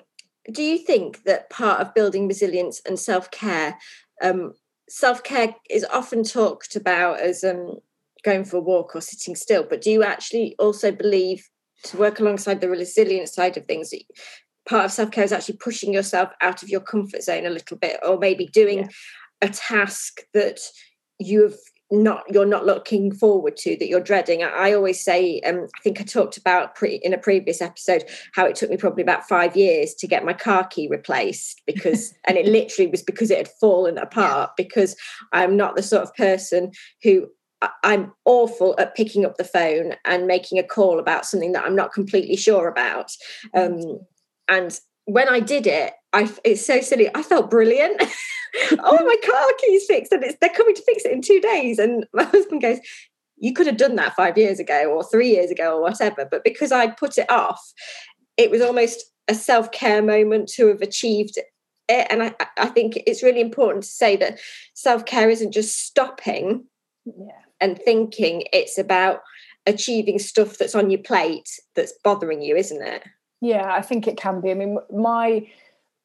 do 0.53 0.61
you 0.61 0.79
think 0.79 1.23
that 1.23 1.51
part 1.51 1.81
of 1.81 1.95
building 1.95 2.27
resilience 2.27 2.83
and 2.85 2.99
self 2.99 3.31
care, 3.31 3.79
um, 4.21 4.55
self 4.89 5.23
care 5.23 5.55
is 5.71 5.87
often 5.93 6.25
talked 6.25 6.75
about 6.75 7.21
as 7.21 7.45
um 7.45 7.77
going 8.25 8.45
for 8.45 8.57
a 8.57 8.61
walk 8.61 8.97
or 8.97 9.01
sitting 9.01 9.37
still, 9.37 9.63
but 9.63 9.81
do 9.81 9.93
you 9.93 10.03
actually 10.03 10.57
also 10.59 10.91
believe 10.91 11.49
to 11.85 11.97
work 11.97 12.19
alongside 12.19 12.61
the 12.61 12.69
resilient 12.69 13.29
side 13.29 13.57
of 13.57 13.67
things 13.67 13.93
part 14.69 14.87
of 14.87 14.93
self-care 14.93 15.25
is 15.25 15.33
actually 15.33 15.57
pushing 15.59 15.93
yourself 15.93 16.31
out 16.41 16.63
of 16.63 16.69
your 16.69 16.81
comfort 16.81 17.23
zone 17.23 17.47
a 17.47 17.51
little 17.51 17.77
bit 17.77 17.99
or 18.07 18.19
maybe 18.19 18.47
doing 18.47 18.79
yeah. 18.79 18.89
a 19.43 19.49
task 19.49 20.21
that 20.33 20.61
you've 21.19 21.57
not 21.91 22.25
you're 22.33 22.47
not 22.47 22.65
looking 22.65 23.13
forward 23.13 23.57
to 23.57 23.77
that 23.77 23.89
you're 23.89 24.01
dreading 24.01 24.43
i, 24.43 24.49
I 24.49 24.73
always 24.73 25.05
say 25.05 25.41
um, 25.43 25.67
i 25.77 25.81
think 25.83 26.01
i 26.01 26.05
talked 26.05 26.37
about 26.37 26.75
pre, 26.75 26.97
in 27.03 27.13
a 27.13 27.19
previous 27.19 27.61
episode 27.61 28.05
how 28.33 28.47
it 28.47 28.57
took 28.57 28.71
me 28.71 28.77
probably 28.77 29.03
about 29.03 29.29
five 29.29 29.55
years 29.55 29.95
to 29.97 30.09
get 30.09 30.25
my 30.25 30.33
car 30.33 30.67
key 30.67 30.89
replaced 30.89 31.61
because 31.67 32.15
and 32.27 32.39
it 32.39 32.47
literally 32.47 32.91
was 32.91 33.03
because 33.03 33.31
it 33.31 33.39
had 33.39 33.51
fallen 33.61 33.99
apart 33.99 34.51
yeah. 34.51 34.65
because 34.65 34.97
i'm 35.33 35.57
not 35.57 35.77
the 35.77 35.83
sort 35.83 36.03
of 36.03 36.15
person 36.15 36.73
who 37.03 37.29
I'm 37.83 38.13
awful 38.25 38.75
at 38.79 38.95
picking 38.95 39.25
up 39.25 39.37
the 39.37 39.45
phone 39.45 39.95
and 40.05 40.27
making 40.27 40.59
a 40.59 40.63
call 40.63 40.99
about 40.99 41.27
something 41.27 41.53
that 41.53 41.65
I'm 41.65 41.77
not 41.77 41.93
completely 41.93 42.37
sure 42.37 42.69
about. 42.69 43.13
Um, 43.55 44.01
and 44.49 44.79
when 45.07 45.29
I 45.29 45.41
did 45.41 45.67
it, 45.67 45.93
I 46.13 46.31
it's 46.45 46.67
so 46.67 46.81
silly. 46.81 47.09
I 47.15 47.23
felt 47.23 47.51
brilliant. 47.51 48.01
oh, 48.79 49.05
my 49.05 49.17
car 49.25 49.47
keys 49.59 49.85
fixed, 49.87 50.13
and 50.13 50.23
it's 50.25 50.37
they're 50.41 50.51
coming 50.51 50.75
to 50.75 50.83
fix 50.83 51.05
it 51.05 51.13
in 51.13 51.23
two 51.23 51.41
days. 51.41 51.79
And 51.79 52.07
my 52.15 52.25
husband 52.25 52.63
goes, 52.63 52.79
"You 53.37 53.53
could 53.53 53.67
have 53.67 53.77
done 53.77 53.97
that 53.97 54.17
five 54.17 54.39
years 54.39 54.59
ago, 54.59 54.93
or 54.93 55.05
three 55.05 55.31
years 55.31 55.51
ago, 55.51 55.77
or 55.77 55.83
whatever." 55.83 56.27
But 56.31 56.45
because 56.45 56.73
I 56.73 56.89
put 56.89 57.19
it 57.19 57.31
off, 57.31 57.61
it 58.37 58.51
was 58.51 58.63
almost 58.63 59.05
a 59.29 59.35
self 59.35 59.73
care 59.73 60.03
moment 60.03 60.49
to 60.51 60.69
have 60.69 60.83
achieved 60.83 61.37
it. 61.37 62.07
And 62.11 62.23
I, 62.23 62.35
I 62.57 62.67
think 62.67 63.03
it's 63.07 63.23
really 63.23 63.41
important 63.43 63.85
to 63.85 63.91
say 63.91 64.17
that 64.17 64.39
self 64.75 65.05
care 65.05 65.29
isn't 65.29 65.53
just 65.53 65.85
stopping 65.85 66.67
Yeah. 67.05 67.44
And 67.61 67.79
thinking; 67.79 68.45
it's 68.53 68.79
about 68.79 69.21
achieving 69.67 70.19
stuff 70.19 70.59
that's 70.59 70.75
on 70.75 70.91
your 70.91 71.01
plate 71.01 71.49
that's 71.75 71.93
bothering 72.03 72.43
you, 72.43 72.57
isn't 72.57 72.83
it? 72.83 73.05
Yeah, 73.41 73.73
I 73.73 73.83
think 73.83 74.07
it 74.07 74.17
can 74.17 74.41
be. 74.41 74.51
I 74.51 74.55
mean, 74.55 74.79
my 74.91 75.47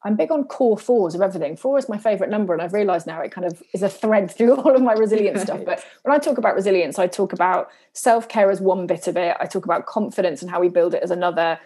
I'm 0.02 0.16
big 0.16 0.32
on 0.32 0.44
core 0.44 0.78
fours 0.78 1.14
of 1.14 1.20
everything. 1.20 1.56
Four 1.56 1.78
is 1.78 1.88
my 1.88 1.98
favorite 1.98 2.30
number, 2.30 2.54
and 2.54 2.62
I've 2.62 2.72
realized 2.72 3.06
now 3.06 3.20
it 3.20 3.32
kind 3.32 3.46
of 3.46 3.62
is 3.74 3.82
a 3.82 3.88
thread 3.88 4.30
through 4.36 4.56
all 4.56 4.74
of 4.74 4.82
my 4.82 4.92
resilience 4.92 5.42
stuff. 5.44 5.60
But 5.64 5.84
when 6.02 6.14
I 6.14 6.18
talk 6.18 6.38
about 6.38 6.54
resilience, 6.54 6.98
I 6.98 7.06
talk 7.06 7.32
about 7.32 7.70
self 7.92 8.28
care 8.28 8.50
as 8.50 8.60
one 8.60 8.86
bit 8.86 9.06
of 9.06 9.16
it. 9.16 9.36
I 9.38 9.46
talk 9.46 9.64
about 9.64 9.86
confidence 9.86 10.42
and 10.42 10.50
how 10.50 10.60
we 10.60 10.68
build 10.68 10.94
it 10.94 11.02
as 11.02 11.10
another. 11.10 11.58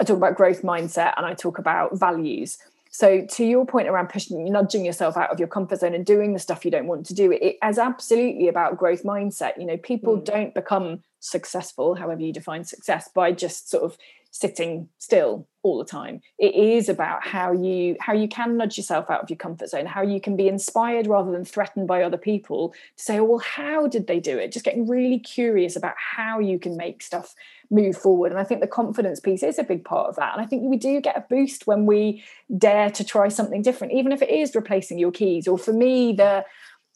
I 0.00 0.04
talk 0.04 0.16
about 0.16 0.36
growth 0.36 0.62
mindset, 0.62 1.14
and 1.16 1.24
I 1.24 1.34
talk 1.34 1.58
about 1.58 1.98
values. 1.98 2.58
So, 2.98 3.26
to 3.32 3.44
your 3.44 3.66
point 3.66 3.88
around 3.88 4.08
pushing, 4.08 4.42
nudging 4.50 4.82
yourself 4.82 5.18
out 5.18 5.28
of 5.30 5.38
your 5.38 5.48
comfort 5.48 5.80
zone 5.80 5.94
and 5.94 6.06
doing 6.06 6.32
the 6.32 6.38
stuff 6.38 6.64
you 6.64 6.70
don't 6.70 6.86
want 6.86 7.04
to 7.04 7.14
do, 7.14 7.30
it 7.30 7.58
is 7.62 7.78
absolutely 7.78 8.48
about 8.48 8.78
growth 8.78 9.02
mindset. 9.02 9.58
You 9.58 9.66
know, 9.66 9.76
people 9.76 10.16
Mm. 10.16 10.24
don't 10.24 10.54
become 10.54 11.02
successful, 11.20 11.96
however 11.96 12.22
you 12.22 12.32
define 12.32 12.64
success, 12.64 13.10
by 13.14 13.32
just 13.32 13.68
sort 13.68 13.82
of 13.84 13.98
sitting 14.40 14.88
still 14.98 15.46
all 15.62 15.78
the 15.78 15.84
time. 15.84 16.20
It 16.38 16.54
is 16.54 16.88
about 16.88 17.26
how 17.26 17.52
you 17.52 17.96
how 18.00 18.12
you 18.12 18.28
can 18.28 18.56
nudge 18.56 18.76
yourself 18.76 19.10
out 19.10 19.22
of 19.22 19.30
your 19.30 19.38
comfort 19.38 19.70
zone 19.70 19.86
how 19.86 20.02
you 20.02 20.20
can 20.20 20.36
be 20.36 20.46
inspired 20.46 21.06
rather 21.06 21.32
than 21.32 21.44
threatened 21.44 21.88
by 21.88 22.02
other 22.02 22.18
people 22.18 22.74
to 22.96 23.02
say 23.02 23.18
oh 23.18 23.24
well 23.24 23.38
how 23.38 23.86
did 23.86 24.06
they 24.06 24.20
do 24.20 24.36
it? 24.38 24.52
Just 24.52 24.64
getting 24.64 24.86
really 24.86 25.18
curious 25.18 25.74
about 25.74 25.94
how 25.96 26.38
you 26.38 26.58
can 26.58 26.76
make 26.76 27.02
stuff 27.02 27.34
move 27.70 27.96
forward. 27.96 28.30
And 28.30 28.40
i 28.40 28.44
think 28.44 28.60
the 28.60 28.66
confidence 28.66 29.20
piece 29.20 29.42
is 29.42 29.58
a 29.58 29.64
big 29.64 29.84
part 29.84 30.08
of 30.08 30.16
that. 30.16 30.34
And 30.34 30.44
i 30.44 30.46
think 30.46 30.62
we 30.64 30.76
do 30.76 31.00
get 31.00 31.16
a 31.16 31.24
boost 31.28 31.66
when 31.66 31.86
we 31.86 32.22
dare 32.56 32.90
to 32.90 33.04
try 33.04 33.28
something 33.28 33.62
different 33.62 33.94
even 33.94 34.12
if 34.12 34.22
it 34.22 34.30
is 34.30 34.54
replacing 34.54 34.98
your 34.98 35.12
keys. 35.12 35.48
Or 35.48 35.56
for 35.58 35.72
me 35.72 36.12
the 36.12 36.44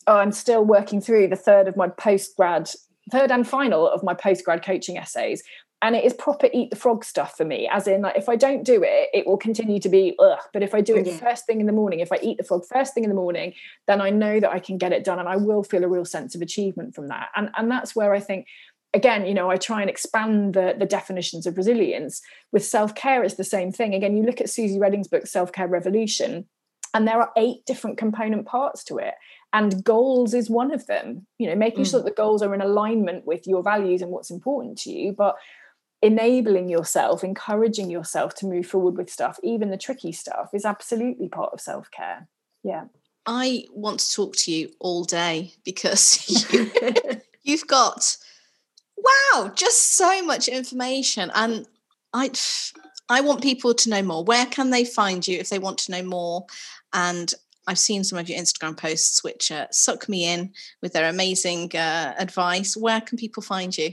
oh, 0.07 0.17
i'm 0.17 0.33
still 0.33 0.65
working 0.65 1.01
through 1.01 1.29
the 1.29 1.37
third 1.37 1.69
of 1.69 1.77
my 1.77 1.89
post 1.89 2.37
grad 2.37 2.71
third 3.11 3.31
and 3.33 3.49
final 3.49 3.89
of 3.89 4.05
my 4.05 4.15
post 4.15 4.45
grad 4.45 4.63
coaching 4.65 4.97
essays 4.97 5.43
and 5.83 5.97
it 5.97 6.05
is 6.05 6.13
proper 6.13 6.49
eat 6.53 6.71
the 6.71 6.77
frog 6.77 7.05
stuff 7.05 7.37
for 7.37 7.45
me 7.45 7.69
as 7.71 7.87
in 7.87 8.03
like 8.03 8.17
if 8.17 8.29
i 8.29 8.37
don't 8.37 8.65
do 8.65 8.83
it 8.83 9.09
it 9.13 9.27
will 9.27 9.37
continue 9.37 9.81
to 9.81 9.89
be 9.89 10.15
ugh. 10.19 10.39
But 10.53 10.63
if 10.63 10.75
i 10.75 10.81
do 10.81 10.97
it 10.97 11.07
Yeah. 11.07 11.17
first 11.17 11.47
thing 11.47 11.61
in 11.61 11.67
the 11.67 11.73
morning 11.73 12.01
if 12.01 12.13
i 12.13 12.19
eat 12.23 12.39
the 12.39 12.45
frog 12.45 12.65
first 12.71 12.95
thing 12.95 13.05
in 13.05 13.11
the 13.11 13.17
morning 13.17 13.55
then 13.87 14.01
i 14.01 14.11
know 14.11 14.41
that 14.41 14.51
i 14.51 14.59
can 14.59 14.79
get 14.79 14.93
it 14.93 15.05
done 15.05 15.19
and 15.19 15.29
i 15.29 15.37
will 15.37 15.63
feel 15.63 15.85
a 15.85 15.89
real 15.89 16.05
sense 16.05 16.35
of 16.35 16.43
achievement 16.43 16.95
from 16.95 17.09
that. 17.09 17.29
And 17.35 17.51
and 17.57 17.71
that's 17.71 17.97
where 17.97 18.15
i 18.15 18.21
think 18.21 18.47
again 18.93 19.27
you 19.27 19.35
know 19.35 19.51
i 19.51 19.57
try 19.57 19.81
and 19.81 19.91
expand 19.91 20.55
the 20.55 20.75
the 20.79 20.87
definitions 20.87 21.47
of 21.47 21.57
resilience 21.57 22.21
with 22.53 22.65
self-care 22.65 23.23
it's 23.23 23.35
the 23.35 23.45
same 23.45 23.73
thing. 23.73 23.95
Again 23.95 24.17
you 24.17 24.25
look 24.25 24.41
at 24.41 24.51
Suzy 24.51 24.79
Reading's 24.79 25.09
book 25.09 25.27
self-care 25.27 25.69
revolution 25.69 26.47
and 26.93 27.07
there 27.07 27.21
are 27.21 27.31
eight 27.37 27.65
different 27.67 27.99
component 27.99 28.47
parts 28.47 28.83
to 28.85 28.99
it 28.99 29.15
and 29.53 29.83
goals 29.83 30.35
is 30.35 30.49
one 30.51 30.73
of 30.73 30.87
them. 30.87 31.27
You 31.39 31.49
know 31.49 31.55
making 31.55 31.85
sure 31.85 32.01
hmm. 32.01 32.05
that 32.05 32.11
the 32.11 32.23
goals 32.23 32.43
are 32.43 32.55
in 32.55 32.61
alignment 32.61 33.27
with 33.27 33.47
your 33.47 33.63
values 33.63 34.03
and 34.03 34.11
what's 34.11 34.31
important 34.31 34.79
to 34.79 34.91
you 34.91 35.13
but 35.13 35.37
enabling 36.03 36.69
yourself 36.69 37.23
encouraging 37.23 37.91
yourself 37.91 38.35
to 38.35 38.47
move 38.47 38.67
forward 38.67 38.97
with 38.97 39.11
stuff 39.11 39.39
even 39.43 39.71
the 39.71 39.77
tricky 39.77 40.13
stuff 40.13 40.51
is 40.55 40.65
absolutely 40.65 41.29
part 41.29 41.53
of 41.53 41.61
self-care 41.61 42.27
yeah 42.65 42.85
I 43.27 43.67
want 43.73 44.01
to 44.01 44.13
talk 44.13 44.35
to 44.37 44.53
you 44.53 44.71
all 44.81 45.05
day 45.05 45.53
because 45.65 46.27
you, 46.53 46.71
you've 47.43 47.67
got 47.67 48.17
wow, 48.97 49.53
just 49.55 49.95
so 49.97 50.25
much 50.25 50.49
information, 50.49 51.31
and 51.35 51.67
I 52.13 52.31
I 53.09 53.21
want 53.21 53.43
people 53.43 53.75
to 53.75 53.91
know 53.91 54.03
more. 54.03 54.25
Where 54.25 54.47
can 54.47 54.71
they 54.71 54.85
find 54.85 55.27
you 55.27 55.39
if 55.39 55.49
they 55.49 55.59
want 55.59 55.79
to 55.79 55.93
know 55.93 56.03
more? 56.03 56.47
And 56.93 57.33
I've 57.67 57.79
seen 57.79 58.05
some 58.05 58.19
of 58.19 58.29
your 58.29 58.39
Instagram 58.39 58.77
posts 58.77 59.23
which 59.23 59.53
uh, 59.53 59.67
suck 59.71 60.09
me 60.09 60.27
in 60.27 60.53
with 60.83 60.93
their 60.93 61.09
amazing 61.09 61.75
uh, 61.75 62.15
advice. 62.19 62.77
Where 62.77 63.01
can 63.01 63.19
people 63.19 63.43
find 63.43 63.77
you? 63.77 63.93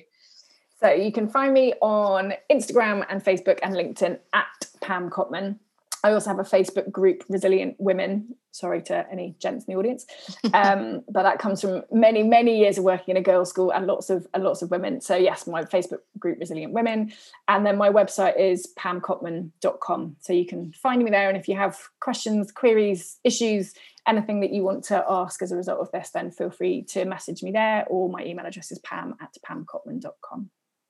So 0.79 0.91
you 0.91 1.11
can 1.11 1.27
find 1.27 1.53
me 1.53 1.73
on 1.81 2.33
Instagram 2.51 3.05
and 3.09 3.23
Facebook 3.23 3.59
and 3.63 3.73
LinkedIn 3.73 4.19
at 4.33 4.67
Pam 4.81 5.09
Cotman. 5.09 5.59
I 6.03 6.11
also 6.11 6.29
have 6.29 6.39
a 6.39 6.43
Facebook 6.43 6.91
group, 6.91 7.23
Resilient 7.27 7.75
Women. 7.79 8.35
Sorry 8.51 8.81
to 8.83 9.05
any 9.11 9.35
gents 9.39 9.65
in 9.65 9.73
the 9.73 9.79
audience, 9.79 10.05
um, 10.53 11.03
but 11.09 11.23
that 11.23 11.37
comes 11.37 11.61
from 11.61 11.83
many, 11.91 12.23
many 12.23 12.59
years 12.59 12.77
of 12.77 12.83
working 12.83 13.11
in 13.15 13.17
a 13.17 13.21
girls' 13.21 13.49
school 13.49 13.71
and 13.71 13.85
lots 13.85 14.09
of 14.09 14.27
and 14.33 14.43
lots 14.43 14.61
of 14.61 14.71
women. 14.71 15.01
So 15.01 15.15
yes, 15.15 15.47
my 15.47 15.63
Facebook 15.63 15.99
group, 16.17 16.39
Resilient 16.39 16.73
Women, 16.73 17.11
and 17.47 17.65
then 17.65 17.77
my 17.77 17.89
website 17.89 18.39
is 18.39 18.73
pamcotman.com. 18.79 20.15
So 20.19 20.33
you 20.33 20.45
can 20.45 20.71
find 20.73 21.03
me 21.03 21.11
there, 21.11 21.27
and 21.27 21.37
if 21.37 21.47
you 21.47 21.55
have 21.55 21.77
questions, 21.99 22.51
queries, 22.51 23.17
issues, 23.23 23.73
anything 24.07 24.39
that 24.41 24.53
you 24.53 24.63
want 24.63 24.83
to 24.85 25.03
ask 25.07 25.41
as 25.41 25.51
a 25.51 25.57
result 25.57 25.79
of 25.79 25.91
this, 25.91 26.11
then 26.11 26.31
feel 26.31 26.49
free 26.49 26.83
to 26.83 27.05
message 27.05 27.43
me 27.43 27.51
there, 27.51 27.85
or 27.89 28.09
my 28.09 28.23
email 28.23 28.45
address 28.45 28.71
is 28.71 28.79
pam 28.79 29.15
at 29.19 29.35
pamcotman.com. 29.47 30.49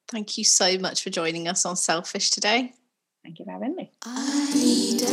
Thank 0.09 0.37
you 0.37 0.43
so 0.43 0.77
much 0.77 1.03
for 1.03 1.09
joining 1.09 1.47
us 1.47 1.65
on 1.65 1.75
Selfish 1.75 2.29
today. 2.29 2.73
Thank 3.23 3.39
you 3.39 3.45
for 3.45 3.51
having 3.51 3.75
me. 3.75 3.91
I 4.03 4.53
need 4.55 5.01
a 5.01 5.05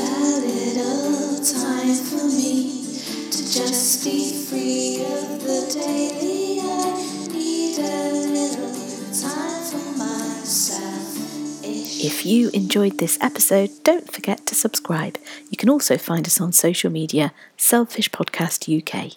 little 0.47 1.45
time 1.45 1.95
for 1.97 2.25
me 2.27 2.85
to 3.31 3.39
just 3.53 4.05
be 4.05 4.33
free 4.45 5.05
of 5.05 5.43
the 5.43 5.71
daily. 5.75 6.61
I 6.61 7.27
need 7.33 7.79
a 7.79 8.13
little 8.13 8.73
time 9.13 9.65
for 9.65 9.99
myself. 9.99 11.65
If 11.65 12.25
you 12.25 12.51
enjoyed 12.51 12.99
this 12.99 13.19
episode, 13.21 13.71
don't 13.83 14.13
forget 14.13 14.47
to 14.47 14.55
subscribe. 14.55 15.19
You 15.51 15.57
can 15.57 15.71
also 15.71 15.99
find 15.99 16.25
us 16.27 16.41
on 16.41 16.53
social 16.53 16.91
media, 16.93 17.33
Selfish 17.57 18.11
Podcast 18.11 18.69
UK. 18.71 19.17